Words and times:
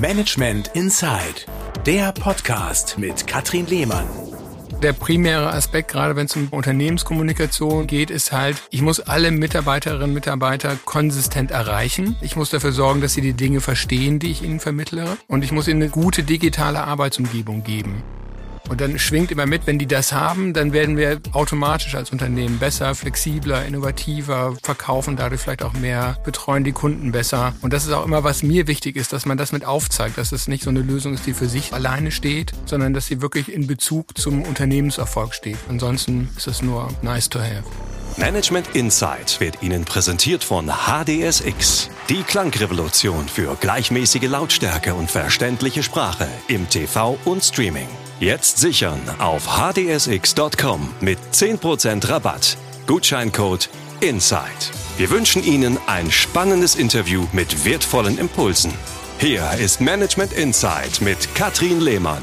Management 0.00 0.72
Inside, 0.74 1.46
der 1.86 2.10
Podcast 2.12 2.98
mit 2.98 3.28
Katrin 3.28 3.66
Lehmann. 3.66 4.06
Der 4.82 4.92
primäre 4.92 5.52
Aspekt, 5.52 5.92
gerade 5.92 6.16
wenn 6.16 6.26
es 6.26 6.34
um 6.34 6.48
Unternehmenskommunikation 6.48 7.86
geht, 7.86 8.10
ist 8.10 8.32
halt, 8.32 8.60
ich 8.70 8.82
muss 8.82 8.98
alle 8.98 9.30
Mitarbeiterinnen 9.30 10.08
und 10.08 10.14
Mitarbeiter 10.14 10.76
konsistent 10.84 11.52
erreichen. 11.52 12.16
Ich 12.20 12.34
muss 12.34 12.50
dafür 12.50 12.72
sorgen, 12.72 13.00
dass 13.00 13.14
sie 13.14 13.20
die 13.20 13.34
Dinge 13.34 13.60
verstehen, 13.60 14.18
die 14.18 14.32
ich 14.32 14.42
ihnen 14.42 14.58
vermittle. 14.58 15.16
Und 15.28 15.44
ich 15.44 15.52
muss 15.52 15.68
ihnen 15.68 15.82
eine 15.82 15.90
gute 15.90 16.24
digitale 16.24 16.82
Arbeitsumgebung 16.82 17.62
geben. 17.62 18.02
Und 18.68 18.80
dann 18.80 18.98
schwingt 18.98 19.30
immer 19.30 19.46
mit, 19.46 19.66
wenn 19.66 19.78
die 19.78 19.86
das 19.86 20.12
haben, 20.12 20.54
dann 20.54 20.72
werden 20.72 20.96
wir 20.96 21.20
automatisch 21.32 21.94
als 21.94 22.10
Unternehmen 22.10 22.58
besser, 22.58 22.94
flexibler, 22.94 23.64
innovativer, 23.64 24.56
verkaufen 24.62 25.16
dadurch 25.16 25.42
vielleicht 25.42 25.62
auch 25.62 25.74
mehr, 25.74 26.16
betreuen 26.24 26.64
die 26.64 26.72
Kunden 26.72 27.12
besser. 27.12 27.54
Und 27.60 27.72
das 27.72 27.84
ist 27.84 27.92
auch 27.92 28.04
immer, 28.04 28.24
was 28.24 28.42
mir 28.42 28.66
wichtig 28.66 28.96
ist, 28.96 29.12
dass 29.12 29.26
man 29.26 29.36
das 29.36 29.52
mit 29.52 29.64
aufzeigt, 29.64 30.16
dass 30.16 30.32
es 30.32 30.48
nicht 30.48 30.64
so 30.64 30.70
eine 30.70 30.80
Lösung 30.80 31.14
ist, 31.14 31.26
die 31.26 31.34
für 31.34 31.48
sich 31.48 31.72
alleine 31.74 32.10
steht, 32.10 32.52
sondern 32.64 32.94
dass 32.94 33.06
sie 33.06 33.20
wirklich 33.20 33.52
in 33.52 33.66
Bezug 33.66 34.16
zum 34.16 34.42
Unternehmenserfolg 34.42 35.34
steht. 35.34 35.58
Ansonsten 35.68 36.30
ist 36.36 36.46
es 36.46 36.62
nur 36.62 36.88
nice 37.02 37.28
to 37.28 37.40
have. 37.40 37.64
Management 38.16 38.68
Insight 38.74 39.40
wird 39.40 39.62
Ihnen 39.62 39.84
präsentiert 39.84 40.44
von 40.44 40.68
HDSX. 40.68 41.90
Die 42.08 42.22
Klangrevolution 42.22 43.28
für 43.28 43.56
gleichmäßige 43.56 44.28
Lautstärke 44.28 44.94
und 44.94 45.10
verständliche 45.10 45.82
Sprache 45.82 46.28
im 46.46 46.68
TV 46.68 47.18
und 47.24 47.42
Streaming. 47.42 47.88
Jetzt 48.20 48.58
sichern 48.58 49.00
auf 49.18 49.58
hdsx.com 49.58 50.88
mit 51.00 51.18
10% 51.32 52.08
Rabatt. 52.08 52.56
Gutscheincode 52.86 53.68
INSIDE. 54.00 54.70
Wir 54.96 55.10
wünschen 55.10 55.42
Ihnen 55.42 55.78
ein 55.86 56.10
spannendes 56.12 56.76
Interview 56.76 57.26
mit 57.32 57.64
wertvollen 57.64 58.16
Impulsen. 58.18 58.72
Hier 59.18 59.50
ist 59.58 59.80
Management 59.80 60.32
Insight 60.32 61.00
mit 61.00 61.34
Katrin 61.34 61.80
Lehmann. 61.80 62.22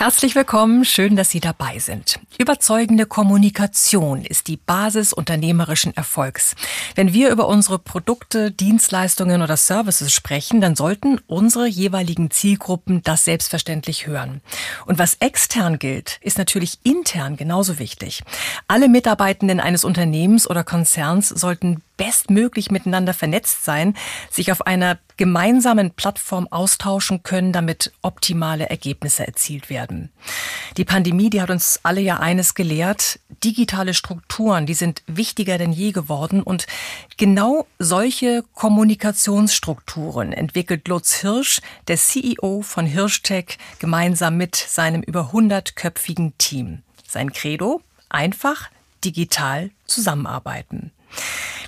Herzlich 0.00 0.34
willkommen, 0.34 0.86
schön, 0.86 1.14
dass 1.14 1.28
Sie 1.28 1.40
dabei 1.40 1.78
sind. 1.78 2.20
Überzeugende 2.38 3.04
Kommunikation 3.04 4.24
ist 4.24 4.48
die 4.48 4.56
Basis 4.56 5.12
unternehmerischen 5.12 5.94
Erfolgs. 5.94 6.56
Wenn 6.94 7.12
wir 7.12 7.28
über 7.28 7.46
unsere 7.46 7.78
Produkte, 7.78 8.50
Dienstleistungen 8.50 9.42
oder 9.42 9.58
Services 9.58 10.10
sprechen, 10.10 10.62
dann 10.62 10.74
sollten 10.74 11.20
unsere 11.26 11.66
jeweiligen 11.66 12.30
Zielgruppen 12.30 13.02
das 13.02 13.26
selbstverständlich 13.26 14.06
hören. 14.06 14.40
Und 14.86 14.98
was 14.98 15.16
extern 15.20 15.78
gilt, 15.78 16.18
ist 16.22 16.38
natürlich 16.38 16.78
intern 16.82 17.36
genauso 17.36 17.78
wichtig. 17.78 18.22
Alle 18.68 18.88
Mitarbeitenden 18.88 19.60
eines 19.60 19.84
Unternehmens 19.84 20.48
oder 20.48 20.64
Konzerns 20.64 21.28
sollten 21.28 21.82
bestmöglich 22.00 22.70
miteinander 22.70 23.12
vernetzt 23.12 23.62
sein, 23.62 23.94
sich 24.30 24.50
auf 24.52 24.66
einer 24.66 24.98
gemeinsamen 25.18 25.90
Plattform 25.90 26.48
austauschen 26.50 27.22
können, 27.22 27.52
damit 27.52 27.92
optimale 28.00 28.70
Ergebnisse 28.70 29.26
erzielt 29.26 29.68
werden. 29.68 30.08
Die 30.78 30.86
Pandemie, 30.86 31.28
die 31.28 31.42
hat 31.42 31.50
uns 31.50 31.80
alle 31.82 32.00
ja 32.00 32.16
eines 32.16 32.54
gelehrt. 32.54 33.20
Digitale 33.44 33.92
Strukturen, 33.92 34.64
die 34.64 34.72
sind 34.72 35.02
wichtiger 35.08 35.58
denn 35.58 35.72
je 35.72 35.92
geworden 35.92 36.42
und 36.42 36.66
genau 37.18 37.66
solche 37.78 38.44
Kommunikationsstrukturen 38.54 40.32
entwickelt 40.32 40.88
Lutz 40.88 41.16
Hirsch, 41.16 41.60
der 41.86 41.98
CEO 41.98 42.62
von 42.62 42.86
Hirschtech, 42.86 43.58
gemeinsam 43.78 44.38
mit 44.38 44.56
seinem 44.56 45.02
über 45.02 45.32
100-köpfigen 45.34 46.32
Team. 46.38 46.80
Sein 47.06 47.30
Credo? 47.34 47.82
Einfach 48.08 48.70
digital 49.04 49.70
zusammenarbeiten. 49.84 50.92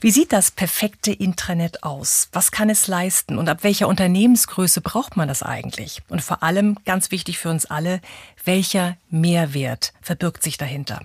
Wie 0.00 0.10
sieht 0.10 0.32
das 0.32 0.50
perfekte 0.50 1.12
Intranet 1.12 1.84
aus? 1.84 2.28
Was 2.32 2.50
kann 2.50 2.68
es 2.68 2.88
leisten? 2.88 3.38
Und 3.38 3.48
ab 3.48 3.58
welcher 3.62 3.86
Unternehmensgröße 3.86 4.80
braucht 4.80 5.16
man 5.16 5.28
das 5.28 5.44
eigentlich? 5.44 6.02
Und 6.08 6.22
vor 6.22 6.42
allem, 6.42 6.76
ganz 6.84 7.12
wichtig 7.12 7.38
für 7.38 7.50
uns 7.50 7.66
alle, 7.66 8.00
welcher 8.44 8.96
Mehrwert 9.10 9.92
verbirgt 10.00 10.42
sich 10.42 10.56
dahinter? 10.58 11.00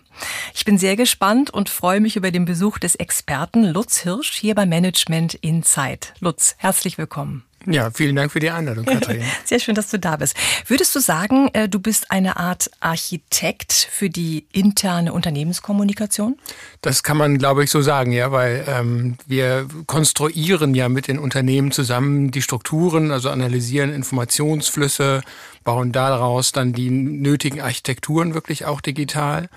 Ich 0.55 0.65
bin 0.65 0.79
sehr 0.79 0.95
gespannt 0.95 1.51
und 1.51 1.69
freue 1.69 1.99
mich 1.99 2.15
über 2.15 2.31
den 2.31 2.45
Besuch 2.45 2.79
des 2.79 2.95
Experten 2.95 3.65
Lutz 3.65 3.99
Hirsch 3.99 4.33
hier 4.33 4.55
bei 4.55 4.65
Management 4.65 5.35
Insight. 5.35 6.13
Lutz, 6.19 6.55
herzlich 6.57 6.97
willkommen. 6.97 7.43
Ja, 7.69 7.91
vielen 7.91 8.15
Dank 8.15 8.31
für 8.31 8.39
die 8.39 8.49
Einladung, 8.49 8.85
Katrin. 8.85 9.21
Sehr 9.43 9.59
schön, 9.59 9.75
dass 9.75 9.89
du 9.89 9.99
da 9.99 10.15
bist. 10.15 10.37
Würdest 10.67 10.95
du 10.95 11.01
sagen, 11.01 11.49
äh, 11.51 11.67
du 11.67 11.79
bist 11.81 12.11
eine 12.11 12.37
Art 12.37 12.71
Architekt 12.79 13.73
für 13.73 14.09
die 14.09 14.47
interne 14.53 15.11
Unternehmenskommunikation? 15.11 16.37
Das 16.81 17.03
kann 17.03 17.17
man, 17.17 17.37
glaube 17.37 17.65
ich, 17.65 17.69
so 17.69 17.81
sagen, 17.81 18.13
ja, 18.13 18.31
weil 18.31 18.63
ähm, 18.69 19.17
wir 19.27 19.67
konstruieren 19.85 20.75
ja 20.75 20.87
mit 20.87 21.09
den 21.09 21.19
Unternehmen 21.19 21.71
zusammen 21.71 22.31
die 22.31 22.41
Strukturen, 22.41 23.11
also 23.11 23.29
analysieren 23.29 23.93
Informationsflüsse, 23.93 25.21
bauen 25.65 25.91
daraus 25.91 26.53
dann 26.53 26.71
die 26.71 26.89
nötigen 26.89 27.59
Architekturen 27.59 28.33
wirklich 28.33 28.63
auch 28.65 28.79
digital. 28.79 29.49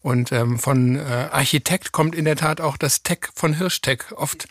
Und 0.00 0.32
ähm, 0.32 0.58
von 0.58 0.96
äh, 0.96 1.28
Architekt 1.30 1.92
kommt 1.92 2.14
in 2.14 2.24
der 2.24 2.36
Tat 2.36 2.62
auch 2.62 2.78
das 2.78 3.02
Tech 3.02 3.18
von 3.34 3.52
Hirschtech 3.52 4.12
oft 4.16 4.48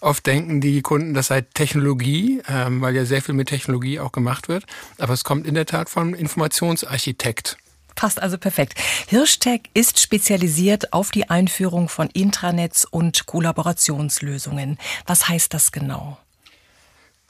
Oft 0.00 0.26
denken 0.26 0.60
die 0.60 0.80
Kunden, 0.80 1.12
das 1.12 1.26
sei 1.26 1.42
Technologie, 1.42 2.40
ähm, 2.48 2.80
weil 2.80 2.96
ja 2.96 3.04
sehr 3.04 3.20
viel 3.20 3.34
mit 3.34 3.48
Technologie 3.48 4.00
auch 4.00 4.12
gemacht 4.12 4.48
wird. 4.48 4.64
Aber 4.98 5.12
es 5.12 5.24
kommt 5.24 5.46
in 5.46 5.54
der 5.54 5.66
Tat 5.66 5.90
vom 5.90 6.14
Informationsarchitekt. 6.14 7.58
Passt 7.96 8.22
also 8.22 8.38
perfekt. 8.38 8.74
Hirschtech 9.08 9.62
ist 9.74 10.00
spezialisiert 10.00 10.94
auf 10.94 11.10
die 11.10 11.28
Einführung 11.28 11.90
von 11.90 12.08
Intranets 12.08 12.86
und 12.86 13.26
Kollaborationslösungen. 13.26 14.78
Was 15.06 15.28
heißt 15.28 15.52
das 15.52 15.70
genau? 15.70 16.16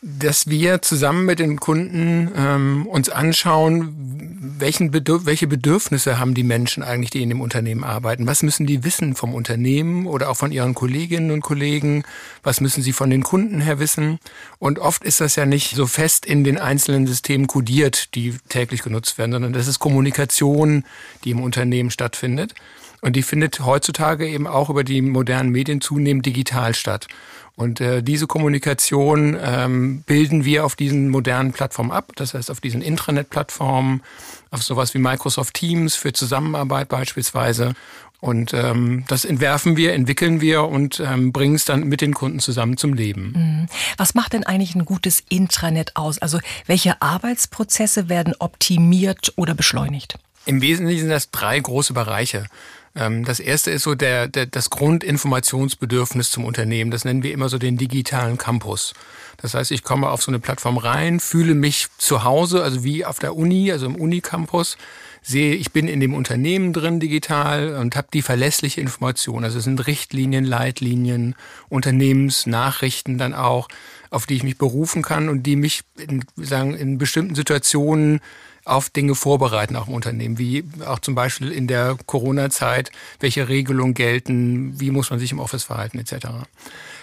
Dass 0.03 0.49
wir 0.49 0.81
zusammen 0.81 1.27
mit 1.27 1.41
den 1.41 1.61
Kunden 1.61 2.31
ähm, 2.35 2.87
uns 2.87 3.11
anschauen, 3.11 3.95
welchen 4.59 4.91
Bedürf 4.91 5.27
welche 5.27 5.47
Bedürfnisse 5.47 6.19
haben 6.19 6.35
die 6.35 6.43
Menschen 6.43 6.83
eigentlich, 6.83 7.11
die 7.11 7.23
in 7.23 7.29
dem 7.29 7.43
Unternehmen 7.43 7.85
arbeiten. 7.85 8.27
Was 8.27 8.43
müssen 8.43 8.67
die 8.67 8.83
wissen 8.83 9.15
vom 9.15 9.35
Unternehmen 9.35 10.07
oder 10.07 10.31
auch 10.31 10.37
von 10.37 10.53
ihren 10.53 10.75
Kolleginnen 10.75 11.31
und 11.31 11.43
Kollegen? 11.43 12.05
Was 12.43 12.63
müssen 12.63 12.83
sie 12.83 12.93
von 12.93 13.11
den 13.11 13.23
Kunden 13.23 13.61
her 13.61 13.79
wissen? 13.79 14.19
Und 14.59 14.79
oft 14.79 15.05
ist 15.05 15.21
das 15.21 15.37
ja 15.37 15.45
nicht 15.45 15.77
so 15.77 15.87
fest 15.87 16.25
in 16.25 16.45
den 16.45 16.59
einzelnen 16.59 17.07
Systemen 17.07 17.47
kodiert, 17.47 18.15
die 18.15 18.35
täglich 18.49 18.83
genutzt 18.83 19.19
werden, 19.19 19.33
sondern 19.33 19.53
das 19.53 19.67
ist 19.67 19.81
Kommunikation, 19.81 20.85
die 21.25 21.31
im 21.31 21.43
Unternehmen 21.43 21.91
stattfindet. 21.91 22.55
Und 23.03 23.17
die 23.17 23.23
findet 23.23 23.61
heutzutage 23.61 24.29
eben 24.29 24.47
auch 24.47 24.69
über 24.71 24.85
die 24.85 25.01
modernen 25.01 25.51
Medien 25.51 25.81
zunehmend 25.81 26.27
digital 26.27 26.75
statt. 26.75 27.09
Und 27.61 27.79
äh, 27.83 28.03
diese 28.03 28.27
Kommunikation 28.27 29.37
ähm, 29.39 30.01
bilden 30.07 30.47
wir 30.47 30.65
auf 30.65 30.77
diesen 30.77 31.11
modernen 31.11 31.53
Plattformen 31.53 31.91
ab. 31.91 32.13
Das 32.17 32.33
heißt, 32.33 32.51
auf 32.51 32.63
diesen 32.63 32.81
Intranet-Plattformen, 32.81 34.01
auf 34.51 34.63
sowas 34.63 34.95
wie 34.95 34.99
Microsoft 34.99 35.53
Teams 35.53 35.95
für 35.95 36.15
Zusammenarbeit 36.15 36.89
beispielsweise. 36.89 37.75
Und 38.19 38.55
ähm, 38.55 39.05
das 39.09 39.27
entwerfen 39.27 39.77
wir, 39.77 39.93
entwickeln 39.93 40.41
wir 40.41 40.65
und 40.65 41.01
ähm, 41.01 41.33
bringen 41.33 41.55
es 41.55 41.67
dann 41.67 41.85
mit 41.85 42.01
den 42.01 42.15
Kunden 42.15 42.39
zusammen 42.39 42.79
zum 42.79 42.95
Leben. 42.95 43.33
Mhm. 43.37 43.67
Was 43.99 44.15
macht 44.15 44.33
denn 44.33 44.45
eigentlich 44.45 44.75
ein 44.75 44.87
gutes 44.87 45.23
Intranet 45.29 45.97
aus? 45.97 46.17
Also 46.17 46.39
welche 46.65 47.03
Arbeitsprozesse 47.03 48.09
werden 48.09 48.35
optimiert 48.39 49.35
oder 49.37 49.55
beschleunigt? 49.55 50.19
Im 50.47 50.63
Wesentlichen 50.63 51.01
sind 51.01 51.11
das 51.11 51.31
drei 51.31 51.61
große 51.61 51.93
Bereiche. 51.93 52.47
Ähm, 53.01 53.25
das 53.25 53.41
erste 53.41 53.71
ist 53.71 53.83
so 53.83 53.95
der, 53.95 54.29
der, 54.29 54.47
das 54.47 54.71
Grundinformationsbedürfnis 54.71 56.31
zum 56.31 56.45
Unternehmen. 56.45 56.91
Das 56.91 57.05
nennen 57.05 57.23
wir 57.23 57.33
immer 57.33 57.49
so 57.49 57.59
den 57.59 57.77
digitalen 57.77 58.39
Campus. 58.39 58.93
Das 59.39 59.55
heißt, 59.55 59.73
ich 59.73 59.83
komme 59.83 60.11
auf 60.11 60.23
so 60.23 60.31
eine 60.31 60.39
Plattform 60.39 60.77
rein, 60.77 61.19
fühle 61.19 61.55
mich 61.55 61.89
zu 61.97 62.25
Hause, 62.25 62.63
also 62.63 62.85
wie 62.85 63.07
auf 63.07 63.19
der 63.19 63.35
Uni, 63.35 63.73
also 63.73 63.87
im 63.87 63.97
Unicampus, 63.97 64.77
sehe, 65.23 65.55
ich 65.55 65.73
bin 65.73 65.89
in 65.89 66.01
dem 66.01 66.15
Unternehmen 66.15 66.73
drin 66.73 67.01
digital 67.01 67.75
und 67.77 67.97
habe 67.97 68.09
die 68.13 68.23
verlässliche 68.23 68.81
Information. 68.81 69.45
Also 69.45 69.59
es 69.59 69.65
sind 69.65 69.87
Richtlinien, 69.87 70.45
Leitlinien, 70.45 71.35
Unternehmensnachrichten 71.69 73.17
dann 73.17 73.35
auch, 73.35 73.69
auf 74.11 74.27
die 74.27 74.35
ich 74.35 74.43
mich 74.43 74.59
berufen 74.59 75.03
kann 75.03 75.29
und 75.29 75.45
die 75.45 75.57
mich 75.57 75.83
in, 75.99 76.25
sagen, 76.37 76.75
in 76.75 76.99
bestimmten 76.99 77.35
Situationen 77.35 78.21
auf 78.65 78.91
Dinge 78.91 79.15
vorbereiten, 79.15 79.77
auch 79.77 79.89
im 79.89 79.95
Unternehmen, 79.95 80.39
wie 80.39 80.65
auch 80.87 80.99
zum 80.99 81.15
Beispiel 81.15 81.51
in 81.51 81.67
der 81.67 81.97
Corona-Zeit, 82.07 82.91
welche 83.19 83.49
Regelungen 83.49 83.95
gelten, 83.95 84.79
wie 84.79 84.91
muss 84.91 85.11
man 85.11 85.19
sich 85.19 85.33
im 85.33 85.39
Office 85.39 85.65
verhalten 85.65 85.99
etc. 85.99 86.29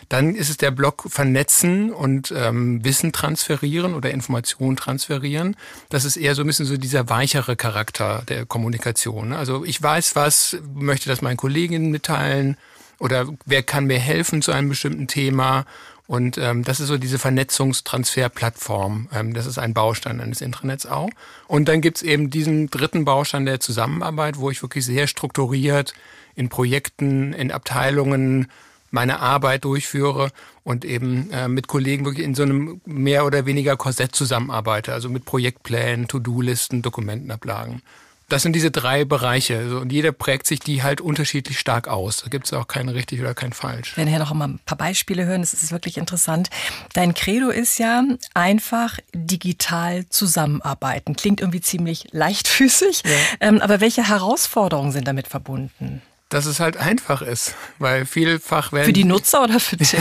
Dann 0.10 0.36
ist 0.36 0.50
es 0.50 0.58
der 0.58 0.72
Block 0.72 1.06
Vernetzen 1.08 1.92
und 1.92 2.34
ähm, 2.36 2.84
Wissen 2.86 3.12
transferieren 3.12 3.94
oder 3.94 4.12
Information 4.12 4.78
transferieren. 4.78 5.56
Das 5.90 6.06
ist 6.06 6.16
eher 6.16 6.36
so 6.36 6.44
ein 6.44 6.48
bisschen 6.48 6.66
so 6.66 6.78
dieser 6.78 7.10
weichere 7.10 7.56
Charakter 7.56 8.24
der 8.30 8.46
Kommunikation. 8.46 9.34
Also 9.34 9.66
ich 9.66 9.82
weiß 9.82 10.16
was, 10.16 10.58
möchte 10.74 11.10
das 11.10 11.22
meinen 11.22 11.38
Kolleginnen 11.38 11.92
mitteilen 11.92 12.58
oder 13.00 13.28
wer 13.46 13.64
kann 13.64 13.86
mir 13.86 14.00
helfen 14.00 14.42
zu 14.42 14.52
einem 14.52 14.70
bestimmten 14.70 15.08
Thema 15.08 15.66
und 16.08 16.38
ähm, 16.38 16.64
das 16.64 16.80
ist 16.80 16.88
so 16.88 16.98
diese 16.98 17.20
Vernetzungstransferplattform. 17.20 19.10
Ähm, 19.14 19.34
das 19.34 19.46
ist 19.46 19.58
ein 19.58 19.74
Baustein 19.74 20.22
eines 20.22 20.40
Intranets 20.40 20.86
auch. 20.86 21.10
Und 21.48 21.68
dann 21.68 21.82
gibt's 21.82 22.02
eben 22.02 22.30
diesen 22.30 22.70
dritten 22.70 23.04
Baustein 23.04 23.46
der 23.46 23.60
Zusammenarbeit, 23.60 24.38
wo 24.38 24.50
ich 24.50 24.62
wirklich 24.62 24.86
sehr 24.86 25.08
strukturiert 25.08 25.94
in 26.36 26.48
Projekten, 26.48 27.34
in 27.34 27.52
Abteilungen 27.52 28.48
meine 28.90 29.20
Arbeit 29.20 29.66
durchführe 29.66 30.30
und 30.64 30.86
eben 30.86 31.30
äh, 31.32 31.50
mit 31.50 31.68
Kollegen 31.68 32.06
wirklich 32.06 32.26
in 32.26 32.36
so 32.36 32.44
einem 32.44 32.80
mehr 32.86 33.26
oder 33.26 33.46
weniger 33.46 33.76
Korsett 33.76 34.16
zusammenarbeite, 34.16 34.94
also 34.94 35.10
mit 35.10 35.26
Projektplänen, 35.26 36.08
To-Do-Listen, 36.08 36.82
Dokumentenablagen. 36.84 37.82
Das 38.30 38.42
sind 38.42 38.54
diese 38.54 38.72
drei 38.72 39.06
Bereiche. 39.06 39.80
und 39.80 39.92
jeder 39.92 40.12
prägt 40.12 40.48
sich 40.48 40.60
die 40.60 40.84
halt 40.84 41.00
unterschiedlich 41.00 41.60
stark 41.60 41.88
aus. 41.88 42.24
Da 42.24 42.30
gibt 42.30 42.48
es 42.48 42.54
auch 42.54 42.68
kein 42.68 42.90
richtig 42.90 43.22
oder 43.22 43.34
kein 43.34 43.54
falsch. 43.54 43.94
Wenn 43.96 44.10
wir 44.10 44.20
noch 44.20 44.34
mal 44.34 44.50
ein 44.50 44.60
paar 44.66 44.78
Beispiele 44.78 45.26
hören, 45.26 45.42
das 45.42 45.54
ist 45.54 45.72
wirklich 45.72 45.98
interessant. 45.98 46.50
Dein 46.94 47.14
Credo 47.14 47.50
ist 47.50 47.78
ja 47.78 48.04
einfach 48.34 49.00
digital 49.14 50.08
zusammenarbeiten. 50.10 51.16
Klingt 51.16 51.40
irgendwie 51.40 51.62
ziemlich 51.62 52.08
leichtfüßig. 52.12 53.04
Ja. 53.06 53.12
Ähm, 53.40 53.62
aber 53.62 53.80
welche 53.80 54.08
Herausforderungen 54.08 54.92
sind 54.92 55.08
damit 55.08 55.28
verbunden? 55.28 56.02
Dass 56.30 56.46
es 56.46 56.60
halt 56.60 56.76
einfach 56.78 57.22
ist, 57.22 57.56
weil 57.80 58.06
vielfach 58.06 58.74
werden... 58.74 58.86
Für 58.86 58.94
die 58.94 59.06
Nutzer 59.06 59.44
oder 59.44 59.60
für 59.60 59.78
dich? 59.78 59.96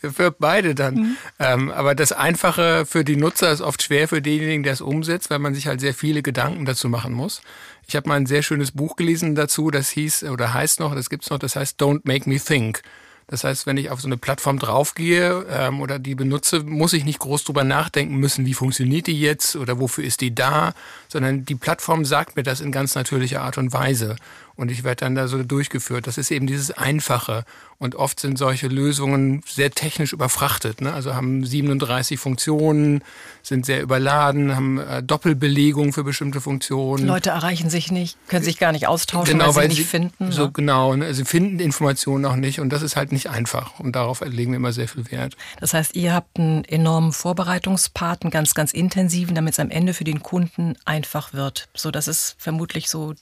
für 0.00 0.30
beide 0.30 0.74
dann. 0.74 0.94
Mhm. 0.94 1.16
Ähm, 1.38 1.70
aber 1.70 1.94
das 1.94 2.12
Einfache 2.12 2.84
für 2.86 3.04
die 3.04 3.16
Nutzer 3.16 3.50
ist 3.50 3.62
oft 3.62 3.82
schwer 3.82 4.08
für 4.08 4.20
denjenigen, 4.20 4.62
der 4.62 4.74
es 4.74 4.80
umsetzt, 4.80 5.30
weil 5.30 5.38
man 5.38 5.54
sich 5.54 5.66
halt 5.66 5.80
sehr 5.80 5.94
viele 5.94 6.22
Gedanken 6.22 6.66
dazu 6.66 6.88
machen 6.88 7.14
muss. 7.14 7.40
Ich 7.86 7.96
habe 7.96 8.08
mal 8.08 8.16
ein 8.16 8.26
sehr 8.26 8.42
schönes 8.42 8.72
Buch 8.72 8.96
gelesen 8.96 9.34
dazu, 9.34 9.70
das 9.70 9.90
hieß 9.90 10.24
oder 10.24 10.52
heißt 10.52 10.80
noch, 10.80 10.94
das 10.94 11.08
gibt's 11.08 11.30
noch, 11.30 11.38
das 11.38 11.56
heißt 11.56 11.80
Don't 11.80 12.00
Make 12.04 12.28
Me 12.28 12.38
Think. 12.38 12.82
Das 13.28 13.42
heißt, 13.42 13.66
wenn 13.66 13.76
ich 13.76 13.90
auf 13.90 14.00
so 14.00 14.06
eine 14.06 14.16
Plattform 14.16 14.60
draufgehe 14.60 15.46
ähm, 15.50 15.80
oder 15.80 15.98
die 15.98 16.14
benutze, 16.14 16.60
muss 16.60 16.92
ich 16.92 17.04
nicht 17.04 17.18
groß 17.18 17.42
drüber 17.42 17.64
nachdenken 17.64 18.16
müssen, 18.16 18.46
wie 18.46 18.54
funktioniert 18.54 19.08
die 19.08 19.20
jetzt 19.20 19.56
oder 19.56 19.80
wofür 19.80 20.04
ist 20.04 20.20
die 20.20 20.32
da, 20.32 20.74
sondern 21.08 21.44
die 21.44 21.56
Plattform 21.56 22.04
sagt 22.04 22.36
mir 22.36 22.44
das 22.44 22.60
in 22.60 22.70
ganz 22.70 22.94
natürlicher 22.94 23.42
Art 23.42 23.58
und 23.58 23.72
Weise 23.72 24.14
und 24.56 24.70
ich 24.70 24.84
werde 24.84 25.00
dann 25.00 25.14
da 25.14 25.28
so 25.28 25.42
durchgeführt. 25.42 26.06
Das 26.06 26.18
ist 26.18 26.30
eben 26.30 26.46
dieses 26.46 26.70
Einfache. 26.70 27.44
Und 27.78 27.94
oft 27.94 28.20
sind 28.20 28.38
solche 28.38 28.68
Lösungen 28.68 29.42
sehr 29.46 29.70
technisch 29.70 30.14
überfrachtet. 30.14 30.80
Ne? 30.80 30.94
Also 30.94 31.14
haben 31.14 31.44
37 31.44 32.18
Funktionen, 32.18 33.02
sind 33.42 33.66
sehr 33.66 33.82
überladen, 33.82 34.56
haben 34.56 34.78
äh, 34.78 35.02
Doppelbelegung 35.02 35.92
für 35.92 36.02
bestimmte 36.02 36.40
Funktionen. 36.40 37.06
Leute 37.06 37.30
erreichen 37.30 37.68
sich 37.68 37.92
nicht, 37.92 38.16
können 38.28 38.44
sich 38.44 38.58
gar 38.58 38.72
nicht 38.72 38.86
austauschen, 38.86 39.38
genau, 39.38 39.54
weil 39.54 39.70
sie 39.70 39.80
nicht 39.80 39.90
finden. 39.90 40.32
So 40.32 40.46
ne? 40.46 40.52
genau, 40.52 40.96
ne? 40.96 41.12
sie 41.12 41.26
finden 41.26 41.60
Informationen 41.60 42.24
auch 42.24 42.36
nicht 42.36 42.60
und 42.60 42.70
das 42.70 42.80
ist 42.80 42.96
halt 42.96 43.12
nicht 43.12 43.28
einfach. 43.28 43.78
Und 43.78 43.94
darauf 43.94 44.22
legen 44.22 44.52
wir 44.52 44.56
immer 44.56 44.72
sehr 44.72 44.88
viel 44.88 45.10
Wert. 45.10 45.36
Das 45.60 45.74
heißt, 45.74 45.94
ihr 45.96 46.14
habt 46.14 46.38
einen 46.38 46.64
enormen 46.64 47.12
Vorbereitungspart, 47.12 48.22
einen 48.22 48.30
ganz, 48.30 48.54
ganz 48.54 48.72
intensiven, 48.72 49.34
damit 49.34 49.52
es 49.52 49.60
am 49.60 49.68
Ende 49.68 49.92
für 49.92 50.04
den 50.04 50.22
Kunden 50.22 50.76
einfach 50.86 51.34
wird. 51.34 51.68
So, 51.74 51.90
das 51.90 52.08
ist 52.08 52.36
vermutlich 52.38 52.88
so 52.88 53.14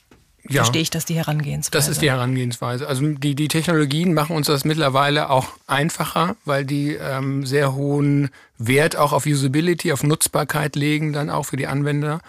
ja, 0.48 0.62
verstehe 0.62 0.82
ich 0.82 0.90
das 0.90 1.04
die 1.04 1.14
Herangehensweise. 1.14 1.70
Das 1.70 1.88
ist 1.88 2.02
die 2.02 2.10
Herangehensweise. 2.10 2.86
Also 2.86 3.06
die, 3.06 3.34
die 3.34 3.48
Technologien 3.48 4.12
machen 4.12 4.36
uns 4.36 4.46
das 4.46 4.64
mittlerweile 4.64 5.30
auch 5.30 5.48
einfacher, 5.66 6.36
weil 6.44 6.64
die 6.64 6.94
ähm, 6.94 7.46
sehr 7.46 7.74
hohen 7.74 8.30
Wert 8.58 8.96
auch 8.96 9.12
auf 9.12 9.26
Usability, 9.26 9.92
auf 9.92 10.02
Nutzbarkeit 10.02 10.76
legen, 10.76 11.12
dann 11.12 11.30
auch 11.30 11.44
für 11.46 11.56
die 11.56 11.66
Anwender. 11.66 12.20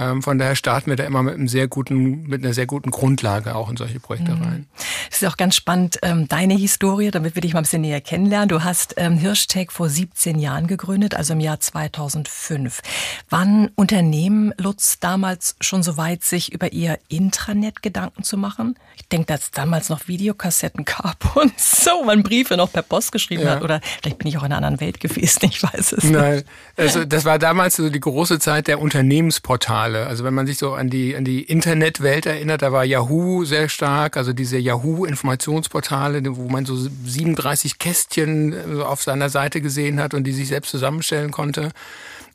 Ähm, 0.00 0.22
von 0.22 0.38
daher 0.38 0.56
starten 0.56 0.88
wir 0.88 0.96
da 0.96 1.04
immer 1.04 1.22
mit 1.22 1.34
einem 1.34 1.46
sehr 1.46 1.68
guten, 1.68 2.22
mit 2.22 2.42
einer 2.42 2.54
sehr 2.54 2.64
guten 2.64 2.90
Grundlage 2.90 3.54
auch 3.54 3.68
in 3.68 3.76
solche 3.76 4.00
Projekte 4.00 4.34
mhm. 4.34 4.42
rein. 4.42 4.66
Es 5.10 5.20
ist 5.20 5.28
auch 5.28 5.36
ganz 5.36 5.56
spannend, 5.56 5.98
ähm, 6.02 6.26
deine 6.26 6.54
Historie, 6.54 7.10
damit 7.10 7.34
wir 7.34 7.42
dich 7.42 7.52
mal 7.52 7.60
ein 7.60 7.64
bisschen 7.64 7.82
näher 7.82 8.00
kennenlernen. 8.00 8.48
Du 8.48 8.64
hast 8.64 8.94
ähm, 8.96 9.18
Hirschtech 9.18 9.70
vor 9.70 9.90
17 9.90 10.38
Jahren 10.38 10.68
gegründet, 10.68 11.14
also 11.14 11.34
im 11.34 11.40
Jahr 11.40 11.60
2005. 11.60 12.80
Waren 13.28 13.68
Unternehmen, 13.74 14.54
Lutz, 14.56 15.00
damals 15.00 15.56
schon 15.60 15.82
so 15.82 15.98
weit, 15.98 16.24
sich 16.24 16.50
über 16.50 16.72
ihr 16.72 16.98
Intranet 17.08 17.82
Gedanken 17.82 18.22
zu 18.22 18.38
machen? 18.38 18.76
Ich 18.96 19.06
denke, 19.08 19.26
dass 19.26 19.42
es 19.42 19.50
damals 19.50 19.90
noch 19.90 20.08
Videokassetten 20.08 20.86
gab 20.86 21.36
und 21.36 21.52
so, 21.60 22.04
man 22.04 22.22
Briefe 22.22 22.56
noch 22.56 22.72
per 22.72 22.82
Post 22.82 23.12
geschrieben 23.12 23.42
ja. 23.42 23.56
hat. 23.56 23.62
Oder 23.62 23.82
vielleicht 24.00 24.16
bin 24.16 24.28
ich 24.28 24.38
auch 24.38 24.44
in 24.44 24.52
einer 24.52 24.56
anderen 24.56 24.80
Welt 24.80 24.98
gewesen, 24.98 25.40
ich 25.50 25.62
weiß 25.62 25.92
es 25.92 26.04
Nein, 26.04 26.12
nicht. 26.36 26.46
Nein, 26.76 26.86
also 26.86 27.04
das 27.04 27.26
war 27.26 27.38
damals 27.38 27.76
so 27.76 27.90
die 27.90 28.00
große 28.00 28.38
Zeit 28.38 28.66
der 28.66 28.80
Unternehmensportale. 28.80 29.89
Portale. 29.90 30.06
Also 30.06 30.24
wenn 30.24 30.34
man 30.34 30.46
sich 30.46 30.58
so 30.58 30.74
an 30.74 30.90
die, 30.90 31.16
an 31.16 31.24
die 31.24 31.42
Internetwelt 31.42 32.26
erinnert, 32.26 32.62
da 32.62 32.72
war 32.72 32.84
Yahoo 32.84 33.44
sehr 33.44 33.68
stark, 33.68 34.16
also 34.16 34.32
diese 34.32 34.58
Yahoo-Informationsportale, 34.58 36.22
wo 36.36 36.48
man 36.48 36.66
so 36.66 36.76
37 36.76 37.78
Kästchen 37.78 38.52
äh, 38.52 38.82
auf 38.82 39.02
seiner 39.02 39.28
Seite 39.28 39.60
gesehen 39.60 40.00
hat 40.00 40.14
und 40.14 40.24
die 40.24 40.32
sich 40.32 40.48
selbst 40.48 40.70
zusammenstellen 40.70 41.30
konnte. 41.30 41.70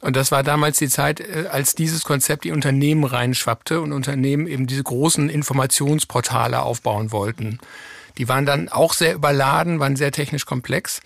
Und 0.01 0.15
das 0.15 0.31
war 0.31 0.43
damals 0.43 0.77
die 0.77 0.89
Zeit, 0.89 1.19
äh, 1.19 1.45
als 1.51 1.75
dieses 1.75 2.03
Konzept 2.03 2.43
die 2.43 2.51
Unternehmen 2.51 3.03
reinschwappte 3.03 3.81
und 3.81 3.93
Unternehmen 3.93 4.47
eben 4.47 4.67
diese 4.67 4.83
großen 4.83 5.29
Informationsportale 5.29 6.61
aufbauen 6.61 7.11
wollten. 7.11 7.59
Die 8.17 8.29
waren 8.29 8.45
dann 8.45 8.69
auch 8.69 8.93
sehr 8.93 9.13
überladen, 9.13 9.79
waren 9.79 9.97
sehr 9.97 10.11
technisch 10.11 10.45
komplex. 10.45 11.01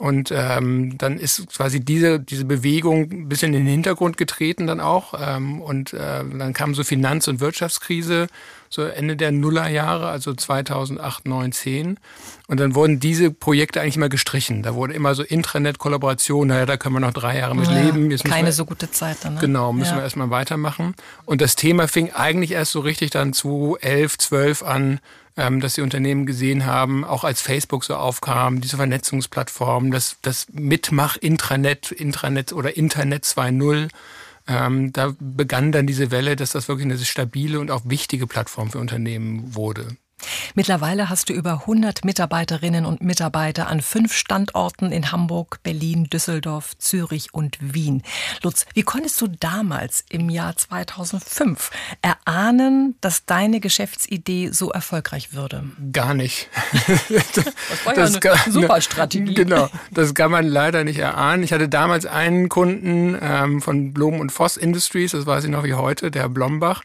Und 0.00 0.32
ähm, 0.34 0.96
dann 0.96 1.18
ist 1.18 1.46
quasi 1.54 1.78
diese, 1.78 2.18
diese 2.20 2.46
Bewegung 2.46 3.10
ein 3.12 3.28
bisschen 3.28 3.52
in 3.52 3.66
den 3.66 3.70
Hintergrund 3.70 4.16
getreten 4.16 4.66
dann 4.66 4.80
auch. 4.80 5.12
Ähm, 5.20 5.60
und 5.60 5.92
äh, 5.92 6.24
dann 6.38 6.54
kam 6.54 6.74
so 6.74 6.84
Finanz- 6.84 7.28
und 7.28 7.40
Wirtschaftskrise, 7.40 8.28
so 8.70 8.82
Ende 8.82 9.14
der 9.14 9.30
Nullerjahre, 9.30 10.08
also 10.08 10.32
2008, 10.32 11.28
9, 11.28 11.52
10. 11.52 11.98
Und 12.46 12.60
dann 12.60 12.74
wurden 12.74 12.98
diese 12.98 13.30
Projekte 13.30 13.82
eigentlich 13.82 13.96
immer 13.96 14.08
gestrichen. 14.08 14.62
Da 14.62 14.74
wurde 14.74 14.94
immer 14.94 15.14
so 15.14 15.22
Intranet-Kollaboration, 15.22 16.48
naja, 16.48 16.64
da 16.64 16.78
können 16.78 16.94
wir 16.94 17.00
noch 17.00 17.12
drei 17.12 17.36
Jahre 17.36 17.54
mit 17.54 17.66
ja, 17.66 17.82
leben. 17.82 18.10
Jetzt 18.10 18.24
keine 18.24 18.46
wir, 18.46 18.52
so 18.54 18.64
gute 18.64 18.90
Zeit 18.90 19.18
dann. 19.20 19.34
Ne? 19.34 19.40
Genau, 19.40 19.74
müssen 19.74 19.90
ja. 19.90 19.96
wir 19.96 20.04
erstmal 20.04 20.30
weitermachen. 20.30 20.94
Und 21.26 21.42
das 21.42 21.56
Thema 21.56 21.88
fing 21.88 22.10
eigentlich 22.10 22.52
erst 22.52 22.72
so 22.72 22.80
richtig 22.80 23.10
dann 23.10 23.34
zu 23.34 23.76
11, 23.82 24.16
12 24.16 24.62
an, 24.62 25.00
ähm, 25.40 25.60
dass 25.60 25.74
die 25.74 25.80
Unternehmen 25.80 26.26
gesehen 26.26 26.66
haben, 26.66 27.02
auch 27.02 27.24
als 27.24 27.40
Facebook 27.40 27.82
so 27.82 27.96
aufkam, 27.96 28.60
diese 28.60 28.76
Vernetzungsplattform, 28.76 29.90
das, 29.90 30.18
das 30.20 30.46
Mitmach-Intranet, 30.52 31.92
Intranet 31.92 32.52
oder 32.52 32.76
Internet 32.76 33.24
2.0. 33.24 33.88
Ähm, 34.46 34.92
da 34.92 35.14
begann 35.18 35.72
dann 35.72 35.86
diese 35.86 36.10
Welle, 36.10 36.36
dass 36.36 36.52
das 36.52 36.68
wirklich 36.68 36.84
eine 36.84 36.98
stabile 36.98 37.58
und 37.58 37.70
auch 37.70 37.82
wichtige 37.86 38.26
Plattform 38.26 38.70
für 38.70 38.78
Unternehmen 38.78 39.54
wurde. 39.54 39.96
Mittlerweile 40.54 41.08
hast 41.08 41.28
du 41.28 41.32
über 41.32 41.52
100 41.52 42.04
Mitarbeiterinnen 42.04 42.84
und 42.84 43.02
Mitarbeiter 43.02 43.68
an 43.68 43.80
fünf 43.80 44.12
Standorten 44.12 44.92
in 44.92 45.12
Hamburg, 45.12 45.60
Berlin, 45.62 46.04
Düsseldorf, 46.04 46.76
Zürich 46.78 47.32
und 47.32 47.58
Wien. 47.60 48.02
Lutz, 48.42 48.66
wie 48.74 48.82
konntest 48.82 49.20
du 49.20 49.28
damals 49.28 50.04
im 50.08 50.28
Jahr 50.28 50.56
2005 50.56 51.70
erahnen, 52.02 52.96
dass 53.00 53.26
deine 53.26 53.60
Geschäftsidee 53.60 54.50
so 54.50 54.70
erfolgreich 54.70 55.32
würde? 55.32 55.64
Gar 55.92 56.14
nicht. 56.14 56.48
das 57.34 57.46
war 57.84 57.96
ja 57.96 58.04
eine 58.04 58.20
kann, 58.20 58.52
super 58.52 58.80
Strategie. 58.80 59.34
Genau, 59.34 59.68
das 59.90 60.14
kann 60.14 60.30
man 60.30 60.46
leider 60.46 60.84
nicht 60.84 60.98
erahnen. 60.98 61.42
Ich 61.42 61.52
hatte 61.52 61.68
damals 61.68 62.06
einen 62.06 62.48
Kunden 62.48 63.16
ähm, 63.20 63.60
von 63.60 63.92
Blom 63.92 64.20
und 64.20 64.30
Voss 64.30 64.56
Industries, 64.56 65.12
das 65.12 65.26
weiß 65.26 65.44
ich 65.44 65.50
noch 65.50 65.64
wie 65.64 65.74
heute, 65.74 66.10
der 66.10 66.22
Herr 66.22 66.28
Blombach. 66.28 66.82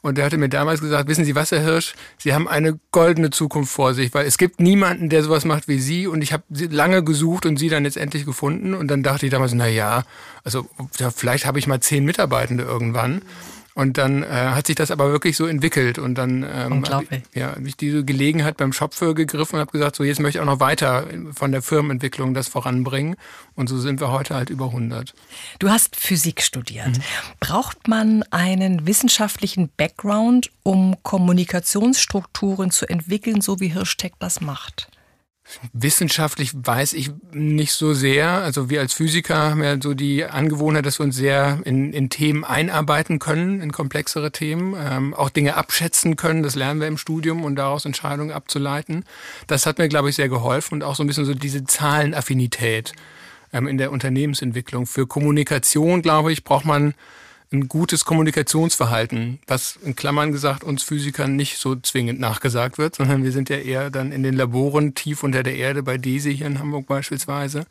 Und 0.00 0.16
der 0.16 0.24
hatte 0.24 0.38
mir 0.38 0.48
damals 0.48 0.80
gesagt, 0.80 1.08
wissen 1.08 1.24
Sie 1.24 1.34
was, 1.34 1.50
Herr 1.50 1.62
Hirsch, 1.62 1.94
Sie 2.18 2.32
haben 2.32 2.46
eine 2.46 2.78
goldene 2.92 3.30
Zukunft 3.30 3.72
vor 3.72 3.94
sich, 3.94 4.14
weil 4.14 4.26
es 4.26 4.38
gibt 4.38 4.60
niemanden, 4.60 5.08
der 5.08 5.24
sowas 5.24 5.44
macht 5.44 5.66
wie 5.66 5.80
Sie. 5.80 6.06
Und 6.06 6.22
ich 6.22 6.32
habe 6.32 6.44
lange 6.50 7.02
gesucht 7.02 7.46
und 7.46 7.58
Sie 7.58 7.68
dann 7.68 7.84
jetzt 7.84 7.96
endlich 7.96 8.24
gefunden. 8.24 8.74
Und 8.74 8.88
dann 8.88 9.02
dachte 9.02 9.26
ich 9.26 9.32
damals, 9.32 9.54
na 9.54 9.66
ja, 9.66 10.04
also 10.44 10.68
ja, 10.98 11.10
vielleicht 11.10 11.46
habe 11.46 11.58
ich 11.58 11.66
mal 11.66 11.80
zehn 11.80 12.04
Mitarbeitende 12.04 12.62
irgendwann. 12.62 13.22
Und 13.78 13.96
dann 13.96 14.24
äh, 14.24 14.26
hat 14.26 14.66
sich 14.66 14.74
das 14.74 14.90
aber 14.90 15.12
wirklich 15.12 15.36
so 15.36 15.46
entwickelt. 15.46 16.00
Und 16.00 16.16
dann 16.16 16.42
ähm, 16.42 16.84
habe 16.90 17.06
ich, 17.10 17.22
ja, 17.32 17.52
hab 17.52 17.64
ich 17.64 17.76
diese 17.76 18.04
Gelegenheit 18.04 18.56
beim 18.56 18.72
Shopfeur 18.72 19.14
gegriffen 19.14 19.54
und 19.54 19.60
habe 19.60 19.70
gesagt, 19.70 19.94
so 19.94 20.02
jetzt 20.02 20.18
möchte 20.18 20.38
ich 20.38 20.42
auch 20.42 20.52
noch 20.52 20.58
weiter 20.58 21.06
von 21.32 21.52
der 21.52 21.62
Firmenentwicklung 21.62 22.34
das 22.34 22.48
voranbringen. 22.48 23.14
Und 23.54 23.68
so 23.68 23.78
sind 23.78 24.00
wir 24.00 24.10
heute 24.10 24.34
halt 24.34 24.50
über 24.50 24.64
100. 24.64 25.14
Du 25.60 25.70
hast 25.70 25.94
Physik 25.94 26.42
studiert. 26.42 26.88
Mhm. 26.88 27.02
Braucht 27.38 27.86
man 27.86 28.24
einen 28.32 28.84
wissenschaftlichen 28.84 29.70
Background, 29.76 30.50
um 30.64 30.96
Kommunikationsstrukturen 31.04 32.72
zu 32.72 32.88
entwickeln, 32.88 33.42
so 33.42 33.60
wie 33.60 33.68
Hirschtech 33.68 34.14
das 34.18 34.40
macht? 34.40 34.90
Wissenschaftlich 35.72 36.52
weiß 36.54 36.92
ich 36.92 37.10
nicht 37.32 37.72
so 37.72 37.94
sehr. 37.94 38.28
Also 38.28 38.70
wir 38.70 38.80
als 38.80 38.92
Physiker 38.92 39.36
haben 39.36 39.62
ja 39.62 39.80
so 39.80 39.94
die 39.94 40.24
Angewohnheit, 40.24 40.84
dass 40.86 40.98
wir 40.98 41.04
uns 41.04 41.16
sehr 41.16 41.60
in, 41.64 41.92
in 41.92 42.10
Themen 42.10 42.44
einarbeiten 42.44 43.18
können, 43.18 43.60
in 43.60 43.72
komplexere 43.72 44.30
Themen, 44.30 44.76
ähm, 44.78 45.14
auch 45.14 45.30
Dinge 45.30 45.56
abschätzen 45.56 46.16
können. 46.16 46.42
Das 46.42 46.54
lernen 46.54 46.80
wir 46.80 46.86
im 46.86 46.98
Studium 46.98 47.44
und 47.44 47.56
daraus 47.56 47.84
Entscheidungen 47.84 48.30
abzuleiten. 48.30 49.04
Das 49.46 49.66
hat 49.66 49.78
mir, 49.78 49.88
glaube 49.88 50.10
ich, 50.10 50.16
sehr 50.16 50.28
geholfen 50.28 50.74
und 50.74 50.82
auch 50.82 50.94
so 50.94 51.02
ein 51.02 51.06
bisschen 51.06 51.24
so 51.24 51.34
diese 51.34 51.64
Zahlenaffinität 51.64 52.92
ähm, 53.52 53.66
in 53.66 53.78
der 53.78 53.90
Unternehmensentwicklung. 53.90 54.86
Für 54.86 55.06
Kommunikation, 55.06 56.02
glaube 56.02 56.32
ich, 56.32 56.44
braucht 56.44 56.66
man 56.66 56.94
ein 57.50 57.68
gutes 57.68 58.04
Kommunikationsverhalten, 58.04 59.38
was 59.46 59.78
in 59.82 59.96
Klammern 59.96 60.32
gesagt 60.32 60.64
uns 60.64 60.82
Physikern 60.82 61.34
nicht 61.36 61.58
so 61.58 61.76
zwingend 61.76 62.20
nachgesagt 62.20 62.76
wird, 62.76 62.96
sondern 62.96 63.24
wir 63.24 63.32
sind 63.32 63.48
ja 63.48 63.56
eher 63.56 63.90
dann 63.90 64.12
in 64.12 64.22
den 64.22 64.34
Laboren 64.34 64.94
tief 64.94 65.22
unter 65.22 65.42
der 65.42 65.56
Erde, 65.56 65.82
bei 65.82 65.96
DESE 65.96 66.30
hier 66.30 66.46
in 66.46 66.58
Hamburg 66.58 66.86
beispielsweise. 66.86 67.66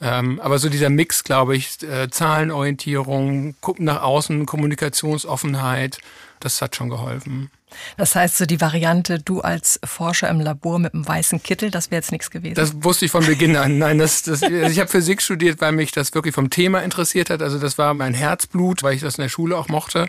Ähm, 0.00 0.38
aber 0.40 0.60
so 0.60 0.68
dieser 0.68 0.90
Mix, 0.90 1.24
glaube 1.24 1.56
ich, 1.56 1.82
äh, 1.82 2.08
Zahlenorientierung, 2.08 3.56
gucken 3.60 3.86
nach 3.86 4.02
außen, 4.02 4.46
Kommunikationsoffenheit, 4.46 5.98
das 6.38 6.62
hat 6.62 6.76
schon 6.76 6.88
geholfen. 6.88 7.50
Das 7.96 8.14
heißt, 8.14 8.38
so 8.38 8.46
die 8.46 8.60
Variante, 8.60 9.18
du 9.18 9.40
als 9.40 9.80
Forscher 9.84 10.28
im 10.28 10.40
Labor 10.40 10.78
mit 10.78 10.94
einem 10.94 11.06
weißen 11.06 11.42
Kittel, 11.42 11.70
das 11.70 11.90
wäre 11.90 12.00
jetzt 12.00 12.12
nichts 12.12 12.30
gewesen. 12.30 12.54
Das 12.54 12.82
wusste 12.82 13.04
ich 13.04 13.10
von 13.10 13.24
Beginn 13.24 13.56
an. 13.56 13.78
Nein, 13.78 13.98
das, 13.98 14.22
das, 14.22 14.42
also 14.42 14.70
ich 14.70 14.78
habe 14.78 14.88
Physik 14.88 15.22
studiert, 15.22 15.60
weil 15.60 15.72
mich 15.72 15.92
das 15.92 16.14
wirklich 16.14 16.34
vom 16.34 16.50
Thema 16.50 16.80
interessiert 16.80 17.30
hat. 17.30 17.42
Also 17.42 17.58
das 17.58 17.78
war 17.78 17.94
mein 17.94 18.14
Herzblut, 18.14 18.82
weil 18.82 18.94
ich 18.94 19.00
das 19.00 19.16
in 19.16 19.22
der 19.22 19.28
Schule 19.28 19.56
auch 19.56 19.68
mochte. 19.68 20.06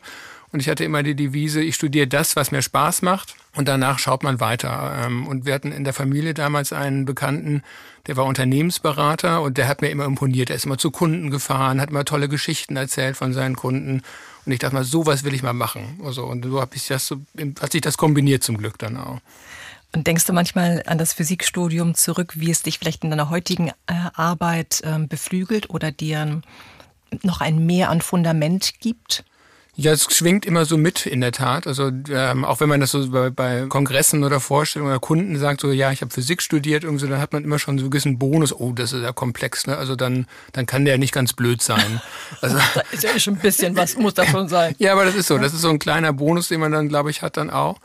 Und 0.51 0.61
ich 0.61 0.69
hatte 0.69 0.83
immer 0.83 1.03
die 1.03 1.15
Devise, 1.15 1.61
ich 1.61 1.75
studiere 1.75 2.07
das, 2.07 2.35
was 2.35 2.51
mir 2.51 2.61
Spaß 2.61 3.03
macht. 3.03 3.35
Und 3.59 3.67
danach 3.67 3.99
schaut 3.99 4.23
man 4.23 4.39
weiter. 4.39 5.03
Ähm, 5.03 5.27
und 5.27 5.45
wir 5.45 5.53
hatten 5.53 5.73
in 5.73 5.83
der 5.83 5.91
Familie 5.91 6.33
damals 6.33 6.71
einen 6.71 7.03
Bekannten, 7.03 7.61
der 8.07 8.15
war 8.15 8.23
Unternehmensberater 8.23 9.41
und 9.41 9.57
der 9.57 9.67
hat 9.67 9.81
mir 9.81 9.89
immer 9.89 10.05
imponiert. 10.05 10.49
Er 10.49 10.55
ist 10.55 10.65
immer 10.65 10.77
zu 10.77 10.91
Kunden 10.91 11.29
gefahren, 11.29 11.81
hat 11.81 11.89
immer 11.89 12.05
tolle 12.05 12.29
Geschichten 12.29 12.77
erzählt 12.77 13.17
von 13.17 13.33
seinen 13.33 13.57
Kunden. 13.57 14.01
Und 14.45 14.51
ich 14.53 14.59
dachte 14.59 14.75
mal, 14.75 14.85
sowas 14.85 15.25
will 15.25 15.33
ich 15.33 15.43
mal 15.43 15.51
machen. 15.51 15.99
Also, 16.05 16.23
und 16.23 16.45
so, 16.45 16.61
hab 16.61 16.73
ich 16.73 16.87
das 16.87 17.13
hat 17.59 17.73
sich 17.73 17.81
das 17.81 17.97
kombiniert 17.97 18.43
zum 18.43 18.57
Glück 18.57 18.77
dann 18.77 18.95
auch. 18.95 19.19
Und 19.91 20.07
denkst 20.07 20.23
du 20.25 20.31
manchmal 20.31 20.81
an 20.85 20.97
das 20.97 21.11
Physikstudium 21.11 21.95
zurück, 21.95 22.35
wie 22.37 22.51
es 22.51 22.63
dich 22.63 22.79
vielleicht 22.79 23.03
in 23.03 23.09
deiner 23.09 23.29
heutigen 23.29 23.71
äh, 23.87 23.93
Arbeit 24.13 24.83
ähm, 24.85 25.09
beflügelt 25.09 25.69
oder 25.69 25.91
dir 25.91 26.41
noch 27.23 27.41
ein 27.41 27.65
Mehr 27.65 27.89
an 27.89 27.99
Fundament 27.99 28.75
gibt? 28.79 29.25
Ja, 29.79 29.93
es 29.93 30.13
schwingt 30.13 30.45
immer 30.45 30.65
so 30.65 30.77
mit 30.77 31.05
in 31.05 31.21
der 31.21 31.31
Tat. 31.31 31.65
Also 31.65 31.89
ähm, 32.11 32.43
auch 32.43 32.59
wenn 32.59 32.67
man 32.67 32.81
das 32.81 32.91
so 32.91 33.09
bei, 33.09 33.29
bei 33.29 33.65
Kongressen 33.69 34.25
oder 34.25 34.41
Vorstellungen 34.41 34.91
oder 34.91 34.99
Kunden 34.99 35.39
sagt, 35.39 35.61
so 35.61 35.71
ja, 35.71 35.89
ich 35.93 36.01
habe 36.01 36.11
Physik 36.11 36.41
studiert, 36.41 36.83
irgendwie, 36.83 37.07
dann 37.07 37.21
hat 37.21 37.31
man 37.31 37.45
immer 37.45 37.59
schon 37.59 37.77
so 37.77 37.83
einen 37.83 37.91
gewissen 37.91 38.19
Bonus. 38.19 38.51
Oh, 38.51 38.73
das 38.73 38.91
ist 38.91 39.03
ja 39.03 39.13
komplex. 39.13 39.67
Ne? 39.67 39.77
Also 39.77 39.95
dann, 39.95 40.27
dann 40.51 40.65
kann 40.65 40.83
der 40.83 40.97
nicht 40.97 41.13
ganz 41.13 41.31
blöd 41.31 41.61
sein. 41.61 42.01
Also, 42.41 42.57
da 42.57 42.81
ist 42.91 43.03
ja 43.03 43.19
schon 43.19 43.35
ein 43.35 43.39
bisschen 43.39 43.75
was, 43.75 43.97
muss 43.97 44.13
da 44.13 44.25
schon 44.25 44.47
sein. 44.47 44.75
ja, 44.79 44.93
aber 44.93 45.03
das 45.03 45.15
ist 45.15 45.27
so. 45.27 45.37
Das 45.37 45.53
ist 45.53 45.61
so 45.61 45.69
ein 45.69 45.79
kleiner 45.79 46.13
Bonus, 46.13 46.47
den 46.47 46.59
man 46.59 46.71
dann, 46.71 46.87
glaube 46.87 47.09
ich, 47.09 47.21
hat 47.21 47.37
dann 47.37 47.49
auch. 47.49 47.79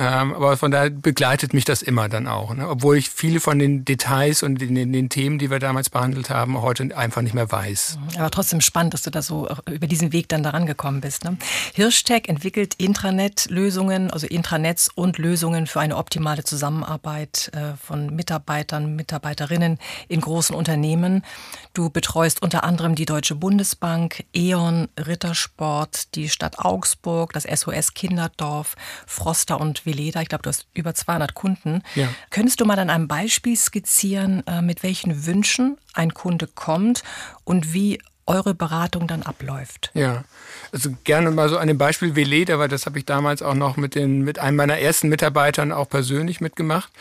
Ähm, 0.00 0.32
aber 0.32 0.56
von 0.56 0.70
daher 0.70 0.88
begleitet 0.88 1.52
mich 1.52 1.66
das 1.66 1.82
immer 1.82 2.08
dann 2.08 2.26
auch. 2.26 2.54
Ne? 2.54 2.66
Obwohl 2.66 2.96
ich 2.96 3.10
viele 3.10 3.38
von 3.38 3.58
den 3.58 3.84
Details 3.84 4.42
und 4.42 4.58
den, 4.58 4.74
den, 4.74 5.10
Themen, 5.10 5.38
die 5.38 5.50
wir 5.50 5.58
damals 5.58 5.90
behandelt 5.90 6.30
haben, 6.30 6.62
heute 6.62 6.96
einfach 6.96 7.20
nicht 7.20 7.34
mehr 7.34 7.52
weiß. 7.52 7.98
Aber 8.16 8.30
trotzdem 8.30 8.62
spannend, 8.62 8.94
dass 8.94 9.02
du 9.02 9.10
da 9.10 9.20
so 9.20 9.46
über 9.70 9.86
diesen 9.86 10.14
Weg 10.14 10.30
dann 10.30 10.42
daran 10.42 10.64
gekommen 10.64 11.02
bist. 11.02 11.24
Ne? 11.24 11.36
Hirschtech 11.74 12.28
entwickelt 12.28 12.76
Intranet-Lösungen, 12.78 14.10
also 14.10 14.26
Intranets 14.26 14.88
und 14.94 15.18
Lösungen 15.18 15.66
für 15.66 15.80
eine 15.80 15.98
optimale 15.98 16.44
Zusammenarbeit 16.44 17.50
äh, 17.54 17.76
von 17.76 18.16
Mitarbeitern, 18.16 18.96
Mitarbeiterinnen 18.96 19.78
in 20.08 20.22
großen 20.22 20.56
Unternehmen. 20.56 21.26
Du 21.74 21.90
betreust 21.90 22.40
unter 22.40 22.64
anderem 22.64 22.94
die 22.94 23.04
Deutsche 23.04 23.34
Bundesbank, 23.34 24.24
E.ON, 24.34 24.88
Rittersport, 24.98 26.14
die 26.14 26.30
Stadt 26.30 26.58
Augsburg, 26.58 27.34
das 27.34 27.42
SOS 27.42 27.92
Kinderdorf, 27.92 28.76
Froster 29.06 29.60
und 29.60 29.84
Veleda. 29.90 30.20
Ich 30.22 30.28
glaube, 30.28 30.42
du 30.42 30.48
hast 30.48 30.66
über 30.74 30.94
200 30.94 31.34
Kunden. 31.34 31.82
Ja. 31.94 32.08
Könntest 32.30 32.60
du 32.60 32.64
mal 32.64 32.78
an 32.78 32.90
einem 32.90 33.08
Beispiel 33.08 33.56
skizzieren, 33.56 34.46
äh, 34.46 34.62
mit 34.62 34.82
welchen 34.82 35.26
Wünschen 35.26 35.76
ein 35.94 36.14
Kunde 36.14 36.46
kommt 36.46 37.02
und 37.44 37.72
wie 37.72 38.00
eure 38.26 38.54
Beratung 38.54 39.08
dann 39.08 39.22
abläuft. 39.22 39.90
Ja, 39.92 40.24
also 40.72 40.90
gerne 41.02 41.32
mal 41.32 41.48
so 41.48 41.58
an 41.58 41.66
dem 41.66 41.78
Beispiel 41.78 42.14
Veleda, 42.14 42.58
weil 42.58 42.68
das 42.68 42.86
habe 42.86 42.98
ich 42.98 43.04
damals 43.04 43.42
auch 43.42 43.54
noch 43.54 43.76
mit, 43.76 43.96
den, 43.96 44.22
mit 44.22 44.38
einem 44.38 44.56
meiner 44.56 44.78
ersten 44.78 45.08
Mitarbeitern 45.08 45.72
auch 45.72 45.88
persönlich 45.88 46.40
mitgemacht. 46.40 46.92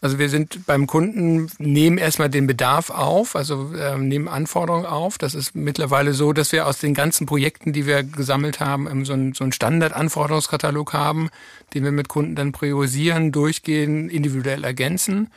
Also 0.00 0.18
wir 0.18 0.28
sind 0.28 0.66
beim 0.66 0.86
Kunden, 0.86 1.50
nehmen 1.58 1.96
erstmal 1.96 2.28
den 2.28 2.46
Bedarf 2.46 2.90
auf, 2.90 3.34
also 3.34 3.72
äh, 3.74 3.96
nehmen 3.96 4.28
Anforderungen 4.28 4.84
auf. 4.84 5.16
Das 5.16 5.34
ist 5.34 5.54
mittlerweile 5.54 6.12
so, 6.12 6.32
dass 6.32 6.52
wir 6.52 6.66
aus 6.66 6.78
den 6.78 6.92
ganzen 6.92 7.26
Projekten, 7.26 7.72
die 7.72 7.86
wir 7.86 8.02
gesammelt 8.02 8.60
haben, 8.60 9.04
so 9.04 9.14
einen, 9.14 9.32
so 9.32 9.44
einen 9.44 9.52
Standard-Anforderungskatalog 9.52 10.92
haben, 10.92 11.30
den 11.72 11.84
wir 11.84 11.92
mit 11.92 12.08
Kunden 12.08 12.34
dann 12.34 12.52
priorisieren, 12.52 13.32
durchgehen, 13.32 14.10
individuell 14.10 14.64
ergänzen. 14.64 15.30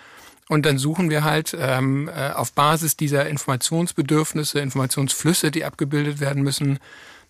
Und 0.49 0.65
dann 0.65 0.79
suchen 0.79 1.09
wir 1.09 1.23
halt 1.23 1.55
ähm, 1.57 2.09
äh, 2.09 2.31
auf 2.31 2.53
Basis 2.53 2.97
dieser 2.97 3.29
Informationsbedürfnisse, 3.29 4.59
Informationsflüsse, 4.59 5.51
die 5.51 5.63
abgebildet 5.63 6.19
werden 6.19 6.43
müssen, 6.43 6.79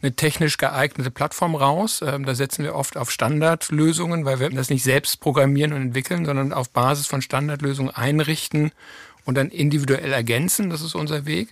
eine 0.01 0.15
technisch 0.15 0.57
geeignete 0.57 1.11
Plattform 1.11 1.55
raus. 1.55 2.01
Ähm, 2.05 2.25
da 2.25 2.35
setzen 2.35 2.63
wir 2.63 2.75
oft 2.75 2.97
auf 2.97 3.11
Standardlösungen, 3.11 4.25
weil 4.25 4.39
wir 4.39 4.49
das 4.49 4.69
nicht 4.69 4.83
selbst 4.83 5.19
programmieren 5.19 5.73
und 5.73 5.81
entwickeln, 5.81 6.25
sondern 6.25 6.53
auf 6.53 6.69
Basis 6.69 7.07
von 7.07 7.21
Standardlösungen 7.21 7.93
einrichten 7.93 8.71
und 9.25 9.35
dann 9.35 9.49
individuell 9.49 10.13
ergänzen. 10.13 10.69
Das 10.69 10.81
ist 10.81 10.95
unser 10.95 11.25
Weg. 11.25 11.49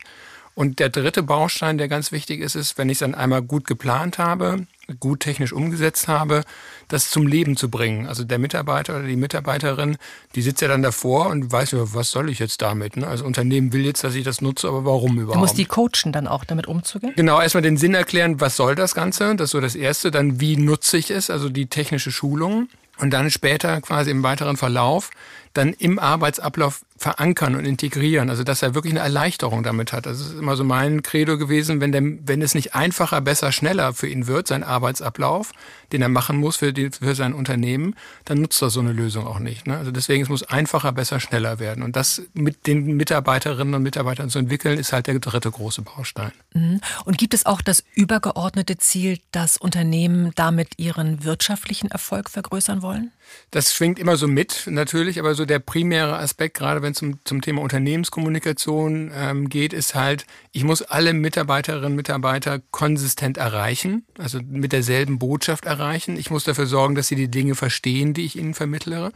Und 0.58 0.80
der 0.80 0.90
dritte 0.90 1.22
Baustein, 1.22 1.78
der 1.78 1.88
ganz 1.88 2.12
wichtig 2.12 2.42
ist, 2.42 2.56
ist, 2.56 2.80
wenn 2.80 2.90
ich 2.90 2.96
es 2.96 3.00
dann 3.02 3.14
einmal 3.14 3.44
gut 3.44 3.68
geplant 3.68 4.18
habe, 4.18 4.66
gut 5.00 5.20
technisch 5.20 5.54
umgesetzt 5.54 6.08
habe, 6.08 6.42
das 6.88 7.12
zum 7.12 7.28
Leben 7.28 7.56
zu 7.56 7.70
bringen. 7.70 8.08
Also 8.08 8.24
der 8.24 8.40
Mitarbeiter 8.40 8.96
oder 8.96 9.06
die 9.06 9.18
Mitarbeiterin, 9.18 9.98
die 10.34 10.42
sitzt 10.42 10.62
ja 10.62 10.68
dann 10.68 10.82
davor 10.82 11.28
und 11.28 11.52
weiß, 11.52 11.76
was 11.94 12.10
soll 12.10 12.32
ich 12.32 12.40
jetzt 12.40 12.64
damit? 12.64 12.98
Ne? 12.98 13.06
Also 13.06 13.24
Unternehmen 13.24 13.72
will 13.72 13.86
jetzt, 13.86 14.04
dass 14.04 14.16
ich 14.16 14.24
das 14.24 14.42
nutze, 14.42 14.68
aber 14.68 14.84
warum 14.84 15.20
überhaupt? 15.20 15.36
Du 15.36 15.40
musst 15.42 15.60
die 15.60 15.66
coachen 15.66 16.12
dann 16.12 16.28
auch, 16.28 16.44
damit 16.44 16.66
umzugehen? 16.66 17.14
Genau, 17.16 17.40
erstmal 17.40 17.62
den 17.62 17.78
Sinn 17.78 17.94
erklären, 17.94 18.42
was 18.42 18.56
soll 18.56 18.74
das 18.74 18.96
Ganze? 18.96 19.36
Das 19.36 19.50
ist 19.50 19.52
so 19.52 19.62
das 19.62 19.76
Erste. 19.76 20.10
Dann, 20.10 20.42
wie 20.42 20.58
nutze 20.58 20.98
ich 20.98 21.12
es? 21.12 21.30
Also 21.30 21.50
die 21.50 21.68
technische 21.68 22.12
Schulung. 22.12 22.68
Und 22.98 23.12
dann 23.12 23.30
später 23.30 23.80
quasi 23.82 24.10
im 24.10 24.24
weiteren 24.24 24.58
Verlauf 24.58 25.12
dann 25.58 25.74
im 25.74 26.00
Arbeitsablauf 26.00 26.82
verankern 26.98 27.56
und 27.56 27.66
integrieren. 27.66 28.30
Also 28.30 28.44
dass 28.44 28.62
er 28.62 28.74
wirklich 28.76 28.94
eine 28.94 29.02
Erleichterung 29.02 29.64
damit 29.64 29.94
hat. 29.94 30.06
Das 30.06 30.20
ist 30.20 30.34
immer 30.34 30.56
so 30.56 30.64
mein 30.64 31.04
Credo 31.04 31.38
gewesen, 31.38 31.82
wenn, 31.82 31.92
der, 31.92 32.02
wenn 32.04 32.42
es 32.42 32.56
nicht 32.56 32.76
einfacher, 32.76 33.22
besser, 33.22 33.52
schneller 33.52 33.94
für 33.94 34.08
ihn 34.08 34.28
wird, 34.28 34.48
sein 34.48 34.64
Arbeitsablauf, 34.64 35.52
den 35.92 36.02
er 36.02 36.10
machen 36.10 36.38
muss 36.38 36.58
für, 36.58 36.74
die, 36.74 36.90
für 36.90 37.16
sein 37.16 37.34
Unternehmen, 37.34 37.96
dann 38.26 38.42
nutzt 38.42 38.62
er 38.62 38.70
so 38.70 38.80
eine 38.80 38.94
Lösung 38.94 39.28
auch 39.28 39.40
nicht. 39.40 39.68
Ne? 39.68 39.78
Also 39.78 39.92
deswegen, 39.92 40.24
es 40.24 40.30
muss 40.30 40.44
einfacher, 40.44 40.92
besser, 40.92 41.20
schneller 41.20 41.60
werden. 41.60 41.84
Und 41.84 41.96
das 41.96 42.24
mit 42.34 42.68
den 42.68 42.98
Mitarbeiterinnen 42.98 43.74
und 43.74 43.84
Mitarbeitern 43.84 44.30
zu 44.30 44.40
entwickeln, 44.40 44.78
ist 44.78 44.94
halt 44.94 45.08
der 45.08 45.20
dritte 45.20 45.52
große 45.52 45.82
Baustein. 45.82 46.32
Mhm. 46.54 46.82
Und 47.06 47.18
gibt 47.18 47.34
es 47.34 47.46
auch 47.46 47.62
das 47.62 47.84
übergeordnete 47.94 48.78
Ziel, 48.78 49.20
dass 49.32 49.58
Unternehmen 49.58 50.32
damit 50.36 50.74
ihren 50.78 51.24
wirtschaftlichen 51.24 51.92
Erfolg 51.92 52.30
vergrößern 52.30 52.82
wollen? 52.82 53.12
Das 53.52 53.74
schwingt 53.74 54.00
immer 54.00 54.18
so 54.18 54.28
mit, 54.28 54.64
natürlich, 54.68 55.20
aber 55.20 55.36
so 55.36 55.46
der 55.46 55.60
primäre 55.60 56.18
Aspekt, 56.18 56.58
gerade 56.58 56.82
wenn 56.82 56.87
es 56.92 57.00
zum, 57.00 57.20
zum 57.24 57.42
Thema 57.42 57.62
Unternehmenskommunikation 57.62 59.12
ähm, 59.14 59.50
geht, 59.50 59.74
ist 59.74 59.96
halt, 59.96 60.26
ich 60.52 60.64
muss 60.64 60.82
alle 60.82 61.14
Mitarbeiterinnen 61.14 61.92
und 61.92 61.96
Mitarbeiter 61.96 62.60
konsistent 62.72 63.38
erreichen, 63.38 64.06
also 64.18 64.40
mit 64.42 64.72
derselben 64.74 65.20
Botschaft 65.20 65.66
erreichen. 65.66 66.18
Ich 66.18 66.30
muss 66.32 66.44
dafür 66.44 66.66
sorgen, 66.66 66.96
dass 66.96 67.08
sie 67.08 67.16
die 67.16 67.32
Dinge 67.32 67.56
verstehen, 67.56 68.14
die 68.14 68.26
ich 68.26 68.36
ihnen 68.36 68.54
vermittlere. 68.54 69.12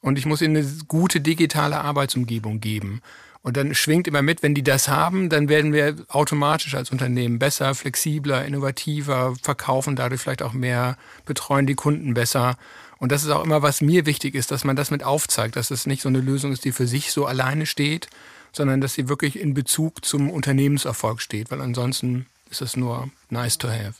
Und 0.00 0.18
ich 0.18 0.26
muss 0.26 0.40
ihnen 0.40 0.56
eine 0.56 0.66
gute 0.88 1.20
digitale 1.20 1.80
Arbeitsumgebung 1.80 2.60
geben. 2.60 3.02
Und 3.42 3.56
dann 3.56 3.74
schwingt 3.74 4.06
immer 4.06 4.20
mit, 4.20 4.42
wenn 4.42 4.54
die 4.54 4.62
das 4.62 4.88
haben, 4.88 5.30
dann 5.30 5.48
werden 5.48 5.72
wir 5.72 5.96
automatisch 6.08 6.74
als 6.74 6.90
Unternehmen 6.90 7.38
besser, 7.38 7.74
flexibler, 7.74 8.44
innovativer, 8.44 9.34
verkaufen 9.42 9.96
dadurch 9.96 10.20
vielleicht 10.20 10.42
auch 10.42 10.52
mehr, 10.52 10.98
betreuen 11.24 11.66
die 11.66 11.74
Kunden 11.74 12.12
besser. 12.12 12.56
Und 13.00 13.10
das 13.10 13.24
ist 13.24 13.30
auch 13.30 13.42
immer, 13.42 13.62
was 13.62 13.80
mir 13.80 14.06
wichtig 14.06 14.34
ist, 14.34 14.50
dass 14.50 14.62
man 14.62 14.76
das 14.76 14.90
mit 14.90 15.02
aufzeigt, 15.02 15.56
dass 15.56 15.70
es 15.70 15.86
nicht 15.86 16.02
so 16.02 16.08
eine 16.08 16.20
Lösung 16.20 16.52
ist, 16.52 16.64
die 16.64 16.70
für 16.70 16.86
sich 16.86 17.10
so 17.10 17.26
alleine 17.26 17.66
steht, 17.66 18.08
sondern 18.52 18.80
dass 18.80 18.94
sie 18.94 19.08
wirklich 19.08 19.40
in 19.40 19.54
Bezug 19.54 20.04
zum 20.04 20.30
Unternehmenserfolg 20.30 21.20
steht, 21.20 21.50
weil 21.50 21.60
ansonsten 21.60 22.26
ist 22.50 22.60
es 22.60 22.76
nur 22.76 23.10
nice 23.30 23.58
to 23.58 23.68
have. 23.68 23.94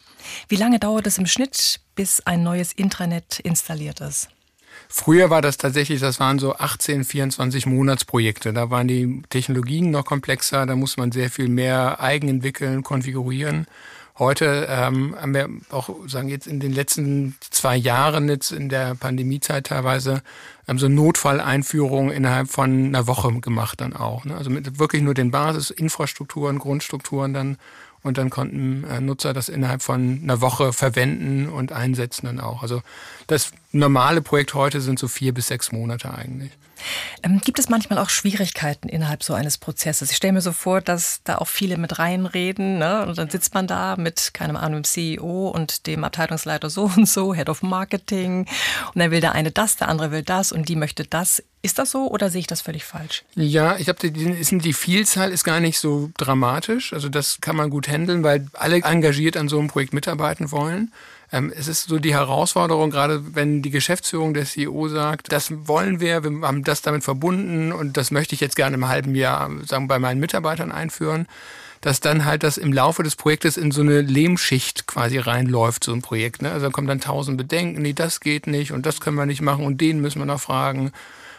Wie 0.48 0.56
lange 0.56 0.78
dauert 0.78 1.06
es 1.06 1.18
im 1.18 1.26
Schnitt, 1.26 1.80
bis 1.94 2.20
ein 2.26 2.42
neues 2.42 2.72
Intranet 2.72 3.40
installiert 3.40 4.00
ist? 4.00 4.28
Früher 4.88 5.30
war 5.30 5.40
das 5.40 5.56
tatsächlich, 5.56 6.00
das 6.00 6.20
waren 6.20 6.38
so 6.38 6.56
18, 6.56 7.04
24 7.04 7.66
Monatsprojekte. 7.66 8.52
Da 8.52 8.70
waren 8.70 8.88
die 8.88 9.22
Technologien 9.30 9.90
noch 9.90 10.04
komplexer, 10.04 10.66
da 10.66 10.76
muss 10.76 10.96
man 10.96 11.12
sehr 11.12 11.30
viel 11.30 11.48
mehr 11.48 12.00
eigen 12.00 12.28
entwickeln, 12.28 12.82
konfigurieren. 12.82 13.66
Heute 14.20 14.66
ähm, 14.68 15.16
haben 15.18 15.32
wir 15.32 15.48
auch, 15.70 15.88
sagen 16.06 16.28
jetzt 16.28 16.46
in 16.46 16.60
den 16.60 16.74
letzten 16.74 17.36
zwei 17.40 17.74
Jahren, 17.74 18.28
jetzt 18.28 18.52
in 18.52 18.68
der 18.68 18.94
Pandemiezeit 18.94 19.68
teilweise, 19.68 20.22
ähm, 20.68 20.78
so 20.78 20.88
Notfalleinführungen 20.88 22.12
innerhalb 22.12 22.50
von 22.50 22.70
einer 22.88 23.06
Woche 23.06 23.32
gemacht 23.40 23.80
dann 23.80 23.96
auch. 23.96 24.26
Ne? 24.26 24.36
Also 24.36 24.50
mit 24.50 24.78
wirklich 24.78 25.00
nur 25.00 25.14
den 25.14 25.30
Basisinfrastrukturen, 25.30 26.58
Grundstrukturen 26.58 27.32
dann 27.32 27.56
und 28.02 28.18
dann 28.18 28.28
konnten 28.28 28.84
äh, 28.84 29.00
Nutzer 29.00 29.32
das 29.32 29.48
innerhalb 29.48 29.80
von 29.80 30.20
einer 30.22 30.42
Woche 30.42 30.74
verwenden 30.74 31.48
und 31.48 31.72
einsetzen 31.72 32.26
dann 32.26 32.40
auch. 32.40 32.62
Also 32.62 32.82
das 33.26 33.52
normale 33.72 34.20
Projekt 34.20 34.52
heute 34.52 34.82
sind 34.82 34.98
so 34.98 35.08
vier 35.08 35.32
bis 35.32 35.48
sechs 35.48 35.72
Monate 35.72 36.12
eigentlich. 36.12 36.50
Ähm, 37.22 37.40
gibt 37.44 37.58
es 37.58 37.68
manchmal 37.68 37.98
auch 37.98 38.10
Schwierigkeiten 38.10 38.88
innerhalb 38.88 39.22
so 39.22 39.34
eines 39.34 39.58
Prozesses? 39.58 40.10
Ich 40.10 40.16
stelle 40.16 40.32
mir 40.32 40.40
so 40.40 40.52
vor, 40.52 40.80
dass 40.80 41.20
da 41.24 41.38
auch 41.38 41.48
viele 41.48 41.76
mit 41.76 41.98
reinreden 41.98 42.78
ne? 42.78 43.06
und 43.06 43.18
dann 43.18 43.30
sitzt 43.30 43.54
man 43.54 43.66
da 43.66 43.96
mit, 43.96 44.30
keine 44.34 44.58
Ahnung, 44.58 44.80
dem 44.80 44.84
CEO 44.84 45.48
und 45.48 45.86
dem 45.86 46.04
Abteilungsleiter 46.04 46.70
so 46.70 46.90
und 46.96 47.08
so, 47.08 47.34
Head 47.34 47.48
of 47.48 47.62
Marketing 47.62 48.46
und 48.94 48.98
dann 48.98 49.10
will 49.10 49.20
der 49.20 49.32
eine 49.32 49.50
das, 49.50 49.76
der 49.76 49.88
andere 49.88 50.10
will 50.10 50.22
das 50.22 50.52
und 50.52 50.68
die 50.68 50.76
möchte 50.76 51.04
das. 51.04 51.42
Ist 51.62 51.78
das 51.78 51.90
so 51.90 52.10
oder 52.10 52.30
sehe 52.30 52.40
ich 52.40 52.46
das 52.46 52.62
völlig 52.62 52.84
falsch? 52.84 53.22
Ja, 53.34 53.76
ich 53.76 53.84
glaube, 53.84 54.10
die, 54.10 54.58
die 54.58 54.72
Vielzahl 54.72 55.30
ist 55.30 55.44
gar 55.44 55.60
nicht 55.60 55.78
so 55.78 56.10
dramatisch. 56.16 56.94
Also 56.94 57.10
das 57.10 57.42
kann 57.42 57.54
man 57.54 57.68
gut 57.68 57.86
handeln, 57.86 58.22
weil 58.22 58.46
alle 58.54 58.76
engagiert 58.76 59.36
an 59.36 59.48
so 59.48 59.58
einem 59.58 59.68
Projekt 59.68 59.92
mitarbeiten 59.92 60.50
wollen. 60.50 60.90
Ähm, 61.32 61.52
es 61.56 61.68
ist 61.68 61.88
so 61.88 61.98
die 61.98 62.14
Herausforderung, 62.14 62.90
gerade 62.90 63.34
wenn 63.34 63.62
die 63.62 63.70
Geschäftsführung 63.70 64.34
der 64.34 64.44
CEO 64.44 64.88
sagt, 64.88 65.32
das 65.32 65.52
wollen 65.68 66.00
wir, 66.00 66.24
wir 66.24 66.46
haben 66.46 66.64
das 66.64 66.82
damit 66.82 67.04
verbunden 67.04 67.72
und 67.72 67.96
das 67.96 68.10
möchte 68.10 68.34
ich 68.34 68.40
jetzt 68.40 68.56
gerne 68.56 68.76
im 68.76 68.88
halben 68.88 69.14
Jahr 69.14 69.50
sagen, 69.64 69.88
bei 69.88 69.98
meinen 69.98 70.20
Mitarbeitern 70.20 70.72
einführen 70.72 71.26
dass 71.80 72.00
dann 72.00 72.24
halt 72.24 72.42
das 72.42 72.58
im 72.58 72.72
Laufe 72.72 73.02
des 73.02 73.16
Projektes 73.16 73.56
in 73.56 73.70
so 73.70 73.80
eine 73.80 74.02
Lehmschicht 74.02 74.86
quasi 74.86 75.18
reinläuft, 75.18 75.84
so 75.84 75.92
ein 75.92 76.02
Projekt. 76.02 76.42
Ne? 76.42 76.50
Also 76.50 76.66
dann 76.66 76.72
kommen 76.72 76.86
dann 76.86 77.00
tausend 77.00 77.38
Bedenken, 77.38 77.82
nee, 77.82 77.94
das 77.94 78.20
geht 78.20 78.46
nicht 78.46 78.72
und 78.72 78.84
das 78.84 79.00
können 79.00 79.16
wir 79.16 79.26
nicht 79.26 79.40
machen 79.40 79.64
und 79.64 79.80
den 79.80 80.00
müssen 80.00 80.18
wir 80.18 80.26
noch 80.26 80.40
fragen. 80.40 80.92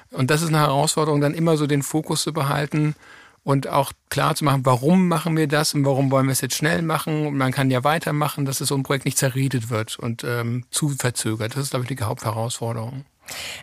Und 0.10 0.32
das 0.32 0.42
ist 0.42 0.50
eine 0.50 0.60
Herausforderung, 0.60 1.22
dann 1.22 1.36
immer 1.36 1.58
so 1.58 1.68
den 1.68 1.84
Fokus 1.84 2.24
zu 2.24 2.34
behalten 2.34 2.96
und 3.44 3.68
auch 3.68 3.92
klar 4.10 4.36
zu 4.36 4.46
machen, 4.46 4.66
warum 4.66 5.08
machen 5.08 5.36
wir 5.36 5.48
das 5.48 5.74
und 5.74 5.86
warum 5.86 6.12
wollen 6.12 6.28
wir 6.28 6.34
es 6.34 6.42
jetzt 6.42 6.56
schnell 6.56 6.82
machen. 6.82 7.28
Und 7.28 7.38
man 7.38 7.52
kann 7.52 7.72
ja 7.72 7.84
weitermachen, 7.84 8.46
dass 8.46 8.62
es 8.62 8.68
so 8.68 8.76
ein 8.76 8.84
Projekt 8.84 9.06
nicht 9.06 9.18
zerredet 9.18 9.70
wird 9.70 9.98
und 9.98 10.24
ähm, 10.24 10.66
zu 10.70 10.90
verzögert. 10.90 11.56
Das 11.56 11.64
ist, 11.64 11.70
glaube 11.72 11.86
ich, 11.86 11.96
die 11.96 12.04
Hauptherausforderung. 12.04 13.06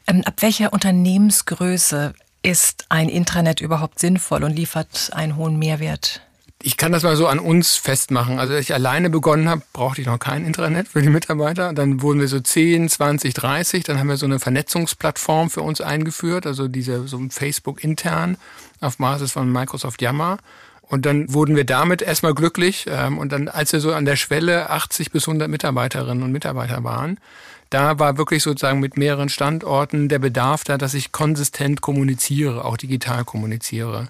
Ähm, 0.07 0.23
ab 0.25 0.35
welcher 0.41 0.73
Unternehmensgröße 0.73 2.15
ist 2.43 2.87
ein 2.89 3.09
Intranet 3.09 3.61
überhaupt 3.61 3.99
sinnvoll 3.99 4.43
und 4.45 4.55
liefert 4.55 5.11
einen 5.13 5.37
hohen 5.37 5.59
Mehrwert? 5.59 6.23
Ich 6.61 6.77
kann 6.77 6.91
das 6.91 7.05
mal 7.05 7.15
so 7.15 7.29
an 7.29 7.39
uns 7.39 7.77
festmachen. 7.77 8.41
Also 8.41 8.55
als 8.55 8.65
ich 8.65 8.75
alleine 8.75 9.11
begonnen 9.11 9.49
habe, 9.49 9.63
brauchte 9.73 10.01
ich 10.01 10.09
noch 10.09 10.19
kein 10.19 10.45
Intranet 10.45 10.89
für 10.89 11.01
die 11.01 11.09
Mitarbeiter. 11.09 11.73
Dann 11.73 12.03
wurden 12.03 12.19
wir 12.19 12.27
so 12.27 12.41
10, 12.41 12.89
20, 12.89 13.33
30. 13.33 13.85
Dann 13.85 14.01
haben 14.01 14.09
wir 14.09 14.17
so 14.17 14.27
eine 14.27 14.41
Vernetzungsplattform 14.41 15.51
für 15.51 15.63
uns 15.63 15.81
eingeführt, 15.81 16.47
also 16.47 16.67
diese 16.67 17.07
so 17.07 17.17
ein 17.17 17.31
Facebook 17.31 17.85
intern 17.85 18.39
auf 18.81 18.99
Basis 18.99 19.33
von 19.33 19.51
Microsoft 19.51 20.03
Yammer. 20.03 20.39
Und 20.83 21.05
dann 21.05 21.33
wurden 21.33 21.55
wir 21.55 21.65
damit 21.65 22.01
erstmal 22.01 22.35
glücklich. 22.35 22.87
Ähm, 22.89 23.19
und 23.19 23.33
dann, 23.33 23.49
als 23.49 23.73
wir 23.73 23.81
so 23.81 23.93
an 23.93 24.05
der 24.05 24.17
Schwelle 24.17 24.71
80 24.71 25.11
bis 25.11 25.29
100 25.29 25.49
Mitarbeiterinnen 25.49 26.23
und 26.23 26.33
Mitarbeiter 26.33 26.83
waren, 26.85 27.19
da 27.71 27.99
war 27.99 28.17
wirklich 28.17 28.43
sozusagen 28.43 28.81
mit 28.81 28.97
mehreren 28.97 29.29
Standorten 29.29 30.09
der 30.09 30.19
Bedarf 30.19 30.65
da, 30.65 30.79
dass 30.79 30.95
ich 30.95 31.13
konsistent 31.13 31.83
kommuniziere, 31.83 32.65
auch 32.65 32.79
digital 32.79 33.25
kommuniziere. 33.25 34.09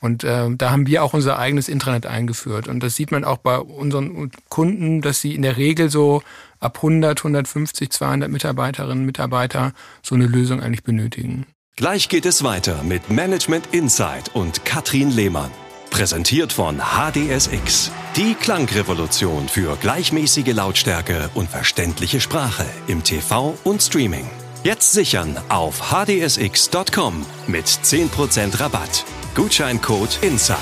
Und 0.00 0.24
äh, 0.24 0.48
da 0.50 0.70
haben 0.70 0.86
wir 0.86 1.04
auch 1.04 1.14
unser 1.14 1.38
eigenes 1.38 1.68
Intranet 1.68 2.06
eingeführt. 2.06 2.68
Und 2.68 2.82
das 2.82 2.96
sieht 2.96 3.12
man 3.12 3.24
auch 3.24 3.38
bei 3.38 3.58
unseren 3.58 4.30
Kunden, 4.48 5.00
dass 5.02 5.20
sie 5.20 5.34
in 5.34 5.42
der 5.42 5.56
Regel 5.56 5.88
so 5.88 6.22
ab 6.60 6.76
100, 6.76 7.18
150, 7.18 7.90
200 7.90 8.30
Mitarbeiterinnen 8.30 9.00
und 9.00 9.06
Mitarbeiter 9.06 9.72
so 10.02 10.14
eine 10.14 10.26
Lösung 10.26 10.60
eigentlich 10.60 10.84
benötigen. 10.84 11.46
Gleich 11.78 12.08
geht 12.08 12.24
es 12.24 12.42
weiter 12.42 12.82
mit 12.84 13.10
Management 13.10 13.66
Insight 13.72 14.34
und 14.34 14.64
Katrin 14.64 15.10
Lehmann. 15.10 15.50
Präsentiert 15.90 16.50
von 16.50 16.78
HDSX. 16.78 17.90
Die 18.16 18.32
Klangrevolution 18.32 19.46
für 19.46 19.76
gleichmäßige 19.76 20.54
Lautstärke 20.54 21.28
und 21.34 21.50
verständliche 21.50 22.22
Sprache 22.22 22.64
im 22.86 23.04
TV 23.04 23.58
und 23.64 23.82
Streaming. 23.82 24.26
Jetzt 24.64 24.92
sichern 24.92 25.38
auf 25.50 25.92
hdsx.com 25.92 27.26
mit 27.46 27.66
10% 27.66 28.58
Rabatt. 28.58 29.04
Gutscheincode 29.34 30.18
INSIDE. 30.22 30.56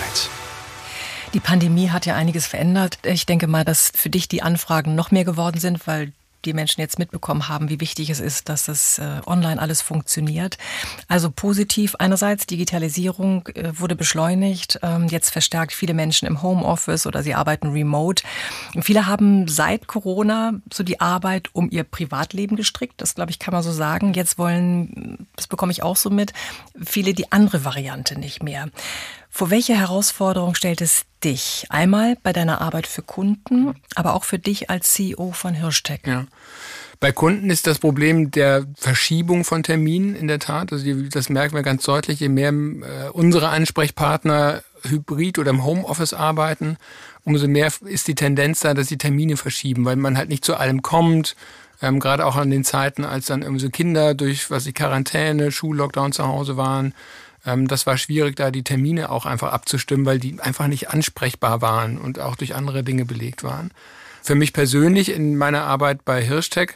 Die 1.33 1.38
Pandemie 1.38 1.90
hat 1.90 2.06
ja 2.06 2.16
einiges 2.16 2.49
verändert. 2.49 2.99
Ich 3.04 3.25
denke 3.25 3.47
mal, 3.47 3.64
dass 3.64 3.92
für 3.94 4.11
dich 4.11 4.26
die 4.26 4.42
Anfragen 4.42 4.97
noch 4.97 5.12
mehr 5.12 5.25
geworden 5.25 5.61
sind, 5.61 5.87
weil 5.87 6.12
die 6.45 6.53
Menschen 6.53 6.81
jetzt 6.81 6.99
mitbekommen 6.99 7.49
haben, 7.49 7.69
wie 7.69 7.81
wichtig 7.81 8.11
es 8.11 8.21
ist, 8.21 8.49
dass 8.49 8.69
es 8.69 8.99
äh, 8.99 9.21
online 9.27 9.61
alles 9.61 9.83
funktioniert. 9.83 10.59
Also 11.09 11.31
positiv 11.31 11.95
einerseits, 11.97 12.47
Digitalisierung 12.47 13.49
äh, 13.49 13.79
wurde 13.79 13.97
beschleunigt, 13.97 14.79
ähm, 14.83 15.09
jetzt 15.09 15.31
verstärkt 15.31 15.73
viele 15.73 15.95
Menschen 15.95 16.27
im 16.27 16.43
Homeoffice 16.43 17.07
oder 17.07 17.23
sie 17.23 17.35
arbeiten 17.35 17.69
remote. 17.69 18.23
Viele 18.81 19.07
haben 19.07 19.49
seit 19.49 19.87
Corona 19.87 20.55
so 20.73 20.83
die 20.83 21.01
Arbeit 21.01 21.51
um 21.53 21.71
ihr 21.71 21.85
Privatleben 21.85 22.57
gestrickt, 22.57 23.01
das 23.01 23.15
glaube 23.15 23.31
ich 23.31 23.39
kann 23.39 23.53
man 23.53 23.63
so 23.63 23.73
sagen. 23.73 24.15
Jetzt 24.15 24.39
wollen, 24.39 25.27
das 25.37 25.47
bekomme 25.47 25.73
ich 25.73 25.83
auch 25.83 25.97
so 25.97 26.11
mit, 26.11 26.33
viele 26.85 27.15
die 27.15 27.33
andere 27.33 27.65
Variante 27.65 28.19
nicht 28.19 28.43
mehr. 28.43 28.69
Vor 29.37 29.50
welche 29.50 29.76
Herausforderung 29.76 30.55
stellt 30.55 30.81
es 30.81 31.07
dich? 31.25 31.67
Einmal 31.69 32.17
bei 32.23 32.33
deiner 32.33 32.61
Arbeit 32.61 32.87
für 32.87 33.03
Kunden, 33.03 33.75
aber 33.97 34.14
auch 34.14 34.23
für 34.23 34.38
dich 34.38 34.71
als 34.71 34.93
CEO 34.93 35.33
von 35.33 35.55
Hirschtech. 35.55 36.03
Ja. 36.07 36.26
Bei 37.00 37.11
Kunden 37.11 37.50
ist 37.50 37.67
das 37.67 37.80
Problem 37.80 38.30
der 38.30 38.65
Verschiebung 38.76 39.43
von 39.43 39.65
Terminen 39.65 40.15
in 40.15 40.28
der 40.28 40.39
Tat. 40.39 40.73
Also 40.73 40.89
das 41.11 41.30
merken 41.30 41.56
wir 41.56 41.65
ganz 41.65 41.82
deutlich, 41.82 42.21
je 42.21 42.28
mehr 42.28 42.50
äh, 42.50 43.08
unsere 43.13 43.49
Ansprechpartner 43.49 44.63
hybrid 44.85 45.41
oder 45.41 45.50
im 45.50 45.65
Homeoffice 45.65 46.15
arbeiten, 46.15 46.76
umso 47.25 47.49
mehr 47.49 47.73
ist 47.87 48.06
die 48.06 48.15
Tendenz 48.15 48.61
da, 48.61 48.73
dass 48.73 48.87
die 48.87 48.99
Termine 48.99 49.37
verschieben, 49.37 49.85
weil 49.85 49.97
man 49.97 50.17
halt 50.17 50.28
nicht 50.28 50.45
zu 50.45 50.54
allem 50.54 50.82
kommt. 50.82 51.35
Ähm, 51.82 51.99
gerade 51.99 52.25
auch 52.25 52.37
an 52.37 52.50
den 52.50 52.63
Zeiten, 52.63 53.04
als 53.04 53.26
dann 53.26 53.43
irgendwie 53.43 53.65
so 53.65 53.71
Kinder 53.71 54.15
durch 54.15 54.49
was 54.52 54.63
die 54.63 54.73
Quarantäne, 54.73 55.50
Schullockdown 55.50 56.13
zu 56.13 56.25
Hause 56.25 56.56
waren, 56.56 56.95
das 57.45 57.87
war 57.87 57.99
schwierig, 57.99 58.37
da 58.37 58.50
die 58.50 58.63
Termine 58.63 59.11
auch 59.11 59.26
einfach 59.26 59.52
abzustimmen, 59.52 60.07
weil 60.07 60.19
die 60.19 60.41
einfach 60.41 60.67
nicht 60.67 60.89
ansprechbar 60.91 61.61
waren 61.61 61.99
und 61.99 62.19
auch 62.19 62.37
durch 62.37 62.54
andere 62.54 62.83
Dinge 62.83 63.04
belegt 63.04 63.45
waren. 63.45 63.71
Für 64.23 64.35
mich 64.35 64.54
persönlich 64.54 65.11
in 65.11 65.37
meiner 65.37 65.65
Arbeit 65.65 66.07
bei 66.07 66.23
Hirschtech 66.23 66.71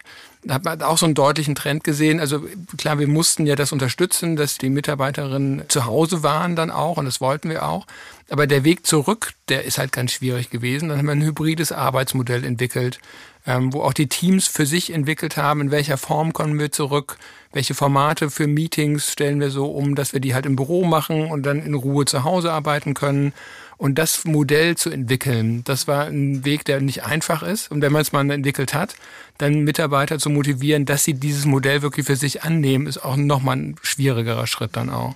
hat 0.49 0.65
man 0.65 0.83
auch 0.83 0.99
so 0.99 1.07
einen 1.07 1.15
deutlichen 1.15 1.55
Trend 1.55 1.83
gesehen. 1.83 2.21
Also 2.21 2.47
klar, 2.77 2.99
wir 2.99 3.09
mussten 3.09 3.47
ja 3.47 3.57
das 3.57 3.73
unterstützen, 3.73 4.37
dass 4.37 4.59
die 4.59 4.69
Mitarbeiterinnen 4.69 5.63
zu 5.69 5.87
Hause 5.87 6.23
waren 6.23 6.57
dann 6.57 6.71
auch 6.71 6.99
und 6.99 7.07
das 7.07 7.21
wollten 7.21 7.49
wir 7.49 7.67
auch. 7.67 7.87
Aber 8.31 8.47
der 8.47 8.65
Weg 8.65 8.87
zurück, 8.87 9.33
der 9.49 9.65
ist 9.65 9.79
halt 9.79 9.93
ganz 9.93 10.13
schwierig 10.13 10.51
gewesen. 10.51 10.91
Dann 10.91 10.99
haben 10.99 11.07
wir 11.07 11.13
ein 11.13 11.23
hybrides 11.23 11.73
Arbeitsmodell 11.73 12.45
entwickelt, 12.45 13.01
ähm, 13.49 13.73
wo 13.73 13.81
auch 13.81 13.95
die 13.95 14.09
Teams 14.09 14.47
für 14.47 14.67
sich 14.67 14.93
entwickelt 14.93 15.39
haben, 15.39 15.63
in 15.63 15.71
welcher 15.71 15.97
Form 15.97 16.35
kommen 16.35 16.59
wir 16.59 16.71
zurück, 16.71 17.17
welche 17.51 17.73
Formate 17.73 18.29
für 18.29 18.47
Meetings 18.47 19.11
stellen 19.11 19.41
wir 19.41 19.49
so 19.49 19.71
um, 19.71 19.95
dass 19.95 20.13
wir 20.13 20.21
die 20.21 20.35
halt 20.35 20.45
im 20.45 20.55
Büro 20.55 20.85
machen 20.85 21.31
und 21.31 21.45
dann 21.45 21.63
in 21.63 21.73
Ruhe 21.73 22.05
zu 22.05 22.25
Hause 22.25 22.53
arbeiten 22.53 22.93
können. 22.93 23.33
Und 23.79 23.95
das 23.95 24.27
Modell 24.27 24.77
zu 24.77 24.91
entwickeln, 24.91 25.63
das 25.65 25.89
war 25.89 26.07
ein 26.07 26.45
Weg, 26.45 26.67
der 26.67 26.83
nicht 26.83 27.05
einfach 27.05 27.43
ist. 27.43 27.71
Und 27.71 27.81
wenn 27.81 27.93
man 27.93 28.03
es 28.03 28.13
mal 28.13 28.29
entwickelt 28.31 28.75
hat, 28.75 28.97
dann 29.39 29.61
Mitarbeiter 29.61 30.19
zu 30.19 30.29
motivieren, 30.29 30.85
dass 30.85 31.05
sie 31.05 31.15
dieses 31.15 31.47
Modell 31.47 31.81
wirklich 31.81 32.05
für 32.05 32.17
sich 32.17 32.43
annehmen, 32.43 32.87
ist 32.87 32.99
auch 32.99 33.17
nochmal 33.17 33.57
ein 33.57 33.77
schwierigerer 33.81 34.47
Schritt 34.47 34.77
dann 34.77 34.91
auch. 34.91 35.15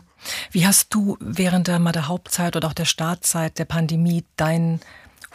Wie 0.53 0.66
hast 0.66 0.95
du 0.95 1.18
während 1.21 1.66
der, 1.66 1.81
der 1.81 2.09
Hauptzeit 2.09 2.57
oder 2.57 2.68
auch 2.68 2.73
der 2.73 2.85
Startzeit 2.87 3.59
der 3.59 3.64
Pandemie 3.66 4.25
dein 4.37 4.81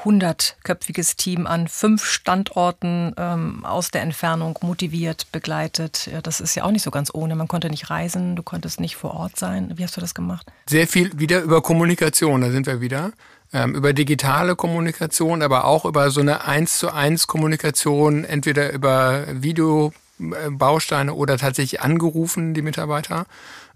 hundertköpfiges 0.04 1.16
Team 1.16 1.48
an 1.48 1.68
fünf 1.68 2.06
Standorten 2.06 3.14
ähm, 3.18 3.66
aus 3.66 3.92
der 3.92 4.02
Entfernung 4.02 4.58
motiviert, 4.62 5.28
begleitet. 5.32 6.10
Ja, 6.12 6.22
das 6.22 6.40
ist 6.40 6.56
ja 6.56 6.64
auch 6.64 6.72
nicht 6.72 6.84
so 6.84 6.92
ganz 6.92 7.10
ohne. 7.14 7.36
Man 7.36 7.48
konnte 7.48 7.70
nicht 7.70 7.90
reisen, 7.90 8.36
du 8.36 8.44
konntest 8.44 8.80
nicht 8.80 8.96
vor 8.96 9.14
Ort 9.14 9.38
sein. 9.38 9.74
Wie 9.76 9.84
hast 9.84 9.98
du 9.98 10.02
das 10.02 10.14
gemacht? 10.14 10.48
Sehr 10.70 10.88
viel 10.88 11.18
wieder 11.20 11.42
über 11.42 11.62
Kommunikation, 11.62 12.42
da 12.42 12.52
sind 12.52 12.68
wir 12.68 12.82
wieder. 12.82 13.12
Ähm, 13.54 13.76
über 13.76 13.94
digitale 13.94 14.56
Kommunikation, 14.56 15.42
aber 15.42 15.66
auch 15.66 15.86
über 15.86 16.12
so 16.12 16.20
eine 16.20 16.46
eins 16.46 16.80
zu 16.80 16.92
eins 16.92 17.28
Kommunikation, 17.28 18.26
entweder 18.26 18.74
über 18.74 19.24
Videobausteine 19.32 21.14
oder 21.14 21.38
tatsächlich 21.38 21.82
angerufen, 21.82 22.54
die 22.54 22.62
Mitarbeiter. 22.62 23.26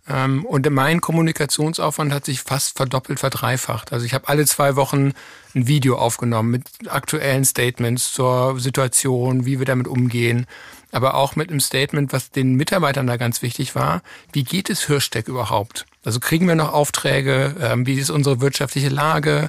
Ähm, 0.07 0.45
und 0.45 0.69
mein 0.69 1.01
Kommunikationsaufwand 1.01 2.13
hat 2.13 2.25
sich 2.25 2.41
fast 2.41 2.77
verdoppelt, 2.77 3.19
verdreifacht. 3.19 3.93
Also 3.93 4.05
ich 4.05 4.13
habe 4.13 4.27
alle 4.27 4.45
zwei 4.45 4.75
Wochen 4.75 5.13
ein 5.55 5.67
Video 5.67 5.97
aufgenommen 5.97 6.51
mit 6.51 6.63
aktuellen 6.87 7.45
Statements 7.45 8.13
zur 8.13 8.59
Situation, 8.59 9.45
wie 9.45 9.59
wir 9.59 9.65
damit 9.65 9.87
umgehen. 9.87 10.45
Aber 10.91 11.15
auch 11.15 11.35
mit 11.35 11.49
einem 11.49 11.61
Statement, 11.61 12.11
was 12.11 12.31
den 12.31 12.55
Mitarbeitern 12.55 13.07
da 13.07 13.17
ganz 13.17 13.41
wichtig 13.41 13.75
war. 13.75 14.01
Wie 14.33 14.43
geht 14.43 14.69
es 14.69 14.87
Hirschsteck 14.87 15.27
überhaupt? 15.27 15.85
Also 16.03 16.19
kriegen 16.19 16.47
wir 16.47 16.55
noch 16.55 16.73
Aufträge? 16.73 17.55
Ähm, 17.61 17.85
wie 17.85 17.95
ist 17.95 18.09
unsere 18.09 18.41
wirtschaftliche 18.41 18.89
Lage? 18.89 19.47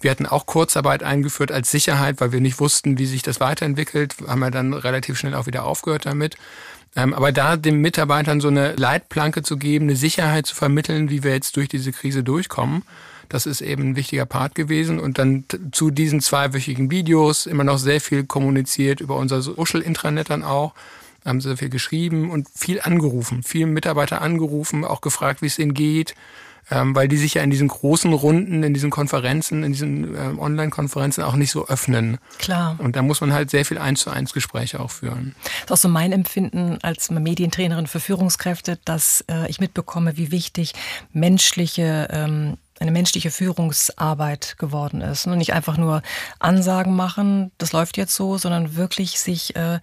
Wir 0.00 0.10
hatten 0.10 0.26
auch 0.26 0.44
Kurzarbeit 0.44 1.02
eingeführt 1.02 1.50
als 1.50 1.70
Sicherheit, 1.70 2.20
weil 2.20 2.30
wir 2.30 2.40
nicht 2.40 2.60
wussten, 2.60 2.98
wie 2.98 3.06
sich 3.06 3.22
das 3.22 3.40
weiterentwickelt. 3.40 4.16
Haben 4.26 4.40
wir 4.40 4.50
dann 4.50 4.74
relativ 4.74 5.18
schnell 5.18 5.34
auch 5.34 5.46
wieder 5.46 5.64
aufgehört 5.64 6.04
damit. 6.04 6.36
Ähm, 6.96 7.14
aber 7.14 7.32
da 7.32 7.56
den 7.56 7.80
Mitarbeitern 7.80 8.40
so 8.40 8.48
eine 8.48 8.74
Leitplanke 8.74 9.42
zu 9.42 9.56
geben, 9.56 9.86
eine 9.86 9.96
Sicherheit 9.96 10.46
zu 10.46 10.54
vermitteln, 10.54 11.10
wie 11.10 11.22
wir 11.22 11.32
jetzt 11.32 11.56
durch 11.56 11.68
diese 11.68 11.92
Krise 11.92 12.22
durchkommen, 12.22 12.82
das 13.28 13.46
ist 13.46 13.62
eben 13.62 13.90
ein 13.90 13.96
wichtiger 13.96 14.26
Part 14.26 14.54
gewesen. 14.54 15.00
Und 15.00 15.18
dann 15.18 15.44
zu 15.72 15.90
diesen 15.90 16.20
zweiwöchigen 16.20 16.90
Videos 16.90 17.46
immer 17.46 17.64
noch 17.64 17.78
sehr 17.78 18.00
viel 18.00 18.24
kommuniziert 18.24 19.00
über 19.00 19.16
unser 19.16 19.42
Social-Intranet 19.42 20.30
dann 20.30 20.44
auch 20.44 20.74
haben 21.24 21.40
sehr 21.40 21.56
viel 21.56 21.70
geschrieben 21.70 22.30
und 22.30 22.48
viel 22.54 22.80
angerufen, 22.80 23.42
viele 23.42 23.66
Mitarbeiter 23.66 24.20
angerufen, 24.20 24.84
auch 24.84 25.00
gefragt, 25.00 25.42
wie 25.42 25.46
es 25.46 25.58
ihnen 25.58 25.74
geht, 25.74 26.14
ähm, 26.70 26.94
weil 26.94 27.08
die 27.08 27.16
sich 27.16 27.34
ja 27.34 27.42
in 27.42 27.50
diesen 27.50 27.68
großen 27.68 28.12
Runden, 28.12 28.62
in 28.62 28.74
diesen 28.74 28.90
Konferenzen, 28.90 29.64
in 29.64 29.72
diesen 29.72 30.14
äh, 30.14 30.38
Online-Konferenzen 30.38 31.24
auch 31.24 31.36
nicht 31.36 31.50
so 31.50 31.66
öffnen. 31.66 32.18
Klar. 32.38 32.76
Und 32.78 32.96
da 32.96 33.02
muss 33.02 33.20
man 33.20 33.32
halt 33.32 33.50
sehr 33.50 33.64
viel 33.64 33.78
eins 33.78 34.00
zu 34.00 34.10
eins 34.10 34.32
Gespräche 34.32 34.80
auch 34.80 34.90
führen. 34.90 35.34
Das 35.42 35.64
ist 35.64 35.72
auch 35.72 35.76
so 35.76 35.88
mein 35.88 36.12
Empfinden 36.12 36.78
als 36.82 37.10
Medientrainerin 37.10 37.86
für 37.86 38.00
Führungskräfte, 38.00 38.78
dass 38.84 39.24
äh, 39.30 39.48
ich 39.48 39.60
mitbekomme, 39.60 40.16
wie 40.16 40.30
wichtig 40.30 40.72
menschliche 41.12 42.08
ähm, 42.10 42.56
eine 42.80 42.90
menschliche 42.90 43.30
Führungsarbeit 43.30 44.56
geworden 44.58 45.00
ist. 45.00 45.26
Und 45.26 45.38
nicht 45.38 45.52
einfach 45.52 45.76
nur 45.76 46.02
Ansagen 46.38 46.96
machen, 46.96 47.52
das 47.58 47.72
läuft 47.72 47.96
jetzt 47.96 48.14
so, 48.14 48.36
sondern 48.36 48.74
wirklich 48.74 49.20
sich 49.20 49.54
äh, 49.56 49.80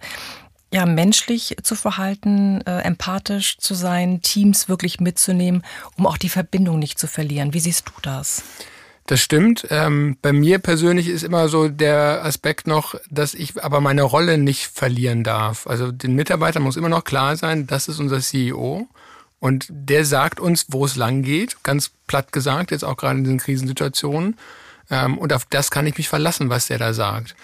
ja, 0.72 0.86
menschlich 0.86 1.56
zu 1.62 1.74
verhalten, 1.74 2.62
äh, 2.62 2.80
empathisch 2.80 3.58
zu 3.58 3.74
sein, 3.74 4.22
Teams 4.22 4.68
wirklich 4.68 5.00
mitzunehmen, 5.00 5.62
um 5.96 6.06
auch 6.06 6.16
die 6.16 6.30
Verbindung 6.30 6.78
nicht 6.78 6.98
zu 6.98 7.06
verlieren. 7.06 7.52
Wie 7.52 7.60
siehst 7.60 7.88
du 7.88 7.92
das? 8.02 8.42
Das 9.06 9.20
stimmt. 9.20 9.66
Ähm, 9.70 10.16
bei 10.22 10.32
mir 10.32 10.58
persönlich 10.58 11.08
ist 11.08 11.24
immer 11.24 11.48
so 11.48 11.68
der 11.68 12.24
Aspekt 12.24 12.66
noch, 12.66 12.94
dass 13.10 13.34
ich 13.34 13.62
aber 13.62 13.80
meine 13.80 14.02
Rolle 14.02 14.38
nicht 14.38 14.66
verlieren 14.66 15.24
darf. 15.24 15.66
Also 15.66 15.90
den 15.92 16.14
Mitarbeitern 16.14 16.62
muss 16.62 16.76
immer 16.76 16.88
noch 16.88 17.04
klar 17.04 17.36
sein, 17.36 17.66
das 17.66 17.88
ist 17.88 17.98
unser 17.98 18.20
CEO. 18.20 18.88
Und 19.40 19.66
der 19.68 20.04
sagt 20.04 20.38
uns, 20.38 20.66
wo 20.68 20.84
es 20.84 20.94
lang 20.94 21.22
geht, 21.22 21.64
ganz 21.64 21.90
platt 22.06 22.32
gesagt, 22.32 22.70
jetzt 22.70 22.84
auch 22.84 22.96
gerade 22.96 23.18
in 23.18 23.24
diesen 23.24 23.38
Krisensituationen. 23.38 24.38
Ähm, 24.88 25.18
und 25.18 25.32
auf 25.32 25.46
das 25.50 25.70
kann 25.72 25.86
ich 25.86 25.98
mich 25.98 26.08
verlassen, 26.08 26.48
was 26.48 26.68
der 26.68 26.78
da 26.78 26.94
sagt. 26.94 27.34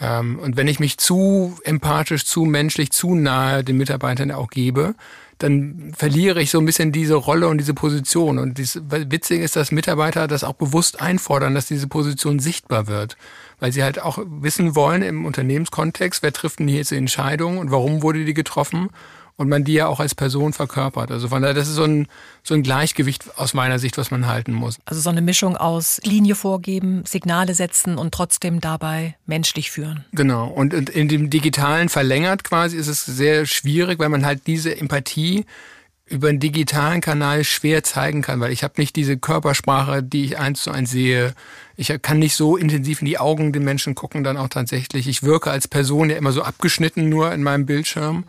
Ähm, 0.00 0.38
und 0.38 0.56
wenn 0.56 0.68
ich 0.68 0.80
mich 0.80 0.98
zu 0.98 1.58
empathisch, 1.64 2.24
zu 2.24 2.44
menschlich, 2.44 2.90
zu 2.90 3.14
nahe 3.14 3.64
den 3.64 3.76
Mitarbeitern 3.76 4.30
auch 4.30 4.50
gebe, 4.50 4.94
dann 5.38 5.92
verliere 5.96 6.42
ich 6.42 6.50
so 6.50 6.58
ein 6.58 6.64
bisschen 6.64 6.90
diese 6.90 7.14
Rolle 7.14 7.46
und 7.46 7.58
diese 7.58 7.74
Position. 7.74 8.38
Und 8.38 8.58
das 8.58 8.80
Witzige 8.90 9.44
ist, 9.44 9.54
dass 9.54 9.70
Mitarbeiter 9.70 10.26
das 10.26 10.42
auch 10.42 10.54
bewusst 10.54 11.00
einfordern, 11.00 11.54
dass 11.54 11.66
diese 11.66 11.86
Position 11.86 12.40
sichtbar 12.40 12.88
wird. 12.88 13.16
Weil 13.60 13.72
sie 13.72 13.84
halt 13.84 14.02
auch 14.02 14.18
wissen 14.26 14.74
wollen 14.74 15.02
im 15.02 15.24
Unternehmenskontext, 15.24 16.22
wer 16.22 16.32
trifft 16.32 16.58
denn 16.58 16.68
hier 16.68 16.78
jetzt 16.78 16.90
die 16.90 16.96
Entscheidung 16.96 17.58
und 17.58 17.70
warum 17.70 18.02
wurde 18.02 18.24
die 18.24 18.34
getroffen 18.34 18.90
und 19.38 19.48
man 19.48 19.64
die 19.64 19.72
ja 19.72 19.86
auch 19.86 20.00
als 20.00 20.16
Person 20.16 20.52
verkörpert. 20.52 21.12
Also 21.12 21.28
von 21.28 21.40
daher, 21.40 21.54
das 21.54 21.68
ist 21.68 21.76
so 21.76 21.84
ein, 21.84 22.08
so 22.42 22.54
ein 22.54 22.64
Gleichgewicht 22.64 23.38
aus 23.38 23.54
meiner 23.54 23.78
Sicht, 23.78 23.96
was 23.96 24.10
man 24.10 24.26
halten 24.26 24.52
muss. 24.52 24.78
Also 24.84 25.00
so 25.00 25.10
eine 25.10 25.22
Mischung 25.22 25.56
aus 25.56 26.00
Linie 26.02 26.34
vorgeben, 26.34 27.04
Signale 27.06 27.54
setzen 27.54 27.98
und 27.98 28.12
trotzdem 28.12 28.60
dabei 28.60 29.16
menschlich 29.26 29.70
führen. 29.70 30.04
Genau. 30.12 30.48
Und 30.48 30.74
in 30.74 31.08
dem 31.08 31.30
Digitalen 31.30 31.88
verlängert 31.88 32.42
quasi 32.42 32.76
ist 32.76 32.88
es 32.88 33.06
sehr 33.06 33.46
schwierig, 33.46 34.00
weil 34.00 34.08
man 34.08 34.26
halt 34.26 34.48
diese 34.48 34.76
Empathie 34.76 35.46
über 36.06 36.28
einen 36.28 36.40
digitalen 36.40 37.00
Kanal 37.00 37.44
schwer 37.44 37.84
zeigen 37.84 38.22
kann, 38.22 38.40
weil 38.40 38.50
ich 38.50 38.64
habe 38.64 38.74
nicht 38.78 38.96
diese 38.96 39.18
Körpersprache, 39.18 40.02
die 40.02 40.24
ich 40.24 40.38
eins 40.38 40.62
zu 40.62 40.72
eins 40.72 40.90
sehe. 40.90 41.34
Ich 41.76 41.94
kann 42.02 42.18
nicht 42.18 42.34
so 42.34 42.56
intensiv 42.56 43.02
in 43.02 43.06
die 43.06 43.18
Augen 43.18 43.52
den 43.52 43.62
Menschen 43.62 43.94
gucken, 43.94 44.24
dann 44.24 44.36
auch 44.36 44.48
tatsächlich. 44.48 45.06
Ich 45.06 45.22
wirke 45.22 45.52
als 45.52 45.68
Person 45.68 46.10
ja 46.10 46.16
immer 46.16 46.32
so 46.32 46.42
abgeschnitten 46.42 47.08
nur 47.08 47.32
in 47.32 47.44
meinem 47.44 47.66
Bildschirm. 47.66 48.24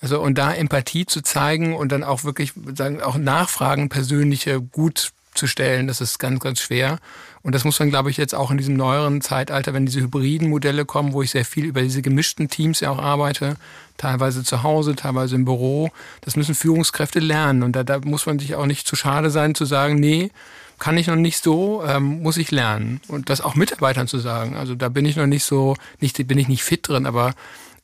Also 0.00 0.20
und 0.20 0.36
da 0.36 0.52
Empathie 0.52 1.06
zu 1.06 1.22
zeigen 1.22 1.74
und 1.74 1.90
dann 1.90 2.04
auch 2.04 2.24
wirklich 2.24 2.52
sagen, 2.74 3.02
auch 3.02 3.16
Nachfragen 3.16 3.88
persönliche 3.88 4.60
gut 4.60 5.12
zu 5.34 5.46
stellen, 5.46 5.86
das 5.86 6.00
ist 6.00 6.18
ganz, 6.18 6.40
ganz 6.40 6.60
schwer. 6.60 6.98
Und 7.42 7.54
das 7.54 7.64
muss 7.64 7.78
man, 7.78 7.90
glaube 7.90 8.10
ich, 8.10 8.16
jetzt 8.16 8.34
auch 8.34 8.50
in 8.50 8.58
diesem 8.58 8.74
neueren 8.74 9.20
Zeitalter, 9.20 9.72
wenn 9.72 9.86
diese 9.86 10.00
hybriden 10.00 10.48
Modelle 10.48 10.84
kommen, 10.84 11.12
wo 11.12 11.22
ich 11.22 11.30
sehr 11.30 11.44
viel 11.44 11.64
über 11.64 11.80
diese 11.80 12.02
gemischten 12.02 12.48
Teams 12.48 12.80
ja 12.80 12.90
auch 12.90 12.98
arbeite, 12.98 13.56
teilweise 13.98 14.42
zu 14.42 14.64
Hause, 14.64 14.96
teilweise 14.96 15.36
im 15.36 15.44
Büro, 15.44 15.90
das 16.22 16.34
müssen 16.34 16.56
Führungskräfte 16.56 17.20
lernen. 17.20 17.62
Und 17.62 17.76
da, 17.76 17.84
da 17.84 18.00
muss 18.00 18.26
man 18.26 18.40
sich 18.40 18.56
auch 18.56 18.66
nicht 18.66 18.88
zu 18.88 18.96
schade 18.96 19.30
sein, 19.30 19.54
zu 19.54 19.64
sagen, 19.64 19.94
nee, 20.00 20.32
kann 20.78 20.98
ich 20.98 21.06
noch 21.06 21.16
nicht 21.16 21.42
so, 21.42 21.84
ähm, 21.86 22.22
muss 22.22 22.36
ich 22.36 22.50
lernen. 22.50 23.00
Und 23.08 23.30
das 23.30 23.40
auch 23.40 23.54
Mitarbeitern 23.54 24.08
zu 24.08 24.18
sagen. 24.18 24.56
Also 24.56 24.74
da 24.74 24.88
bin 24.88 25.04
ich 25.04 25.16
noch 25.16 25.26
nicht 25.26 25.44
so, 25.44 25.76
nicht, 26.00 26.26
bin 26.26 26.38
ich 26.38 26.48
nicht 26.48 26.64
fit 26.64 26.88
drin, 26.88 27.06
aber 27.06 27.34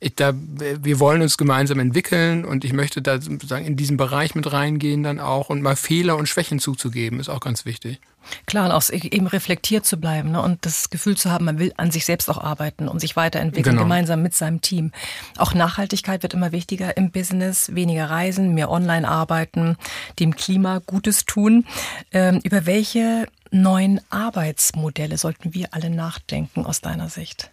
ich, 0.02 0.16
da, 0.16 0.32
wir 0.34 0.98
wollen 0.98 1.22
uns 1.22 1.38
gemeinsam 1.38 1.78
entwickeln 1.78 2.44
und 2.44 2.64
ich 2.64 2.72
möchte 2.72 3.02
da 3.02 3.20
sozusagen 3.20 3.64
in 3.64 3.76
diesen 3.76 3.96
Bereich 3.96 4.34
mit 4.34 4.52
reingehen 4.52 5.04
dann 5.04 5.20
auch 5.20 5.48
und 5.48 5.62
mal 5.62 5.76
Fehler 5.76 6.16
und 6.16 6.28
Schwächen 6.28 6.58
zuzugeben, 6.58 7.20
ist 7.20 7.28
auch 7.28 7.40
ganz 7.40 7.64
wichtig. 7.64 8.00
Klar, 8.46 8.66
und 8.66 8.72
auch 8.72 8.88
eben 8.90 9.26
reflektiert 9.28 9.86
zu 9.86 9.98
bleiben 9.98 10.32
ne? 10.32 10.42
und 10.42 10.66
das 10.66 10.90
Gefühl 10.90 11.16
zu 11.16 11.30
haben, 11.30 11.44
man 11.44 11.58
will 11.58 11.72
an 11.76 11.92
sich 11.92 12.04
selbst 12.04 12.28
auch 12.28 12.38
arbeiten 12.38 12.88
und 12.88 13.00
sich 13.00 13.14
weiterentwickeln, 13.14 13.76
genau. 13.76 13.84
gemeinsam 13.84 14.22
mit 14.22 14.34
seinem 14.34 14.60
Team. 14.60 14.90
Auch 15.38 15.54
Nachhaltigkeit 15.54 16.22
wird 16.22 16.34
immer 16.34 16.50
wichtiger 16.50 16.96
im 16.96 17.10
Business, 17.10 17.74
weniger 17.74 18.10
reisen, 18.10 18.54
mehr 18.54 18.70
online 18.70 19.08
arbeiten, 19.08 19.76
dem 20.18 20.34
Klima 20.34 20.80
Gutes 20.84 21.24
tun. 21.24 21.64
Ähm, 22.12 22.40
über 22.42 22.66
welche 22.66 23.26
neuen 23.52 24.00
Arbeitsmodelle 24.10 25.16
sollten 25.16 25.54
wir 25.54 25.68
alle 25.72 25.90
nachdenken 25.90 26.66
aus 26.66 26.80
deiner 26.80 27.08
Sicht? 27.08 27.50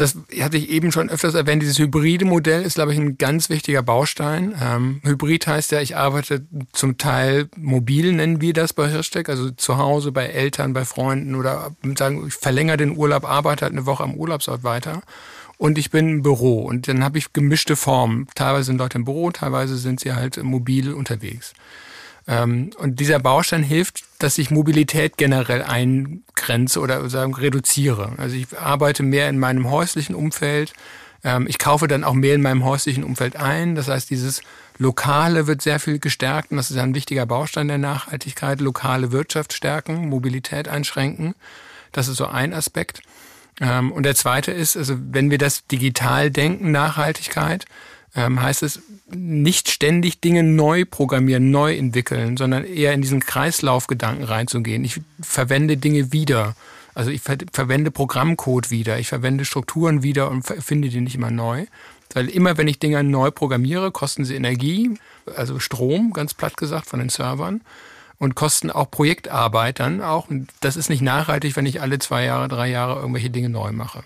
Das 0.00 0.16
hatte 0.40 0.56
ich 0.56 0.70
eben 0.70 0.92
schon 0.92 1.10
öfters 1.10 1.34
erwähnt, 1.34 1.62
dieses 1.62 1.78
hybride 1.78 2.24
Modell 2.24 2.62
ist, 2.62 2.74
glaube 2.74 2.92
ich, 2.92 2.98
ein 2.98 3.18
ganz 3.18 3.50
wichtiger 3.50 3.82
Baustein. 3.82 4.54
Ähm, 4.60 5.00
Hybrid 5.04 5.46
heißt 5.46 5.72
ja, 5.72 5.80
ich 5.80 5.96
arbeite 5.96 6.46
zum 6.72 6.96
Teil 6.96 7.48
mobil, 7.56 8.12
nennen 8.12 8.40
wir 8.40 8.52
das 8.52 8.72
bei 8.72 8.88
Hirschtech, 8.88 9.28
also 9.28 9.50
zu 9.50 9.76
Hause, 9.76 10.10
bei 10.10 10.26
Eltern, 10.26 10.72
bei 10.72 10.84
Freunden 10.84 11.34
oder 11.34 11.76
sagen, 11.96 12.26
ich 12.26 12.34
verlängere 12.34 12.78
den 12.78 12.96
Urlaub, 12.96 13.24
arbeite 13.24 13.66
halt 13.66 13.72
eine 13.72 13.86
Woche 13.86 14.02
am 14.02 14.14
Urlaubsort 14.14 14.64
weiter. 14.64 15.02
Und 15.58 15.76
ich 15.76 15.90
bin 15.90 16.08
im 16.08 16.22
Büro 16.22 16.62
und 16.62 16.88
dann 16.88 17.04
habe 17.04 17.18
ich 17.18 17.34
gemischte 17.34 17.76
Formen. 17.76 18.26
Teilweise 18.34 18.64
sind 18.64 18.78
Leute 18.78 18.96
im 18.96 19.04
Büro, 19.04 19.30
teilweise 19.30 19.76
sind 19.76 20.00
sie 20.00 20.14
halt 20.14 20.42
mobil 20.42 20.94
unterwegs. 20.94 21.52
Ähm, 22.26 22.70
und 22.78 23.00
dieser 23.00 23.18
Baustein 23.18 23.62
hilft, 23.62 24.04
dass 24.18 24.38
ich 24.38 24.50
Mobilität 24.50 25.16
generell 25.16 25.62
eingrenze 25.62 26.80
oder 26.80 27.08
sagen 27.08 27.34
reduziere. 27.34 28.12
Also 28.18 28.36
ich 28.36 28.58
arbeite 28.58 29.02
mehr 29.02 29.28
in 29.28 29.38
meinem 29.38 29.70
häuslichen 29.70 30.14
Umfeld. 30.14 30.72
Ähm, 31.24 31.46
ich 31.48 31.58
kaufe 31.58 31.88
dann 31.88 32.04
auch 32.04 32.14
mehr 32.14 32.34
in 32.34 32.42
meinem 32.42 32.64
häuslichen 32.64 33.04
Umfeld 33.04 33.36
ein. 33.36 33.74
Das 33.74 33.88
heißt, 33.88 34.10
dieses 34.10 34.42
Lokale 34.78 35.46
wird 35.46 35.62
sehr 35.62 35.80
viel 35.80 35.98
gestärkt 35.98 36.50
und 36.50 36.56
das 36.56 36.70
ist 36.70 36.78
ein 36.78 36.94
wichtiger 36.94 37.26
Baustein 37.26 37.68
der 37.68 37.78
Nachhaltigkeit. 37.78 38.60
Lokale 38.60 39.12
Wirtschaft 39.12 39.52
stärken, 39.52 40.08
Mobilität 40.08 40.68
einschränken. 40.68 41.34
Das 41.92 42.08
ist 42.08 42.16
so 42.16 42.26
ein 42.26 42.54
Aspekt. 42.54 43.02
Ähm, 43.60 43.92
und 43.92 44.04
der 44.04 44.14
zweite 44.14 44.52
ist, 44.52 44.76
also 44.76 44.96
wenn 44.98 45.30
wir 45.30 45.38
das 45.38 45.66
digital 45.66 46.30
denken, 46.30 46.70
Nachhaltigkeit, 46.70 47.66
ähm, 48.14 48.42
heißt 48.42 48.62
es 48.62 48.80
nicht 49.12 49.70
ständig 49.70 50.20
Dinge 50.20 50.42
neu 50.42 50.84
programmieren, 50.84 51.50
neu 51.50 51.76
entwickeln, 51.76 52.36
sondern 52.36 52.64
eher 52.64 52.92
in 52.92 53.02
diesen 53.02 53.20
Kreislaufgedanken 53.20 54.24
reinzugehen. 54.24 54.84
Ich 54.84 55.00
verwende 55.20 55.76
Dinge 55.76 56.12
wieder. 56.12 56.54
Also 56.94 57.10
ich 57.10 57.22
ver 57.22 57.38
verwende 57.52 57.90
Programmcode 57.90 58.70
wieder, 58.70 58.98
ich 58.98 59.08
verwende 59.08 59.44
Strukturen 59.44 60.02
wieder 60.02 60.30
und 60.30 60.42
finde 60.42 60.88
die 60.88 61.00
nicht 61.00 61.14
immer 61.14 61.30
neu. 61.30 61.66
Weil 62.12 62.28
immer, 62.28 62.58
wenn 62.58 62.66
ich 62.66 62.80
Dinge 62.80 63.02
neu 63.04 63.30
programmiere, 63.30 63.92
kosten 63.92 64.24
sie 64.24 64.34
Energie, 64.34 64.98
also 65.36 65.60
Strom, 65.60 66.12
ganz 66.12 66.34
platt 66.34 66.56
gesagt, 66.56 66.86
von 66.86 66.98
den 66.98 67.08
Servern 67.08 67.60
und 68.18 68.34
kosten 68.34 68.70
auch 68.70 68.90
Projektarbeit 68.90 69.78
dann 69.78 70.02
auch. 70.02 70.28
Und 70.28 70.48
das 70.60 70.76
ist 70.76 70.90
nicht 70.90 71.02
nachhaltig, 71.02 71.54
wenn 71.56 71.66
ich 71.66 71.80
alle 71.80 72.00
zwei 72.00 72.24
Jahre, 72.24 72.48
drei 72.48 72.68
Jahre 72.68 73.00
irgendwelche 73.00 73.30
Dinge 73.30 73.48
neu 73.48 73.70
mache. 73.72 74.02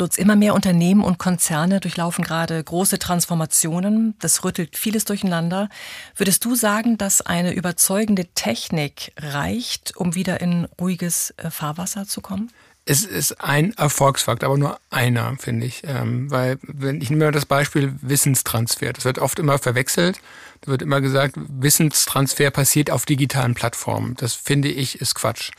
Lutz, 0.00 0.18
immer 0.18 0.36
mehr 0.36 0.54
Unternehmen 0.54 1.02
und 1.02 1.18
Konzerne 1.18 1.78
durchlaufen 1.78 2.24
gerade 2.24 2.62
große 2.62 2.98
Transformationen. 2.98 4.14
Das 4.18 4.44
rüttelt 4.44 4.76
vieles 4.76 5.04
durcheinander. 5.04 5.68
Würdest 6.16 6.44
du 6.44 6.54
sagen, 6.54 6.98
dass 6.98 7.20
eine 7.20 7.52
überzeugende 7.52 8.26
Technik 8.34 9.12
reicht, 9.18 9.96
um 9.96 10.14
wieder 10.14 10.40
in 10.40 10.66
ruhiges 10.80 11.34
äh, 11.36 11.50
Fahrwasser 11.50 12.06
zu 12.06 12.20
kommen? 12.20 12.50
Es 12.86 13.04
ist 13.04 13.40
ein 13.40 13.74
Erfolgsfaktor, 13.74 14.48
aber 14.48 14.58
nur 14.58 14.80
einer, 14.88 15.36
finde 15.38 15.66
ich. 15.66 15.82
Ähm, 15.84 16.30
weil, 16.30 16.58
wenn 16.62 17.00
ich 17.00 17.10
nehme 17.10 17.26
mal 17.26 17.32
das 17.32 17.46
Beispiel 17.46 17.94
Wissenstransfer. 18.00 18.92
Das 18.92 19.04
wird 19.04 19.18
oft 19.18 19.38
immer 19.38 19.58
verwechselt. 19.58 20.20
Da 20.62 20.72
wird 20.72 20.82
immer 20.82 21.00
gesagt, 21.00 21.36
Wissenstransfer 21.36 22.50
passiert 22.50 22.90
auf 22.90 23.06
digitalen 23.06 23.54
Plattformen. 23.54 24.16
Das 24.16 24.34
finde 24.34 24.68
ich 24.68 25.00
ist 25.00 25.14
Quatsch. 25.14 25.52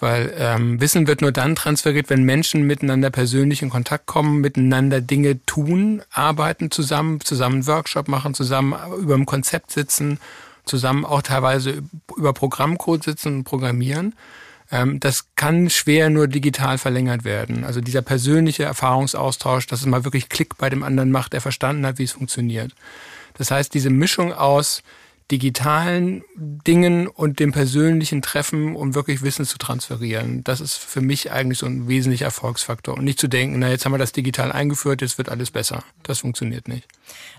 Weil 0.00 0.32
ähm, 0.36 0.80
Wissen 0.80 1.06
wird 1.06 1.20
nur 1.20 1.30
dann 1.30 1.54
transferiert, 1.54 2.08
wenn 2.08 2.24
Menschen 2.24 2.62
miteinander 2.62 3.10
persönlich 3.10 3.60
in 3.60 3.68
Kontakt 3.68 4.06
kommen, 4.06 4.40
miteinander 4.40 5.02
Dinge 5.02 5.44
tun, 5.44 6.02
arbeiten 6.10 6.70
zusammen, 6.70 7.20
zusammen 7.20 7.66
Workshop 7.66 8.08
machen, 8.08 8.32
zusammen 8.32 8.74
über 8.98 9.14
ein 9.14 9.26
Konzept 9.26 9.70
sitzen, 9.70 10.18
zusammen 10.64 11.04
auch 11.04 11.20
teilweise 11.20 11.82
über 12.16 12.32
Programmcode 12.32 13.04
sitzen 13.04 13.36
und 13.36 13.44
programmieren. 13.44 14.14
Ähm, 14.70 15.00
das 15.00 15.26
kann 15.36 15.68
schwer 15.68 16.08
nur 16.08 16.28
digital 16.28 16.78
verlängert 16.78 17.24
werden. 17.24 17.64
Also 17.64 17.82
dieser 17.82 18.02
persönliche 18.02 18.64
Erfahrungsaustausch, 18.64 19.66
dass 19.66 19.80
es 19.80 19.86
mal 19.86 20.04
wirklich 20.04 20.30
Klick 20.30 20.56
bei 20.56 20.70
dem 20.70 20.82
anderen 20.82 21.10
macht, 21.10 21.34
der 21.34 21.42
verstanden 21.42 21.84
hat, 21.84 21.98
wie 21.98 22.04
es 22.04 22.12
funktioniert. 22.12 22.72
Das 23.36 23.50
heißt, 23.50 23.74
diese 23.74 23.90
Mischung 23.90 24.32
aus 24.32 24.82
digitalen 25.30 26.24
Dingen 26.36 27.06
und 27.06 27.38
dem 27.38 27.52
persönlichen 27.52 28.22
Treffen, 28.22 28.74
um 28.74 28.94
wirklich 28.94 29.22
Wissen 29.22 29.44
zu 29.44 29.58
transferieren. 29.58 30.42
Das 30.44 30.60
ist 30.60 30.76
für 30.76 31.00
mich 31.00 31.30
eigentlich 31.30 31.58
so 31.58 31.66
ein 31.66 31.88
wesentlicher 31.88 32.26
Erfolgsfaktor. 32.26 32.96
Und 32.96 33.04
nicht 33.04 33.20
zu 33.20 33.28
denken, 33.28 33.58
na 33.58 33.70
jetzt 33.70 33.84
haben 33.84 33.92
wir 33.92 33.98
das 33.98 34.12
digital 34.12 34.52
eingeführt, 34.52 35.02
jetzt 35.02 35.18
wird 35.18 35.28
alles 35.28 35.50
besser. 35.50 35.84
Das 36.02 36.20
funktioniert 36.20 36.68
nicht. 36.68 36.86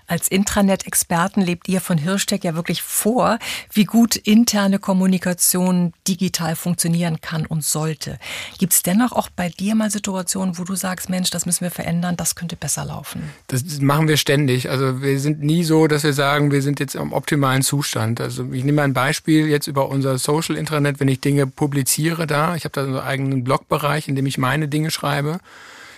Als 0.06 0.28
Intranet-Experten 0.28 1.40
lebt 1.40 1.68
ihr 1.68 1.80
von 1.80 1.96
Hirschtech 1.96 2.44
ja 2.44 2.54
wirklich 2.54 2.82
vor, 2.82 3.38
wie 3.72 3.84
gut 3.84 4.16
interne 4.16 4.78
Kommunikation 4.78 5.92
digital 6.06 6.56
funktionieren 6.56 7.20
kann 7.20 7.46
und 7.46 7.64
sollte. 7.64 8.18
Gibt 8.58 8.72
es 8.72 8.82
dennoch 8.82 9.12
auch 9.12 9.28
bei 9.34 9.48
dir 9.48 9.74
mal 9.74 9.90
Situationen, 9.90 10.58
wo 10.58 10.64
du 10.64 10.74
sagst, 10.74 11.08
Mensch, 11.08 11.30
das 11.30 11.46
müssen 11.46 11.62
wir 11.62 11.70
verändern, 11.70 12.16
das 12.16 12.34
könnte 12.34 12.56
besser 12.56 12.84
laufen? 12.84 13.22
Das 13.46 13.62
machen 13.80 14.08
wir 14.08 14.16
ständig. 14.16 14.68
Also 14.68 15.02
wir 15.02 15.18
sind 15.18 15.40
nie 15.42 15.64
so, 15.64 15.86
dass 15.86 16.02
wir 16.02 16.12
sagen, 16.12 16.50
wir 16.50 16.62
sind 16.62 16.80
jetzt 16.80 16.94
im 16.94 17.12
optimalen 17.12 17.62
Zustand. 17.62 18.20
Also 18.20 18.52
ich 18.52 18.64
nehme 18.64 18.82
ein 18.82 18.92
Beispiel 18.92 19.46
jetzt 19.46 19.66
über 19.66 19.88
unser 19.88 20.18
Social 20.18 20.56
Intranet, 20.56 21.00
wenn 21.00 21.08
ich 21.08 21.20
Dinge 21.20 21.46
publiziere 21.46 22.26
da. 22.26 22.56
Ich 22.56 22.64
habe 22.64 22.72
da 22.72 22.82
so 22.84 22.88
einen 22.88 22.98
eigenen 22.98 23.44
Blogbereich, 23.44 24.08
in 24.08 24.16
dem 24.16 24.26
ich 24.26 24.36
meine 24.36 24.68
Dinge 24.68 24.90
schreibe. 24.90 25.38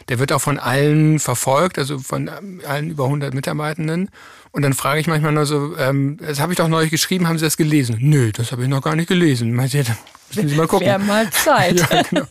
Der 0.09 0.19
wird 0.19 0.33
auch 0.33 0.41
von 0.41 0.59
allen 0.59 1.19
verfolgt, 1.19 1.79
also 1.79 1.99
von 1.99 2.31
allen 2.67 2.91
über 2.91 3.05
100 3.05 3.35
Mitarbeitenden. 3.35 4.11
Und 4.55 4.63
dann 4.63 4.73
frage 4.73 5.01
ich 5.01 5.09
manchmal 5.09 5.33
nur 5.33 5.47
so, 5.47 5.77
ähm, 5.79 6.17
das 6.21 6.39
habe 6.39 6.53
ich 6.53 6.59
doch 6.59 6.69
neulich 6.69 6.93
geschrieben, 6.93 7.27
haben 7.27 7.39
Sie 7.39 7.45
das 7.45 7.57
gelesen? 7.57 7.97
Nö, 8.01 8.31
das 8.31 8.53
habe 8.53 8.63
ich 8.63 8.69
noch 8.69 8.83
gar 8.83 8.95
nicht 8.95 9.09
gelesen. 9.09 9.53
Meint 9.53 9.75
ihr, 9.75 9.83
dann 9.83 9.97
müssen 10.29 10.49
Sie 10.49 10.55
mal 10.55 10.69
gucken. 10.69 10.87
Wäre 10.87 11.01
mal 11.01 11.29
Zeit. 11.31 11.81
ja, 11.91 12.03
genau. 12.03 12.25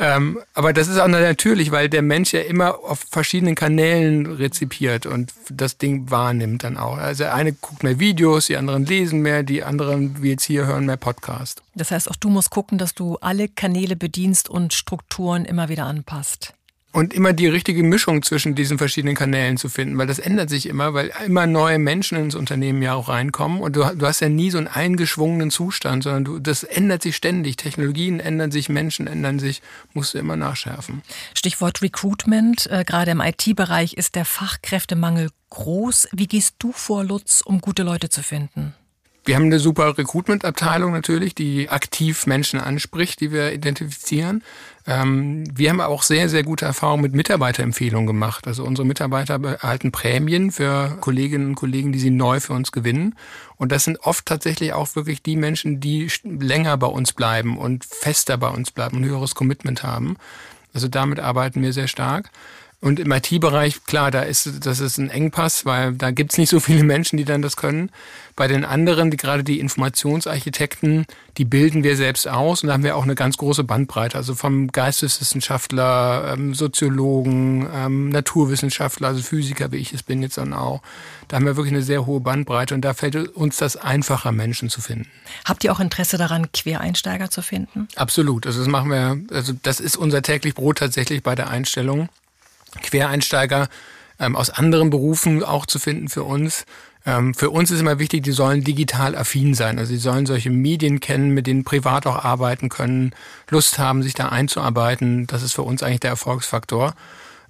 ähm, 0.00 0.38
aber 0.54 0.72
das 0.72 0.86
ist 0.86 1.00
auch 1.00 1.08
natürlich, 1.08 1.72
weil 1.72 1.88
der 1.88 2.02
Mensch 2.02 2.32
ja 2.32 2.42
immer 2.42 2.78
auf 2.84 3.04
verschiedenen 3.10 3.56
Kanälen 3.56 4.26
rezipiert 4.26 5.04
und 5.04 5.32
das 5.50 5.78
Ding 5.78 6.10
wahrnimmt 6.10 6.62
dann 6.62 6.76
auch. 6.76 6.98
Also 6.98 7.24
der 7.24 7.34
eine 7.34 7.52
guckt 7.52 7.82
mehr 7.82 7.98
Videos, 7.98 8.46
die 8.46 8.56
anderen 8.56 8.86
lesen 8.86 9.20
mehr, 9.20 9.42
die 9.42 9.64
anderen, 9.64 10.22
wie 10.22 10.30
jetzt 10.30 10.44
hier, 10.44 10.66
hören 10.66 10.86
mehr 10.86 10.96
Podcast. 10.96 11.62
Das 11.74 11.90
heißt, 11.90 12.08
auch 12.08 12.16
du 12.16 12.28
musst 12.28 12.50
gucken, 12.50 12.78
dass 12.78 12.94
du 12.94 13.16
alle 13.20 13.48
Kanäle 13.48 13.96
bedienst 13.96 14.48
und 14.48 14.74
Strukturen 14.74 15.44
immer 15.44 15.68
wieder 15.68 15.86
anpasst. 15.86 16.54
Und 16.92 17.14
immer 17.14 17.32
die 17.32 17.46
richtige 17.46 17.82
Mischung 17.82 18.22
zwischen 18.22 18.54
diesen 18.54 18.76
verschiedenen 18.76 19.14
Kanälen 19.14 19.56
zu 19.56 19.70
finden, 19.70 19.96
weil 19.96 20.06
das 20.06 20.18
ändert 20.18 20.50
sich 20.50 20.66
immer, 20.66 20.92
weil 20.92 21.10
immer 21.26 21.46
neue 21.46 21.78
Menschen 21.78 22.18
ins 22.18 22.34
Unternehmen 22.34 22.82
ja 22.82 22.92
auch 22.92 23.08
reinkommen 23.08 23.60
und 23.62 23.74
du, 23.74 23.84
du 23.94 24.06
hast 24.06 24.20
ja 24.20 24.28
nie 24.28 24.50
so 24.50 24.58
einen 24.58 24.68
eingeschwungenen 24.68 25.50
Zustand, 25.50 26.02
sondern 26.02 26.24
du, 26.24 26.38
das 26.38 26.64
ändert 26.64 27.02
sich 27.02 27.16
ständig. 27.16 27.56
Technologien 27.56 28.20
ändern 28.20 28.50
sich, 28.50 28.68
Menschen 28.68 29.06
ändern 29.06 29.38
sich, 29.38 29.62
musst 29.94 30.12
du 30.12 30.18
immer 30.18 30.36
nachschärfen. 30.36 31.00
Stichwort 31.34 31.80
Recruitment, 31.80 32.66
äh, 32.70 32.84
gerade 32.84 33.12
im 33.12 33.20
IT-Bereich 33.20 33.94
ist 33.94 34.14
der 34.14 34.26
Fachkräftemangel 34.26 35.30
groß. 35.48 36.08
Wie 36.12 36.26
gehst 36.26 36.56
du 36.58 36.72
vor, 36.72 37.04
Lutz, 37.04 37.40
um 37.40 37.62
gute 37.62 37.84
Leute 37.84 38.10
zu 38.10 38.22
finden? 38.22 38.74
Wir 39.24 39.36
haben 39.36 39.44
eine 39.44 39.60
super 39.60 39.96
Recruitment-Abteilung 39.96 40.90
natürlich, 40.90 41.34
die 41.36 41.68
aktiv 41.68 42.26
Menschen 42.26 42.58
anspricht, 42.58 43.20
die 43.20 43.30
wir 43.30 43.52
identifizieren. 43.52 44.42
Ähm, 44.84 45.44
wir 45.56 45.70
haben 45.70 45.80
auch 45.80 46.02
sehr, 46.02 46.28
sehr 46.28 46.42
gute 46.42 46.64
Erfahrungen 46.64 47.02
mit 47.02 47.14
Mitarbeiterempfehlungen 47.14 48.08
gemacht. 48.08 48.48
Also 48.48 48.64
unsere 48.64 48.86
Mitarbeiter 48.86 49.40
erhalten 49.40 49.92
Prämien 49.92 50.50
für 50.50 50.96
Kolleginnen 51.00 51.50
und 51.50 51.54
Kollegen, 51.54 51.92
die 51.92 52.00
sie 52.00 52.10
neu 52.10 52.40
für 52.40 52.52
uns 52.52 52.72
gewinnen. 52.72 53.14
Und 53.56 53.70
das 53.70 53.84
sind 53.84 54.00
oft 54.00 54.26
tatsächlich 54.26 54.72
auch 54.72 54.96
wirklich 54.96 55.22
die 55.22 55.36
Menschen, 55.36 55.78
die 55.78 56.10
länger 56.24 56.76
bei 56.76 56.88
uns 56.88 57.12
bleiben 57.12 57.58
und 57.58 57.84
fester 57.84 58.36
bei 58.36 58.48
uns 58.48 58.72
bleiben, 58.72 58.98
ein 58.98 59.04
höheres 59.04 59.36
Commitment 59.36 59.84
haben. 59.84 60.16
Also 60.74 60.88
damit 60.88 61.20
arbeiten 61.20 61.62
wir 61.62 61.72
sehr 61.72 61.88
stark. 61.88 62.30
Und 62.82 62.98
im 62.98 63.12
IT-Bereich, 63.12 63.84
klar, 63.84 64.10
da 64.10 64.22
ist 64.22 64.66
das 64.66 64.80
ist 64.80 64.98
ein 64.98 65.08
Engpass, 65.08 65.64
weil 65.64 65.92
da 65.92 66.10
gibt's 66.10 66.36
nicht 66.36 66.50
so 66.50 66.58
viele 66.58 66.82
Menschen, 66.82 67.16
die 67.16 67.24
dann 67.24 67.40
das 67.40 67.56
können. 67.56 67.90
Bei 68.34 68.48
den 68.48 68.64
anderen, 68.64 69.12
die, 69.12 69.16
gerade 69.16 69.44
die 69.44 69.60
Informationsarchitekten, 69.60 71.06
die 71.38 71.44
bilden 71.44 71.84
wir 71.84 71.96
selbst 71.96 72.26
aus 72.26 72.62
und 72.62 72.66
da 72.66 72.72
haben 72.72 72.82
wir 72.82 72.96
auch 72.96 73.04
eine 73.04 73.14
ganz 73.14 73.36
große 73.36 73.62
Bandbreite. 73.62 74.16
Also 74.16 74.34
vom 74.34 74.66
Geisteswissenschaftler, 74.66 76.32
ähm, 76.32 76.54
Soziologen, 76.54 77.68
ähm, 77.72 78.08
Naturwissenschaftler, 78.08 79.08
also 79.08 79.22
Physiker, 79.22 79.70
wie 79.70 79.76
ich 79.76 79.94
es 79.94 80.02
bin 80.02 80.20
jetzt 80.20 80.38
dann 80.38 80.52
auch. 80.52 80.82
Da 81.28 81.36
haben 81.36 81.46
wir 81.46 81.56
wirklich 81.56 81.74
eine 81.74 81.84
sehr 81.84 82.04
hohe 82.04 82.18
Bandbreite 82.18 82.74
und 82.74 82.80
da 82.80 82.94
fällt 82.94 83.14
uns 83.14 83.58
das 83.58 83.76
einfacher, 83.76 84.32
Menschen 84.32 84.70
zu 84.70 84.80
finden. 84.80 85.06
Habt 85.44 85.62
ihr 85.62 85.70
auch 85.70 85.78
Interesse 85.78 86.18
daran, 86.18 86.50
Quereinsteiger 86.50 87.30
zu 87.30 87.42
finden? 87.42 87.86
Absolut. 87.94 88.44
Also 88.44 88.58
das 88.58 88.68
machen 88.68 88.90
wir, 88.90 89.20
also 89.30 89.52
das 89.62 89.78
ist 89.78 89.96
unser 89.96 90.20
täglich 90.22 90.56
Brot 90.56 90.78
tatsächlich 90.78 91.22
bei 91.22 91.36
der 91.36 91.48
Einstellung. 91.48 92.08
Quereinsteiger 92.80 93.68
ähm, 94.18 94.36
aus 94.36 94.50
anderen 94.50 94.90
Berufen 94.90 95.42
auch 95.42 95.66
zu 95.66 95.78
finden 95.78 96.08
für 96.08 96.24
uns. 96.24 96.64
Ähm, 97.04 97.34
für 97.34 97.50
uns 97.50 97.70
ist 97.70 97.80
immer 97.80 97.98
wichtig, 97.98 98.22
die 98.22 98.32
sollen 98.32 98.62
digital 98.62 99.16
affin 99.16 99.54
sein. 99.54 99.78
Also 99.78 99.92
sie 99.92 99.98
sollen 99.98 100.26
solche 100.26 100.50
Medien 100.50 101.00
kennen, 101.00 101.30
mit 101.30 101.46
denen 101.46 101.64
privat 101.64 102.06
auch 102.06 102.24
arbeiten 102.24 102.68
können, 102.68 103.12
Lust 103.50 103.78
haben, 103.78 104.02
sich 104.02 104.14
da 104.14 104.28
einzuarbeiten. 104.28 105.26
Das 105.26 105.42
ist 105.42 105.52
für 105.52 105.62
uns 105.62 105.82
eigentlich 105.82 106.00
der 106.00 106.10
Erfolgsfaktor. 106.10 106.94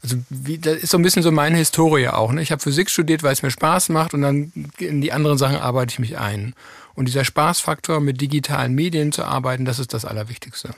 Also 0.02 0.16
wie, 0.30 0.58
das 0.58 0.78
ist 0.78 0.90
so 0.90 0.98
ein 0.98 1.02
bisschen 1.02 1.22
so 1.22 1.30
meine 1.30 1.58
Historie 1.58 2.08
auch. 2.08 2.32
Ne? 2.32 2.42
Ich 2.42 2.50
habe 2.50 2.62
Physik 2.62 2.90
studiert, 2.90 3.22
weil 3.22 3.32
es 3.32 3.42
mir 3.42 3.50
Spaß 3.50 3.90
macht 3.90 4.14
und 4.14 4.22
dann 4.22 4.52
in 4.78 5.00
die 5.00 5.12
anderen 5.12 5.38
Sachen 5.38 5.56
arbeite 5.56 5.92
ich 5.92 5.98
mich 5.98 6.18
ein. 6.18 6.54
Und 6.94 7.06
dieser 7.06 7.24
Spaßfaktor, 7.24 8.00
mit 8.00 8.20
digitalen 8.20 8.74
Medien 8.74 9.12
zu 9.12 9.24
arbeiten, 9.24 9.64
das 9.64 9.78
ist 9.78 9.94
das 9.94 10.04
Allerwichtigste. 10.04 10.74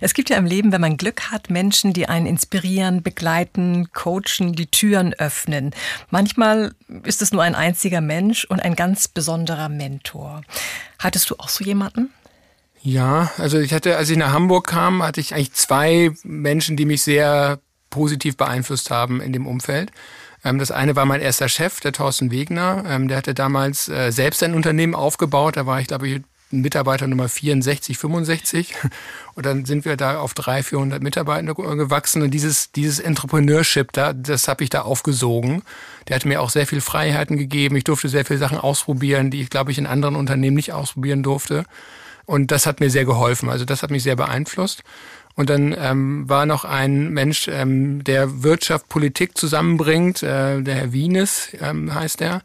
Es 0.00 0.14
gibt 0.14 0.30
ja 0.30 0.36
im 0.36 0.46
Leben, 0.46 0.72
wenn 0.72 0.80
man 0.80 0.96
Glück 0.96 1.30
hat, 1.30 1.50
Menschen, 1.50 1.92
die 1.92 2.08
einen 2.08 2.26
inspirieren, 2.26 3.02
begleiten, 3.02 3.90
coachen, 3.92 4.52
die 4.52 4.66
Türen 4.66 5.14
öffnen. 5.14 5.74
Manchmal 6.10 6.72
ist 7.04 7.22
es 7.22 7.32
nur 7.32 7.42
ein 7.42 7.54
einziger 7.54 8.00
Mensch 8.00 8.44
und 8.44 8.60
ein 8.60 8.76
ganz 8.76 9.08
besonderer 9.08 9.68
Mentor. 9.68 10.42
Hattest 10.98 11.30
du 11.30 11.36
auch 11.38 11.48
so 11.48 11.64
jemanden? 11.64 12.10
Ja, 12.82 13.30
also 13.38 13.58
ich 13.58 13.72
hatte, 13.72 13.96
als 13.96 14.10
ich 14.10 14.18
nach 14.18 14.32
Hamburg 14.32 14.66
kam, 14.66 15.02
hatte 15.02 15.20
ich 15.20 15.34
eigentlich 15.34 15.54
zwei 15.54 16.10
Menschen, 16.22 16.76
die 16.76 16.84
mich 16.84 17.02
sehr 17.02 17.58
positiv 17.88 18.36
beeinflusst 18.36 18.90
haben 18.90 19.20
in 19.22 19.32
dem 19.32 19.46
Umfeld. 19.46 19.90
Ähm, 20.44 20.58
das 20.58 20.70
eine 20.70 20.94
war 20.94 21.06
mein 21.06 21.22
erster 21.22 21.48
Chef, 21.48 21.80
der 21.80 21.92
Thorsten 21.92 22.30
Wegner. 22.30 22.84
Ähm, 22.86 23.08
der 23.08 23.16
hatte 23.16 23.34
damals 23.34 23.88
äh, 23.88 24.10
selbst 24.10 24.42
ein 24.42 24.54
Unternehmen 24.54 24.94
aufgebaut. 24.94 25.56
Da 25.56 25.64
war 25.64 25.80
ich, 25.80 25.86
glaube 25.86 26.08
ich, 26.08 26.22
Mitarbeiter 26.60 27.06
Nummer 27.06 27.28
64, 27.28 27.98
65. 27.98 28.74
Und 29.34 29.46
dann 29.46 29.64
sind 29.64 29.84
wir 29.84 29.96
da 29.96 30.18
auf 30.18 30.34
300, 30.34 30.64
400 30.66 31.02
Mitarbeiter 31.02 31.54
gewachsen. 31.54 32.22
Und 32.22 32.30
dieses, 32.30 32.72
dieses 32.72 33.00
Entrepreneurship, 33.00 33.92
da, 33.92 34.12
das 34.12 34.48
habe 34.48 34.64
ich 34.64 34.70
da 34.70 34.82
aufgesogen. 34.82 35.62
Der 36.08 36.16
hat 36.16 36.24
mir 36.24 36.40
auch 36.40 36.50
sehr 36.50 36.66
viel 36.66 36.80
Freiheiten 36.80 37.36
gegeben. 37.36 37.76
Ich 37.76 37.84
durfte 37.84 38.08
sehr 38.08 38.24
viele 38.24 38.38
Sachen 38.38 38.58
ausprobieren, 38.58 39.30
die 39.30 39.40
ich, 39.40 39.50
glaube 39.50 39.70
ich, 39.70 39.78
in 39.78 39.86
anderen 39.86 40.16
Unternehmen 40.16 40.56
nicht 40.56 40.72
ausprobieren 40.72 41.22
durfte. 41.22 41.64
Und 42.26 42.50
das 42.50 42.66
hat 42.66 42.80
mir 42.80 42.90
sehr 42.90 43.04
geholfen. 43.04 43.50
Also 43.50 43.64
das 43.64 43.82
hat 43.82 43.90
mich 43.90 44.02
sehr 44.02 44.16
beeinflusst. 44.16 44.82
Und 45.36 45.50
dann 45.50 45.74
ähm, 45.76 46.28
war 46.28 46.46
noch 46.46 46.64
ein 46.64 47.10
Mensch, 47.10 47.48
ähm, 47.48 48.04
der 48.04 48.42
Wirtschaft, 48.42 48.88
Politik 48.88 49.36
zusammenbringt, 49.36 50.22
äh, 50.22 50.62
der 50.62 50.74
Herr 50.74 50.92
Wienes 50.92 51.48
ähm, 51.60 51.92
heißt 51.92 52.20
er. 52.20 52.42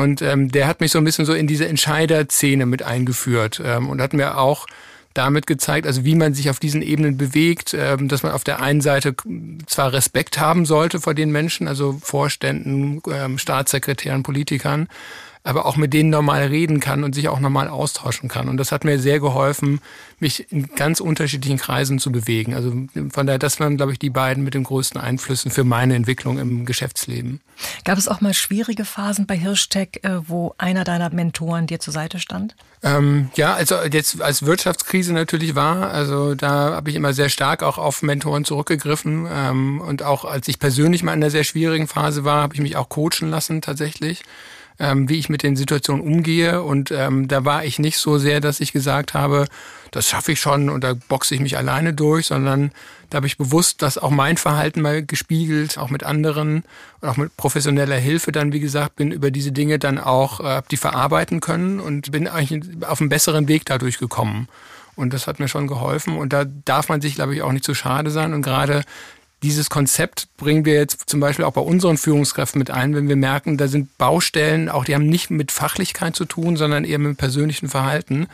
Und 0.00 0.22
ähm, 0.22 0.50
der 0.50 0.66
hat 0.66 0.80
mich 0.80 0.92
so 0.92 0.98
ein 0.98 1.04
bisschen 1.04 1.26
so 1.26 1.34
in 1.34 1.46
diese 1.46 1.68
Entscheiderszene 1.68 2.64
mit 2.64 2.82
eingeführt 2.82 3.60
ähm, 3.62 3.90
und 3.90 4.00
hat 4.00 4.14
mir 4.14 4.38
auch 4.38 4.66
damit 5.12 5.46
gezeigt, 5.46 5.86
also 5.86 6.04
wie 6.04 6.14
man 6.14 6.32
sich 6.32 6.48
auf 6.48 6.58
diesen 6.58 6.80
Ebenen 6.80 7.18
bewegt, 7.18 7.74
ähm, 7.78 8.08
dass 8.08 8.22
man 8.22 8.32
auf 8.32 8.42
der 8.42 8.62
einen 8.62 8.80
Seite 8.80 9.14
zwar 9.66 9.92
Respekt 9.92 10.38
haben 10.38 10.64
sollte 10.64 11.00
vor 11.00 11.12
den 11.12 11.30
Menschen, 11.30 11.68
also 11.68 11.98
Vorständen, 12.02 13.02
ähm, 13.12 13.36
Staatssekretären, 13.36 14.22
Politikern, 14.22 14.88
aber 15.42 15.64
auch 15.64 15.76
mit 15.76 15.94
denen 15.94 16.10
normal 16.10 16.44
reden 16.44 16.80
kann 16.80 17.02
und 17.02 17.14
sich 17.14 17.28
auch 17.28 17.40
normal 17.40 17.68
austauschen 17.68 18.28
kann. 18.28 18.48
Und 18.48 18.58
das 18.58 18.72
hat 18.72 18.84
mir 18.84 18.98
sehr 18.98 19.20
geholfen, 19.20 19.80
mich 20.18 20.52
in 20.52 20.74
ganz 20.74 21.00
unterschiedlichen 21.00 21.56
Kreisen 21.56 21.98
zu 21.98 22.12
bewegen. 22.12 22.54
Also 22.54 22.72
von 23.10 23.26
daher, 23.26 23.38
das 23.38 23.58
waren, 23.58 23.78
glaube 23.78 23.92
ich, 23.92 23.98
die 23.98 24.10
beiden 24.10 24.44
mit 24.44 24.52
den 24.52 24.64
größten 24.64 25.00
Einflüssen 25.00 25.50
für 25.50 25.64
meine 25.64 25.94
Entwicklung 25.94 26.38
im 26.38 26.66
Geschäftsleben. 26.66 27.40
Gab 27.84 27.96
es 27.96 28.06
auch 28.06 28.20
mal 28.20 28.34
schwierige 28.34 28.84
Phasen 28.84 29.26
bei 29.26 29.36
Hirschtech, 29.36 30.00
äh, 30.02 30.28
wo 30.28 30.54
einer 30.58 30.84
deiner 30.84 31.08
Mentoren 31.10 31.66
dir 31.66 31.80
zur 31.80 31.94
Seite 31.94 32.18
stand? 32.18 32.54
Ähm, 32.82 33.30
ja, 33.34 33.54
also 33.54 33.76
jetzt 33.82 34.20
als 34.20 34.44
Wirtschaftskrise 34.44 35.12
natürlich 35.12 35.54
war, 35.54 35.90
also 35.90 36.34
da 36.34 36.74
habe 36.74 36.90
ich 36.90 36.96
immer 36.96 37.12
sehr 37.12 37.28
stark 37.28 37.62
auch 37.62 37.76
auf 37.76 38.02
Mentoren 38.02 38.44
zurückgegriffen 38.44 39.26
ähm, 39.30 39.80
und 39.82 40.02
auch 40.02 40.24
als 40.24 40.48
ich 40.48 40.58
persönlich 40.58 41.02
mal 41.02 41.12
in 41.12 41.22
einer 41.22 41.30
sehr 41.30 41.44
schwierigen 41.44 41.88
Phase 41.88 42.24
war, 42.24 42.42
habe 42.42 42.54
ich 42.54 42.60
mich 42.60 42.76
auch 42.76 42.88
coachen 42.88 43.28
lassen 43.28 43.60
tatsächlich 43.60 44.22
ähm, 44.80 45.08
wie 45.08 45.18
ich 45.18 45.28
mit 45.28 45.42
den 45.42 45.54
Situationen 45.54 46.02
umgehe. 46.02 46.62
Und 46.62 46.90
ähm, 46.90 47.28
da 47.28 47.44
war 47.44 47.64
ich 47.64 47.78
nicht 47.78 47.98
so 47.98 48.18
sehr, 48.18 48.40
dass 48.40 48.60
ich 48.60 48.72
gesagt 48.72 49.14
habe, 49.14 49.46
das 49.90 50.08
schaffe 50.08 50.32
ich 50.32 50.40
schon 50.40 50.70
und 50.70 50.82
da 50.82 50.94
boxe 51.08 51.34
ich 51.34 51.40
mich 51.40 51.56
alleine 51.56 51.92
durch, 51.92 52.26
sondern 52.26 52.72
da 53.10 53.16
habe 53.16 53.26
ich 53.26 53.36
bewusst 53.36 53.82
das 53.82 53.98
auch 53.98 54.10
mein 54.10 54.36
Verhalten 54.36 54.80
mal 54.80 55.04
gespiegelt, 55.04 55.78
auch 55.78 55.90
mit 55.90 56.04
anderen 56.04 56.64
und 57.00 57.08
auch 57.08 57.16
mit 57.16 57.36
professioneller 57.36 57.96
Hilfe 57.96 58.32
dann, 58.32 58.52
wie 58.52 58.60
gesagt, 58.60 58.96
bin 58.96 59.12
über 59.12 59.30
diese 59.30 59.52
Dinge 59.52 59.78
dann 59.78 59.98
auch, 59.98 60.40
äh, 60.40 60.62
die 60.70 60.76
verarbeiten 60.76 61.40
können 61.40 61.78
und 61.78 62.10
bin 62.10 62.26
eigentlich 62.26 62.84
auf 62.84 63.00
einen 63.00 63.10
besseren 63.10 63.48
Weg 63.48 63.64
dadurch 63.66 63.98
gekommen. 63.98 64.48
Und 64.96 65.12
das 65.12 65.26
hat 65.26 65.40
mir 65.40 65.48
schon 65.48 65.66
geholfen. 65.66 66.18
Und 66.18 66.32
da 66.32 66.44
darf 66.44 66.88
man 66.88 67.00
sich, 67.00 67.14
glaube 67.14 67.34
ich, 67.34 67.42
auch 67.42 67.52
nicht 67.52 67.64
zu 67.64 67.74
schade 67.74 68.10
sein. 68.10 68.34
Und 68.34 68.42
gerade 68.42 68.82
dieses 69.42 69.70
Konzept 69.70 70.28
bringen 70.36 70.64
wir 70.64 70.74
jetzt 70.74 71.08
zum 71.08 71.20
Beispiel 71.20 71.44
auch 71.44 71.52
bei 71.52 71.60
unseren 71.60 71.96
Führungskräften 71.96 72.58
mit 72.58 72.70
ein, 72.70 72.94
wenn 72.94 73.08
wir 73.08 73.16
merken, 73.16 73.56
da 73.56 73.68
sind 73.68 73.96
Baustellen, 73.96 74.68
auch 74.68 74.84
die 74.84 74.94
haben 74.94 75.06
nicht 75.06 75.30
mit 75.30 75.50
Fachlichkeit 75.50 76.14
zu 76.14 76.26
tun, 76.26 76.56
sondern 76.56 76.84
eher 76.84 76.98
mit 76.98 77.16
persönlichen 77.16 77.68
Verhalten, 77.68 78.28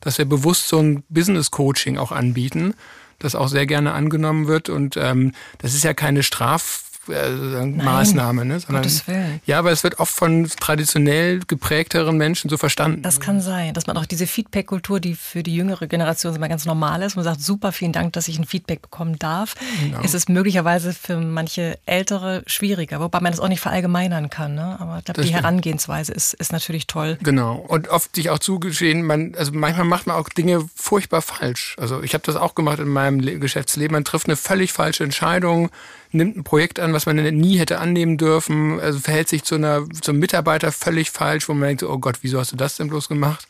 dass 0.00 0.18
wir 0.18 0.26
bewusst 0.26 0.68
so 0.68 0.78
ein 0.78 1.02
Business 1.08 1.50
Coaching 1.50 1.96
auch 1.96 2.12
anbieten, 2.12 2.74
das 3.18 3.34
auch 3.34 3.48
sehr 3.48 3.66
gerne 3.66 3.92
angenommen 3.92 4.48
wird. 4.48 4.68
Und 4.68 4.96
ähm, 4.96 5.32
das 5.58 5.74
ist 5.74 5.84
ja 5.84 5.94
keine 5.94 6.22
Straf 6.22 6.89
Maßnahme, 7.06 8.44
ne? 8.44 8.60
Sondern, 8.60 8.82
Gottes 8.82 9.06
Willen. 9.08 9.40
Ja, 9.46 9.58
aber 9.58 9.72
es 9.72 9.82
wird 9.84 9.98
oft 9.98 10.14
von 10.14 10.48
traditionell 10.60 11.40
geprägteren 11.46 12.16
Menschen 12.16 12.50
so 12.50 12.56
verstanden. 12.56 13.02
Das 13.02 13.20
kann 13.20 13.40
sein, 13.40 13.74
dass 13.74 13.86
man 13.86 13.96
auch 13.96 14.06
diese 14.06 14.26
Feedback-Kultur, 14.26 15.00
die 15.00 15.14
für 15.14 15.42
die 15.42 15.54
jüngere 15.54 15.86
Generation 15.86 16.34
immer 16.34 16.48
ganz 16.48 16.66
normal 16.66 17.02
ist, 17.02 17.16
man 17.16 17.24
sagt, 17.24 17.40
super, 17.40 17.72
vielen 17.72 17.92
Dank, 17.92 18.12
dass 18.12 18.28
ich 18.28 18.38
ein 18.38 18.44
Feedback 18.44 18.82
bekommen 18.82 19.18
darf, 19.18 19.54
genau. 19.80 20.00
ist 20.00 20.14
es 20.14 20.28
möglicherweise 20.28 20.92
für 20.92 21.16
manche 21.18 21.78
Ältere 21.86 22.42
schwieriger, 22.46 23.00
wobei 23.00 23.20
man 23.20 23.32
das 23.32 23.40
auch 23.40 23.48
nicht 23.48 23.60
verallgemeinern 23.60 24.30
kann. 24.30 24.54
Ne? 24.54 24.76
Aber 24.78 24.98
ich 24.98 25.04
glaube, 25.04 25.22
die 25.22 25.28
stimmt. 25.28 25.42
Herangehensweise 25.42 26.12
ist, 26.12 26.34
ist 26.34 26.52
natürlich 26.52 26.86
toll. 26.86 27.18
Genau. 27.22 27.56
Und 27.56 27.88
oft 27.88 28.14
sich 28.14 28.30
auch 28.30 28.38
zugestehen, 28.38 29.02
man, 29.02 29.34
also 29.36 29.52
manchmal 29.52 29.86
macht 29.86 30.06
man 30.06 30.16
auch 30.16 30.28
Dinge 30.28 30.66
furchtbar 30.74 31.22
falsch. 31.22 31.76
Also 31.78 32.02
ich 32.02 32.14
habe 32.14 32.24
das 32.24 32.36
auch 32.36 32.54
gemacht 32.54 32.78
in 32.78 32.88
meinem 32.88 33.20
Geschäftsleben. 33.40 33.94
Man 33.94 34.04
trifft 34.04 34.26
eine 34.26 34.36
völlig 34.36 34.72
falsche 34.72 35.04
Entscheidung, 35.04 35.70
nimmt 36.12 36.36
ein 36.36 36.44
Projekt 36.44 36.80
an, 36.80 36.92
was 36.92 37.06
man 37.06 37.16
nie 37.16 37.58
hätte 37.58 37.78
annehmen 37.78 38.16
dürfen, 38.16 38.80
also 38.80 38.98
verhält 38.98 39.28
sich 39.28 39.44
zu 39.44 39.56
einer, 39.56 39.86
zum 40.00 40.18
Mitarbeiter 40.18 40.72
völlig 40.72 41.10
falsch, 41.10 41.48
wo 41.48 41.54
man 41.54 41.68
denkt, 41.68 41.82
oh 41.82 41.98
Gott, 41.98 42.18
wieso 42.22 42.38
hast 42.38 42.52
du 42.52 42.56
das 42.56 42.76
denn 42.76 42.88
bloß 42.88 43.08
gemacht? 43.08 43.46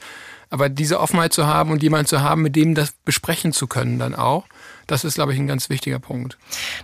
Aber 0.53 0.69
diese 0.69 0.99
Offenheit 0.99 1.33
zu 1.33 1.47
haben 1.47 1.71
und 1.71 1.83
jemanden 1.83 2.07
zu 2.07 2.23
haben, 2.23 2.43
mit 2.43 2.57
dem 2.57 2.75
das 2.75 2.93
besprechen 3.05 3.53
zu 3.53 3.69
können 3.69 4.01
dann 4.01 4.17
auch, 4.17 4.47
das 4.89 5.05
ist, 5.05 5.15
glaube 5.15 5.33
ich, 5.33 5.39
ein 5.39 5.47
ganz 5.47 5.71
wichtiger 5.71 6.01
Punkt. 6.01 6.37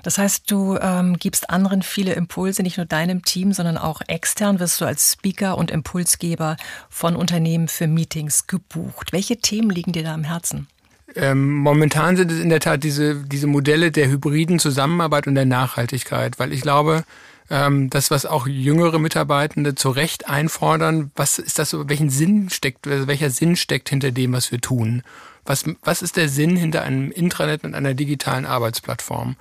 Das 0.05 0.19
heißt, 0.19 0.49
du 0.49 0.79
ähm, 0.81 1.19
gibst 1.19 1.51
anderen 1.51 1.83
viele 1.83 2.13
Impulse, 2.13 2.63
nicht 2.63 2.77
nur 2.77 2.87
deinem 2.87 3.25
Team, 3.25 3.53
sondern 3.53 3.77
auch 3.77 4.01
extern 4.07 4.61
wirst 4.61 4.81
du 4.81 4.85
als 4.85 5.15
Speaker 5.15 5.59
und 5.59 5.73
Impulsgeber 5.73 6.57
von 6.89 7.17
Unternehmen 7.17 7.67
für 7.67 7.89
Meetings 7.89 8.47
gebucht. 8.47 9.13
Welche 9.13 9.39
Themen 9.39 9.71
liegen 9.71 9.91
dir 9.91 10.05
da 10.05 10.15
am 10.15 10.23
Herzen? 10.23 10.69
Ähm, 11.15 11.55
momentan 11.55 12.17
sind 12.17 12.33
es 12.33 12.41
in 12.41 12.49
der 12.49 12.61
Tat 12.61 12.83
diese, 12.83 13.15
diese 13.15 13.47
Modelle 13.47 13.93
der 13.93 14.09
hybriden 14.09 14.59
Zusammenarbeit 14.59 15.27
und 15.27 15.37
der 15.37 15.47
Nachhaltigkeit, 15.47 16.39
weil 16.39 16.53
ich 16.53 16.63
glaube, 16.63 17.05
ähm, 17.49 17.91
das, 17.91 18.11
was 18.11 18.27
auch 18.27 18.47
jüngere 18.47 18.99
Mitarbeitende 18.99 19.75
zu 19.75 19.91
Recht 19.91 20.29
einfordern, 20.29 21.13
was 21.15 21.39
ist 21.39 21.59
das, 21.59 21.77
welchen 21.89 22.11
Sinn 22.11 22.51
steckt, 22.51 22.87
also 22.89 23.07
welcher 23.07 23.31
Sinn 23.31 23.57
steckt 23.57 23.89
hinter 23.89 24.11
dem, 24.11 24.33
was 24.33 24.51
wir 24.51 24.61
tun? 24.61 25.03
Was, 25.45 25.65
was 25.83 26.03
ist 26.03 26.17
der 26.17 26.29
Sinn 26.29 26.57
hinter 26.57 26.83
einem 26.83 27.13
Intranet 27.13 27.63
und 27.63 27.75
einer 27.75 27.95
digitalen 27.95 28.47
Arbeitsplattform? 28.47 29.37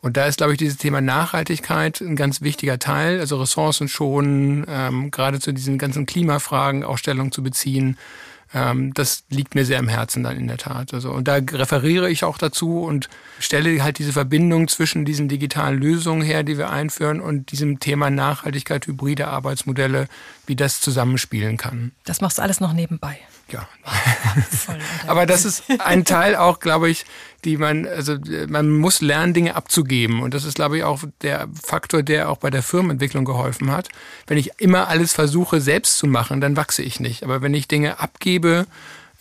Und 0.00 0.16
da 0.16 0.26
ist, 0.26 0.38
glaube 0.38 0.52
ich, 0.52 0.58
dieses 0.58 0.76
Thema 0.76 1.00
Nachhaltigkeit 1.00 2.00
ein 2.00 2.14
ganz 2.14 2.40
wichtiger 2.40 2.78
Teil, 2.78 3.18
also 3.18 3.40
Ressourcen 3.40 3.88
schonen, 3.88 4.64
ähm, 4.68 5.10
gerade 5.10 5.40
zu 5.40 5.52
diesen 5.52 5.78
ganzen 5.78 6.06
Klimafragen 6.06 6.84
auch 6.84 6.98
Stellung 6.98 7.32
zu 7.32 7.42
beziehen. 7.42 7.98
Ähm, 8.54 8.94
das 8.94 9.24
liegt 9.28 9.54
mir 9.54 9.64
sehr 9.64 9.78
am 9.78 9.88
Herzen 9.88 10.22
dann 10.22 10.36
in 10.36 10.48
der 10.48 10.56
Tat. 10.56 10.94
Also, 10.94 11.10
und 11.10 11.28
da 11.28 11.34
referiere 11.36 12.10
ich 12.10 12.24
auch 12.24 12.38
dazu 12.38 12.82
und 12.82 13.08
stelle 13.38 13.82
halt 13.82 13.98
diese 13.98 14.12
Verbindung 14.12 14.68
zwischen 14.68 15.04
diesen 15.04 15.28
digitalen 15.28 15.78
Lösungen 15.78 16.22
her, 16.22 16.42
die 16.42 16.58
wir 16.58 16.70
einführen, 16.70 17.20
und 17.20 17.52
diesem 17.52 17.80
Thema 17.80 18.10
Nachhaltigkeit, 18.10 18.86
hybride 18.86 19.28
Arbeitsmodelle, 19.28 20.08
wie 20.46 20.56
das 20.56 20.80
zusammenspielen 20.80 21.56
kann. 21.56 21.92
Das 22.04 22.20
machst 22.20 22.38
du 22.38 22.42
alles 22.42 22.60
noch 22.60 22.72
nebenbei. 22.72 23.18
Ja. 23.50 23.68
Aber 25.06 25.26
das 25.26 25.44
ist 25.44 25.64
ein 25.78 26.04
Teil 26.04 26.36
auch, 26.36 26.60
glaube 26.60 26.90
ich, 26.90 27.04
die 27.44 27.56
man, 27.56 27.86
also 27.86 28.16
man 28.48 28.70
muss 28.70 29.00
lernen, 29.00 29.32
Dinge 29.32 29.54
abzugeben. 29.54 30.22
Und 30.22 30.34
das 30.34 30.44
ist, 30.44 30.54
glaube 30.54 30.78
ich, 30.78 30.84
auch 30.84 31.02
der 31.22 31.48
Faktor, 31.62 32.02
der 32.02 32.30
auch 32.30 32.38
bei 32.38 32.50
der 32.50 32.62
Firmenentwicklung 32.62 33.24
geholfen 33.24 33.70
hat. 33.70 33.88
Wenn 34.26 34.38
ich 34.38 34.52
immer 34.58 34.88
alles 34.88 35.12
versuche, 35.12 35.60
selbst 35.60 35.98
zu 35.98 36.06
machen, 36.06 36.40
dann 36.40 36.56
wachse 36.56 36.82
ich 36.82 37.00
nicht. 37.00 37.22
Aber 37.22 37.40
wenn 37.40 37.54
ich 37.54 37.68
Dinge 37.68 38.00
abgebe, 38.00 38.66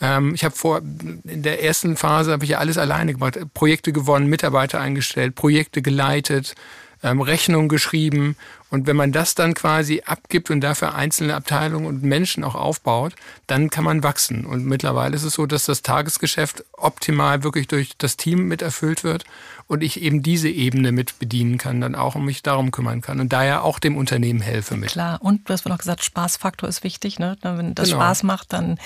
ähm, 0.01 0.33
ich 0.33 0.43
habe 0.43 0.55
vor, 0.55 0.79
in 0.79 1.43
der 1.43 1.63
ersten 1.63 1.95
Phase 1.95 2.31
habe 2.31 2.43
ich 2.43 2.51
ja 2.51 2.57
alles 2.57 2.77
alleine 2.77 3.13
gemacht. 3.13 3.37
Projekte 3.53 3.93
gewonnen, 3.93 4.27
Mitarbeiter 4.27 4.79
eingestellt, 4.79 5.35
Projekte 5.35 5.81
geleitet, 5.81 6.55
ähm, 7.03 7.21
Rechnungen 7.21 7.69
geschrieben. 7.69 8.35
Und 8.69 8.85
wenn 8.85 8.97
man 8.97 9.11
das 9.13 9.33
dann 9.33 9.53
quasi 9.53 10.03
abgibt 10.05 10.49
und 10.51 10.59
dafür 10.61 10.93
einzelne 10.93 11.35
Abteilungen 11.35 11.85
und 11.85 12.03
Menschen 12.03 12.43
auch 12.43 12.55
aufbaut, 12.55 13.13
dann 13.47 13.69
kann 13.69 13.85
man 13.85 14.03
wachsen. 14.03 14.45
Und 14.45 14.65
mittlerweile 14.65 15.15
ist 15.15 15.23
es 15.23 15.33
so, 15.33 15.45
dass 15.45 15.65
das 15.65 15.83
Tagesgeschäft 15.83 16.65
optimal 16.73 17.43
wirklich 17.43 17.67
durch 17.67 17.97
das 17.97 18.17
Team 18.17 18.47
mit 18.47 18.61
erfüllt 18.61 19.05
wird 19.05 19.23
und 19.67 19.83
ich 19.83 20.01
eben 20.01 20.21
diese 20.21 20.49
Ebene 20.49 20.91
mit 20.91 21.17
bedienen 21.19 21.57
kann, 21.57 21.79
dann 21.79 21.95
auch 21.95 22.15
und 22.15 22.25
mich 22.25 22.43
darum 22.43 22.71
kümmern 22.71 23.01
kann 23.01 23.19
und 23.19 23.31
daher 23.31 23.63
auch 23.63 23.79
dem 23.79 23.95
Unternehmen 23.95 24.41
helfe 24.41 24.75
mit. 24.75 24.89
Klar, 24.89 25.21
und 25.21 25.47
du 25.47 25.53
hast 25.53 25.65
noch 25.65 25.77
gesagt, 25.77 26.03
Spaßfaktor 26.03 26.67
ist 26.67 26.83
wichtig. 26.83 27.19
Ne? 27.19 27.37
Wenn 27.41 27.73
das 27.73 27.89
genau. 27.89 28.01
Spaß 28.01 28.23
macht, 28.23 28.51
dann 28.51 28.79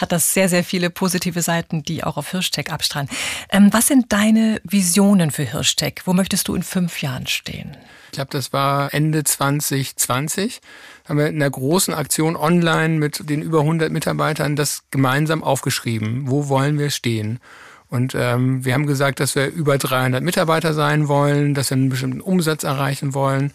hat 0.00 0.12
das 0.12 0.34
sehr, 0.34 0.48
sehr 0.48 0.64
viele 0.64 0.90
positive 0.90 1.42
Seiten, 1.42 1.82
die 1.82 2.04
auch 2.04 2.16
auf 2.16 2.30
Hirschtech 2.30 2.70
abstrahlen. 2.70 3.08
Ähm, 3.50 3.72
was 3.72 3.88
sind 3.88 4.12
deine 4.12 4.60
Visionen 4.64 5.30
für 5.30 5.44
Hirschtech? 5.44 6.02
Wo 6.04 6.12
möchtest 6.12 6.48
du 6.48 6.54
in 6.54 6.62
fünf 6.62 7.02
Jahren 7.02 7.26
stehen? 7.26 7.76
Ich 8.06 8.12
glaube, 8.12 8.30
das 8.32 8.52
war 8.52 8.92
Ende 8.92 9.22
2020. 9.22 10.60
Haben 11.08 11.18
wir 11.18 11.28
in 11.28 11.36
einer 11.36 11.50
großen 11.50 11.94
Aktion 11.94 12.36
online 12.36 12.98
mit 12.98 13.28
den 13.28 13.40
über 13.42 13.60
100 13.60 13.92
Mitarbeitern 13.92 14.56
das 14.56 14.82
gemeinsam 14.90 15.44
aufgeschrieben. 15.44 16.28
Wo 16.28 16.48
wollen 16.48 16.78
wir 16.78 16.90
stehen? 16.90 17.38
Und 17.88 18.14
ähm, 18.14 18.64
wir 18.64 18.74
haben 18.74 18.86
gesagt, 18.86 19.18
dass 19.20 19.34
wir 19.34 19.48
über 19.48 19.76
300 19.76 20.22
Mitarbeiter 20.22 20.74
sein 20.74 21.08
wollen, 21.08 21.54
dass 21.54 21.70
wir 21.70 21.76
einen 21.76 21.88
bestimmten 21.88 22.20
Umsatz 22.20 22.62
erreichen 22.62 23.14
wollen. 23.14 23.52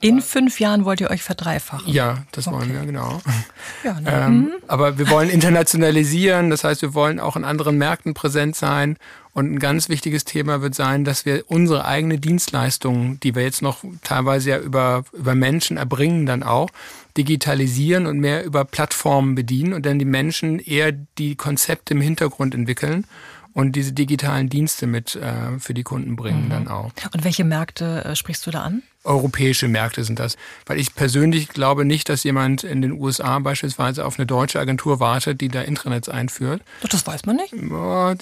In 0.00 0.22
fünf 0.22 0.60
Jahren 0.60 0.84
wollt 0.84 1.00
ihr 1.00 1.10
euch 1.10 1.22
verdreifachen? 1.22 1.92
Ja, 1.92 2.24
das 2.30 2.46
okay. 2.46 2.56
wollen 2.56 2.72
wir, 2.72 2.80
genau. 2.86 3.20
Ja, 3.84 4.00
ne? 4.00 4.10
ähm, 4.10 4.32
mhm. 4.32 4.50
aber 4.66 4.98
wir 4.98 5.10
wollen 5.10 5.28
internationalisieren, 5.28 6.50
das 6.50 6.64
heißt, 6.64 6.82
wir 6.82 6.94
wollen 6.94 7.20
auch 7.20 7.36
in 7.36 7.44
anderen 7.44 7.78
Märkten 7.78 8.14
präsent 8.14 8.56
sein. 8.56 8.96
Und 9.32 9.52
ein 9.52 9.58
ganz 9.58 9.88
wichtiges 9.88 10.24
Thema 10.24 10.62
wird 10.62 10.74
sein, 10.74 11.04
dass 11.04 11.24
wir 11.24 11.44
unsere 11.46 11.84
eigene 11.84 12.18
Dienstleistungen, 12.18 13.20
die 13.20 13.34
wir 13.34 13.42
jetzt 13.42 13.62
noch 13.62 13.84
teilweise 14.02 14.50
ja 14.50 14.58
über, 14.58 15.04
über 15.12 15.34
Menschen 15.34 15.76
erbringen, 15.76 16.26
dann 16.26 16.42
auch 16.42 16.70
digitalisieren 17.16 18.06
und 18.06 18.18
mehr 18.18 18.44
über 18.44 18.64
Plattformen 18.64 19.34
bedienen 19.34 19.74
und 19.74 19.86
dann 19.86 19.98
die 19.98 20.04
Menschen 20.04 20.58
eher 20.58 20.92
die 20.92 21.36
Konzepte 21.36 21.94
im 21.94 22.00
Hintergrund 22.00 22.54
entwickeln 22.54 23.04
und 23.52 23.72
diese 23.72 23.92
digitalen 23.92 24.48
Dienste 24.48 24.86
mit 24.86 25.16
äh, 25.16 25.58
für 25.58 25.74
die 25.74 25.82
Kunden 25.82 26.16
bringen 26.16 26.46
mhm. 26.46 26.50
dann 26.50 26.68
auch. 26.68 26.92
Und 27.12 27.24
welche 27.24 27.44
Märkte 27.44 28.04
äh, 28.04 28.16
sprichst 28.16 28.46
du 28.46 28.50
da 28.50 28.62
an? 28.62 28.82
Europäische 29.08 29.68
Märkte 29.68 30.04
sind 30.04 30.18
das. 30.18 30.36
Weil 30.66 30.78
ich 30.78 30.94
persönlich 30.94 31.48
glaube 31.48 31.84
nicht, 31.84 32.08
dass 32.08 32.24
jemand 32.24 32.64
in 32.64 32.82
den 32.82 32.92
USA 32.92 33.38
beispielsweise 33.38 34.04
auf 34.04 34.18
eine 34.18 34.26
deutsche 34.26 34.60
Agentur 34.60 35.00
wartet, 35.00 35.40
die 35.40 35.48
da 35.48 35.62
Intranets 35.62 36.08
einführt. 36.08 36.62
Doch, 36.82 36.88
das 36.88 37.06
weiß 37.06 37.26
man 37.26 37.36
nicht. 37.36 37.54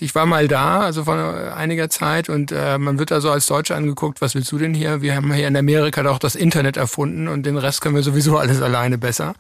Ich 0.01 0.15
war 0.15 0.27
mal 0.27 0.49
da, 0.49 0.81
also 0.81 1.05
vor 1.05 1.55
einiger 1.57 1.91
Zeit, 1.91 2.29
und 2.29 2.53
äh, 2.53 2.79
man 2.79 2.99
wird 2.99 3.13
also 3.13 3.31
als 3.31 3.47
Deutscher 3.47 3.77
angeguckt, 3.77 4.21
was 4.21 4.35
willst 4.35 4.51
du 4.53 4.59
denn 4.59 4.75
hier? 4.75 5.03
Wir 5.03 5.17
haben 5.17 5.33
hier 5.33 5.49
in 5.49 5.57
Amerika 5.57 6.03
doch 6.03 6.19
das 6.19 6.35
Internet 6.35 6.77
erfunden 6.77 7.29
und 7.29 7.45
den 7.45 7.57
Rest 7.57 7.81
können 7.81 7.95
wir 7.95 8.03
sowieso 8.03 8.39
alles 8.39 8.63
alleine 8.63 8.99
besser. 8.99 9.35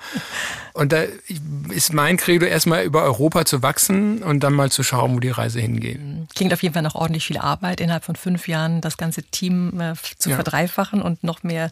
Und 0.76 0.92
da 0.92 1.04
ist 1.70 1.94
mein 1.94 2.18
Credo 2.18 2.44
erstmal 2.44 2.84
über 2.84 3.02
Europa 3.02 3.46
zu 3.46 3.62
wachsen 3.62 4.22
und 4.22 4.40
dann 4.40 4.52
mal 4.52 4.70
zu 4.70 4.82
schauen, 4.82 5.14
wo 5.14 5.20
die 5.20 5.30
Reise 5.30 5.58
hingeht. 5.58 5.98
Klingt 6.34 6.52
auf 6.52 6.62
jeden 6.62 6.74
Fall 6.74 6.82
noch 6.82 6.94
ordentlich 6.94 7.26
viel 7.26 7.38
Arbeit, 7.38 7.80
innerhalb 7.80 8.04
von 8.04 8.14
fünf 8.14 8.46
Jahren 8.46 8.82
das 8.82 8.98
ganze 8.98 9.22
Team 9.22 9.80
äh, 9.80 9.94
zu 10.18 10.28
ja. 10.28 10.34
verdreifachen 10.34 11.00
und 11.00 11.24
noch 11.24 11.42
mehr 11.42 11.70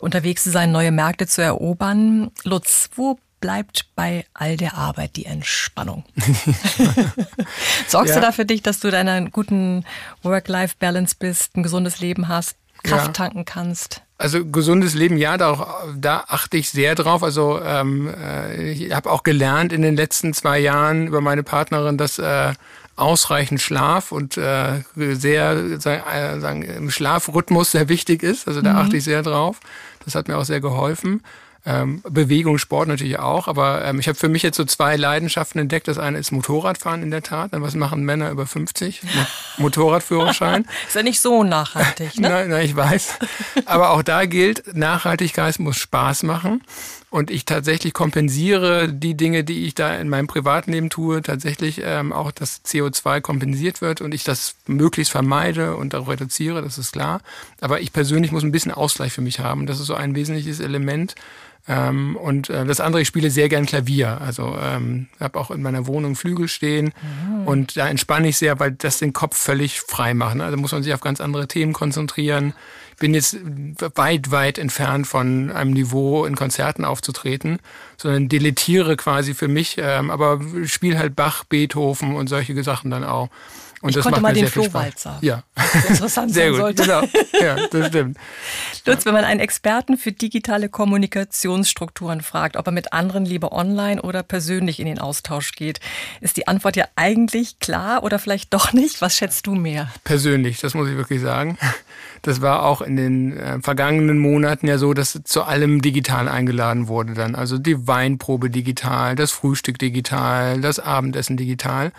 unterwegs 0.00 0.44
zu 0.44 0.50
sein, 0.50 0.72
neue 0.72 0.92
Märkte 0.92 1.26
zu 1.26 1.42
erobern. 1.42 2.30
Lutz, 2.44 2.90
wo 2.96 3.18
bleibt 3.40 3.86
bei 3.96 4.26
all 4.34 4.58
der 4.58 4.74
Arbeit 4.74 5.16
die 5.16 5.24
Entspannung? 5.24 6.04
Sorgst 7.88 8.10
ja. 8.10 8.20
du 8.20 8.26
da 8.26 8.30
für 8.30 8.44
dich, 8.44 8.60
dass 8.60 8.78
du 8.80 8.90
deiner 8.90 9.22
guten 9.30 9.86
Work-Life-Balance 10.22 11.16
bist, 11.18 11.56
ein 11.56 11.62
gesundes 11.62 12.00
Leben 12.00 12.28
hast, 12.28 12.56
Kraft 12.82 13.06
ja. 13.06 13.12
tanken 13.12 13.46
kannst? 13.46 14.02
Also 14.16 14.44
gesundes 14.44 14.94
Leben, 14.94 15.16
ja, 15.16 15.36
da, 15.36 15.82
da 15.96 16.24
achte 16.28 16.56
ich 16.56 16.70
sehr 16.70 16.94
drauf. 16.94 17.22
Also 17.22 17.60
ähm, 17.60 18.08
äh, 18.08 18.70
ich 18.70 18.94
habe 18.94 19.10
auch 19.10 19.24
gelernt 19.24 19.72
in 19.72 19.82
den 19.82 19.96
letzten 19.96 20.32
zwei 20.34 20.60
Jahren 20.60 21.08
über 21.08 21.20
meine 21.20 21.42
Partnerin, 21.42 21.98
dass 21.98 22.20
äh, 22.20 22.52
ausreichend 22.96 23.60
Schlaf 23.60 24.12
und 24.12 24.36
äh, 24.36 24.82
sehr 24.94 25.80
sagen, 25.80 26.40
sagen, 26.40 26.62
im 26.62 26.90
Schlafrhythmus 26.90 27.72
sehr 27.72 27.88
wichtig 27.88 28.22
ist. 28.22 28.46
Also 28.46 28.62
da 28.62 28.74
mhm. 28.74 28.78
achte 28.78 28.96
ich 28.98 29.04
sehr 29.04 29.22
drauf. 29.22 29.58
Das 30.04 30.14
hat 30.14 30.28
mir 30.28 30.38
auch 30.38 30.44
sehr 30.44 30.60
geholfen. 30.60 31.22
Ähm, 31.66 32.02
Bewegung, 32.08 32.58
Sport 32.58 32.88
natürlich 32.88 33.18
auch, 33.18 33.48
aber 33.48 33.84
ähm, 33.84 33.98
ich 33.98 34.06
habe 34.06 34.18
für 34.18 34.28
mich 34.28 34.42
jetzt 34.42 34.56
so 34.56 34.64
zwei 34.64 34.96
Leidenschaften 34.96 35.60
entdeckt. 35.60 35.88
Das 35.88 35.98
eine 35.98 36.18
ist 36.18 36.30
Motorradfahren 36.30 37.02
in 37.02 37.10
der 37.10 37.22
Tat. 37.22 37.54
Dann 37.54 37.62
was 37.62 37.74
machen 37.74 38.04
Männer 38.04 38.30
über 38.30 38.46
50? 38.46 39.02
Mo 39.02 39.08
Motorradführerschein. 39.58 40.66
ist 40.86 40.94
ja 40.94 41.02
nicht 41.02 41.20
so 41.20 41.42
nachhaltig, 41.42 42.18
ne? 42.18 42.28
nein, 42.28 42.48
nein, 42.50 42.66
ich 42.66 42.76
weiß. 42.76 43.18
Aber 43.64 43.90
auch 43.90 44.02
da 44.02 44.26
gilt, 44.26 44.74
Nachhaltigkeit 44.74 45.58
muss 45.58 45.78
Spaß 45.78 46.24
machen. 46.24 46.62
Und 47.14 47.30
ich 47.30 47.44
tatsächlich 47.44 47.92
kompensiere 47.92 48.92
die 48.92 49.16
Dinge, 49.16 49.44
die 49.44 49.66
ich 49.66 49.76
da 49.76 49.94
in 49.94 50.08
meinem 50.08 50.26
Privatleben 50.26 50.90
tue, 50.90 51.22
tatsächlich 51.22 51.80
ähm, 51.80 52.12
auch, 52.12 52.32
dass 52.32 52.64
CO2 52.64 53.20
kompensiert 53.20 53.80
wird 53.80 54.00
und 54.00 54.12
ich 54.12 54.24
das 54.24 54.56
möglichst 54.66 55.12
vermeide 55.12 55.76
und 55.76 55.94
auch 55.94 56.08
reduziere, 56.08 56.60
das 56.60 56.76
ist 56.76 56.90
klar. 56.90 57.20
Aber 57.60 57.80
ich 57.80 57.92
persönlich 57.92 58.32
muss 58.32 58.42
ein 58.42 58.50
bisschen 58.50 58.72
Ausgleich 58.72 59.12
für 59.12 59.20
mich 59.20 59.38
haben. 59.38 59.66
Das 59.66 59.78
ist 59.78 59.86
so 59.86 59.94
ein 59.94 60.16
wesentliches 60.16 60.58
Element 60.58 61.14
Ähm, 61.66 62.16
und 62.16 62.50
äh, 62.50 62.64
das 62.66 62.80
andere, 62.80 63.02
ich 63.02 63.08
spiele 63.08 63.30
sehr 63.30 63.48
gern 63.48 63.64
Klavier. 63.64 64.20
Also 64.20 64.56
ähm, 64.60 65.06
habe 65.20 65.38
auch 65.38 65.50
in 65.50 65.62
meiner 65.62 65.86
Wohnung 65.86 66.16
Flügel 66.16 66.48
stehen 66.48 66.92
mhm. 67.00 67.46
und 67.46 67.76
da 67.76 67.88
entspanne 67.88 68.28
ich 68.28 68.36
sehr, 68.36 68.58
weil 68.60 68.72
das 68.72 68.98
den 68.98 69.12
Kopf 69.12 69.36
völlig 69.36 69.80
frei 69.80 70.14
macht. 70.14 70.34
Ne? 70.34 70.44
Also 70.44 70.56
muss 70.56 70.72
man 70.72 70.82
sich 70.82 70.92
auf 70.92 71.00
ganz 71.00 71.20
andere 71.20 71.48
Themen 71.48 71.72
konzentrieren. 71.72 72.54
Bin 72.98 73.14
jetzt 73.14 73.36
weit, 73.96 74.30
weit 74.30 74.58
entfernt 74.58 75.06
von 75.06 75.50
einem 75.50 75.72
Niveau 75.72 76.24
in 76.24 76.36
Konzerten 76.36 76.84
aufzutreten, 76.84 77.58
sondern 77.96 78.28
deletiere 78.28 78.96
quasi 78.96 79.34
für 79.34 79.48
mich, 79.48 79.76
ähm, 79.78 80.10
aber 80.10 80.40
spiele 80.64 80.98
halt 80.98 81.16
Bach, 81.16 81.44
Beethoven 81.44 82.16
und 82.16 82.28
solche 82.28 82.62
Sachen 82.62 82.90
dann 82.90 83.04
auch. 83.04 83.28
Und 83.84 83.90
ich 83.90 83.96
das 83.96 84.04
konnte 84.04 84.22
macht 84.22 84.34
mal 84.34 84.40
mir 84.40 84.46
den. 84.46 84.50
Flohwalzer. 84.50 85.18
Ja. 85.20 85.42
Interessant 85.90 86.32
sehr 86.32 86.44
sein 86.44 86.52
gut. 86.52 86.78
sollte. 86.78 86.82
Genau. 86.84 87.02
Ja, 87.38 87.68
das 87.68 87.88
stimmt. 87.88 88.16
Lutz, 88.86 89.04
wenn 89.04 89.12
man 89.12 89.24
einen 89.24 89.40
Experten 89.40 89.98
für 89.98 90.10
digitale 90.10 90.70
Kommunikationsstrukturen 90.70 92.22
fragt, 92.22 92.56
ob 92.56 92.66
er 92.66 92.72
mit 92.72 92.94
anderen 92.94 93.26
lieber 93.26 93.52
online 93.52 94.00
oder 94.00 94.22
persönlich 94.22 94.80
in 94.80 94.86
den 94.86 94.98
Austausch 94.98 95.52
geht, 95.52 95.80
ist 96.22 96.38
die 96.38 96.48
Antwort 96.48 96.76
ja 96.76 96.86
eigentlich 96.96 97.58
klar 97.58 98.04
oder 98.04 98.18
vielleicht 98.18 98.54
doch 98.54 98.72
nicht. 98.72 99.02
Was 99.02 99.16
schätzt 99.16 99.46
du 99.46 99.54
mehr? 99.54 99.90
Persönlich, 100.02 100.60
das 100.60 100.72
muss 100.72 100.88
ich 100.88 100.96
wirklich 100.96 101.20
sagen. 101.20 101.58
Das 102.22 102.40
war 102.40 102.62
auch 102.62 102.80
in 102.80 102.96
den 102.96 103.36
äh, 103.36 103.60
vergangenen 103.60 104.16
Monaten 104.16 104.66
ja 104.66 104.78
so, 104.78 104.94
dass 104.94 105.20
zu 105.24 105.42
allem 105.42 105.82
digital 105.82 106.26
eingeladen 106.26 106.88
wurde 106.88 107.12
dann. 107.12 107.34
Also 107.34 107.58
die 107.58 107.86
Weinprobe 107.86 108.48
digital, 108.48 109.14
das 109.14 109.30
Frühstück 109.30 109.78
digital, 109.78 110.62
das 110.62 110.78
Abendessen 110.78 111.36
digital. 111.36 111.92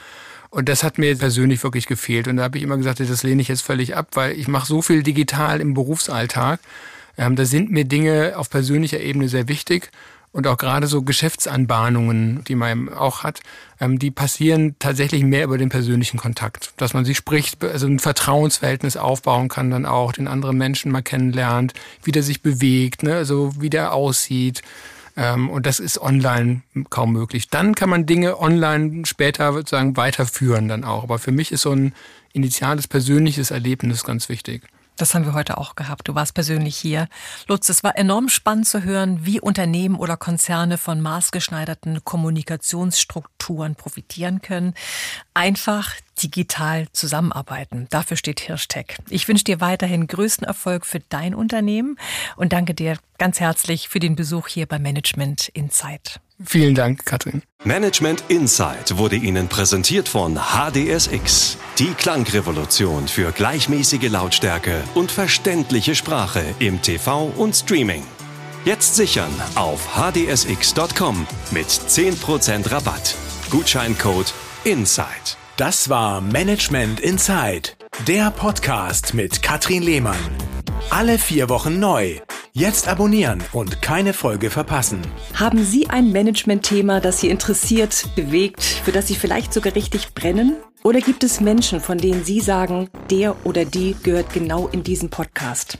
Und 0.55 0.69
das 0.69 0.85
hat 0.85 0.97
mir 0.97 1.17
persönlich 1.17 1.61
wirklich 1.63 1.85
gefehlt. 1.85 2.29
Und 2.29 2.37
da 2.37 2.43
habe 2.43 2.57
ich 2.57 2.63
immer 2.63 2.77
gesagt, 2.77 3.01
das 3.01 3.23
lehne 3.23 3.41
ich 3.41 3.49
jetzt 3.49 3.61
völlig 3.61 3.97
ab, 3.97 4.07
weil 4.13 4.39
ich 4.39 4.47
mache 4.47 4.65
so 4.65 4.81
viel 4.81 5.03
digital 5.03 5.59
im 5.59 5.73
Berufsalltag. 5.73 6.61
Ähm, 7.17 7.35
da 7.35 7.43
sind 7.43 7.71
mir 7.71 7.83
Dinge 7.83 8.35
auf 8.37 8.49
persönlicher 8.49 9.01
Ebene 9.01 9.27
sehr 9.27 9.49
wichtig. 9.49 9.91
Und 10.31 10.47
auch 10.47 10.55
gerade 10.55 10.87
so 10.87 11.01
Geschäftsanbahnungen, 11.01 12.45
die 12.45 12.55
man 12.55 12.87
auch 12.87 13.23
hat, 13.23 13.41
ähm, 13.81 13.99
die 13.99 14.11
passieren 14.11 14.77
tatsächlich 14.79 15.23
mehr 15.23 15.43
über 15.43 15.57
den 15.57 15.67
persönlichen 15.67 16.15
Kontakt. 16.15 16.71
Dass 16.77 16.93
man 16.93 17.03
sich 17.03 17.17
spricht, 17.17 17.61
also 17.61 17.87
ein 17.87 17.99
Vertrauensverhältnis 17.99 18.95
aufbauen 18.95 19.49
kann 19.49 19.71
dann 19.71 19.85
auch, 19.85 20.13
den 20.13 20.29
anderen 20.29 20.57
Menschen 20.57 20.89
mal 20.89 21.01
kennenlernt, 21.01 21.73
wie 22.03 22.13
der 22.13 22.23
sich 22.23 22.41
bewegt, 22.41 23.03
ne? 23.03 23.15
also 23.15 23.51
wie 23.59 23.69
der 23.69 23.91
aussieht. 23.91 24.61
Ähm, 25.17 25.49
und 25.49 25.65
das 25.65 25.79
ist 25.79 26.01
online 26.01 26.61
kaum 26.89 27.13
möglich. 27.13 27.49
Dann 27.49 27.75
kann 27.75 27.89
man 27.89 28.05
Dinge 28.05 28.39
online 28.39 29.05
später 29.05 29.53
sozusagen 29.53 29.95
weiterführen 29.97 30.67
dann 30.67 30.83
auch. 30.83 31.03
Aber 31.03 31.19
für 31.19 31.31
mich 31.31 31.51
ist 31.51 31.61
so 31.61 31.71
ein 31.71 31.93
initiales 32.33 32.87
persönliches 32.87 33.51
Erlebnis 33.51 34.03
ganz 34.03 34.29
wichtig. 34.29 34.63
Das 34.97 35.13
haben 35.13 35.25
wir 35.25 35.33
heute 35.33 35.57
auch 35.57 35.75
gehabt. 35.75 36.07
Du 36.07 36.15
warst 36.15 36.33
persönlich 36.33 36.77
hier. 36.77 37.07
Lutz, 37.47 37.69
es 37.69 37.83
war 37.83 37.97
enorm 37.97 38.29
spannend 38.29 38.67
zu 38.67 38.83
hören, 38.83 39.25
wie 39.25 39.41
Unternehmen 39.41 39.95
oder 39.95 40.17
Konzerne 40.17 40.77
von 40.77 41.01
maßgeschneiderten 41.01 42.03
Kommunikationsstrukturen 42.03 43.75
profitieren 43.75 44.41
können. 44.41 44.73
Einfach 45.33 45.93
digital 46.21 46.87
zusammenarbeiten. 46.93 47.87
Dafür 47.89 48.15
steht 48.17 48.39
Hirschtech. 48.39 48.97
Ich 49.09 49.27
wünsche 49.27 49.43
dir 49.43 49.59
weiterhin 49.59 50.07
größten 50.07 50.47
Erfolg 50.47 50.85
für 50.85 51.01
dein 51.01 51.35
Unternehmen 51.35 51.97
und 52.37 52.53
danke 52.53 52.73
dir 52.73 52.97
ganz 53.17 53.39
herzlich 53.39 53.89
für 53.89 53.99
den 53.99 54.15
Besuch 54.15 54.47
hier 54.47 54.65
bei 54.65 54.79
Management 54.79 55.49
Insight. 55.49 56.21
Vielen 56.43 56.75
Dank, 56.75 57.05
Katrin. 57.05 57.43
Management 57.63 58.23
Insight 58.27 58.97
wurde 58.97 59.15
Ihnen 59.15 59.47
präsentiert 59.47 60.09
von 60.09 60.35
HDSX. 60.37 61.57
Die 61.79 61.93
Klangrevolution 61.93 63.07
für 63.07 63.31
gleichmäßige 63.31 64.09
Lautstärke 64.09 64.83
und 64.95 65.11
verständliche 65.11 65.95
Sprache 65.95 66.43
im 66.59 66.81
TV 66.81 67.31
und 67.37 67.55
Streaming. 67.55 68.03
Jetzt 68.65 68.95
sichern 68.95 69.31
auf 69.55 69.95
hdsx.com 69.95 71.27
mit 71.51 71.67
10% 71.67 72.71
Rabatt. 72.71 73.15
Gutscheincode 73.49 74.33
INSIDE. 74.63 75.37
Das 75.57 75.87
war 75.87 76.19
Management 76.19 76.99
Inside, 76.99 77.69
der 78.07 78.29
Podcast 78.31 79.13
mit 79.13 79.41
Katrin 79.41 79.83
Lehmann. 79.83 80.17
Alle 80.89 81.17
vier 81.17 81.49
Wochen 81.49 81.79
neu. 81.79 82.19
Jetzt 82.53 82.87
abonnieren 82.87 83.43
und 83.51 83.81
keine 83.81 84.13
Folge 84.13 84.49
verpassen. 84.49 85.01
Haben 85.33 85.63
Sie 85.63 85.89
ein 85.89 86.11
Management-Thema, 86.11 87.01
das 87.01 87.19
Sie 87.19 87.29
interessiert, 87.29 88.07
bewegt, 88.15 88.63
für 88.63 88.91
das 88.91 89.07
Sie 89.07 89.15
vielleicht 89.15 89.53
sogar 89.53 89.75
richtig 89.75 90.13
brennen? 90.13 90.55
Oder 90.83 91.01
gibt 91.01 91.23
es 91.23 91.41
Menschen, 91.41 91.81
von 91.81 91.97
denen 91.97 92.23
Sie 92.23 92.39
sagen, 92.39 92.89
der 93.09 93.35
oder 93.45 93.65
die 93.65 93.95
gehört 94.03 94.33
genau 94.33 94.67
in 94.67 94.83
diesen 94.83 95.09
Podcast? 95.09 95.79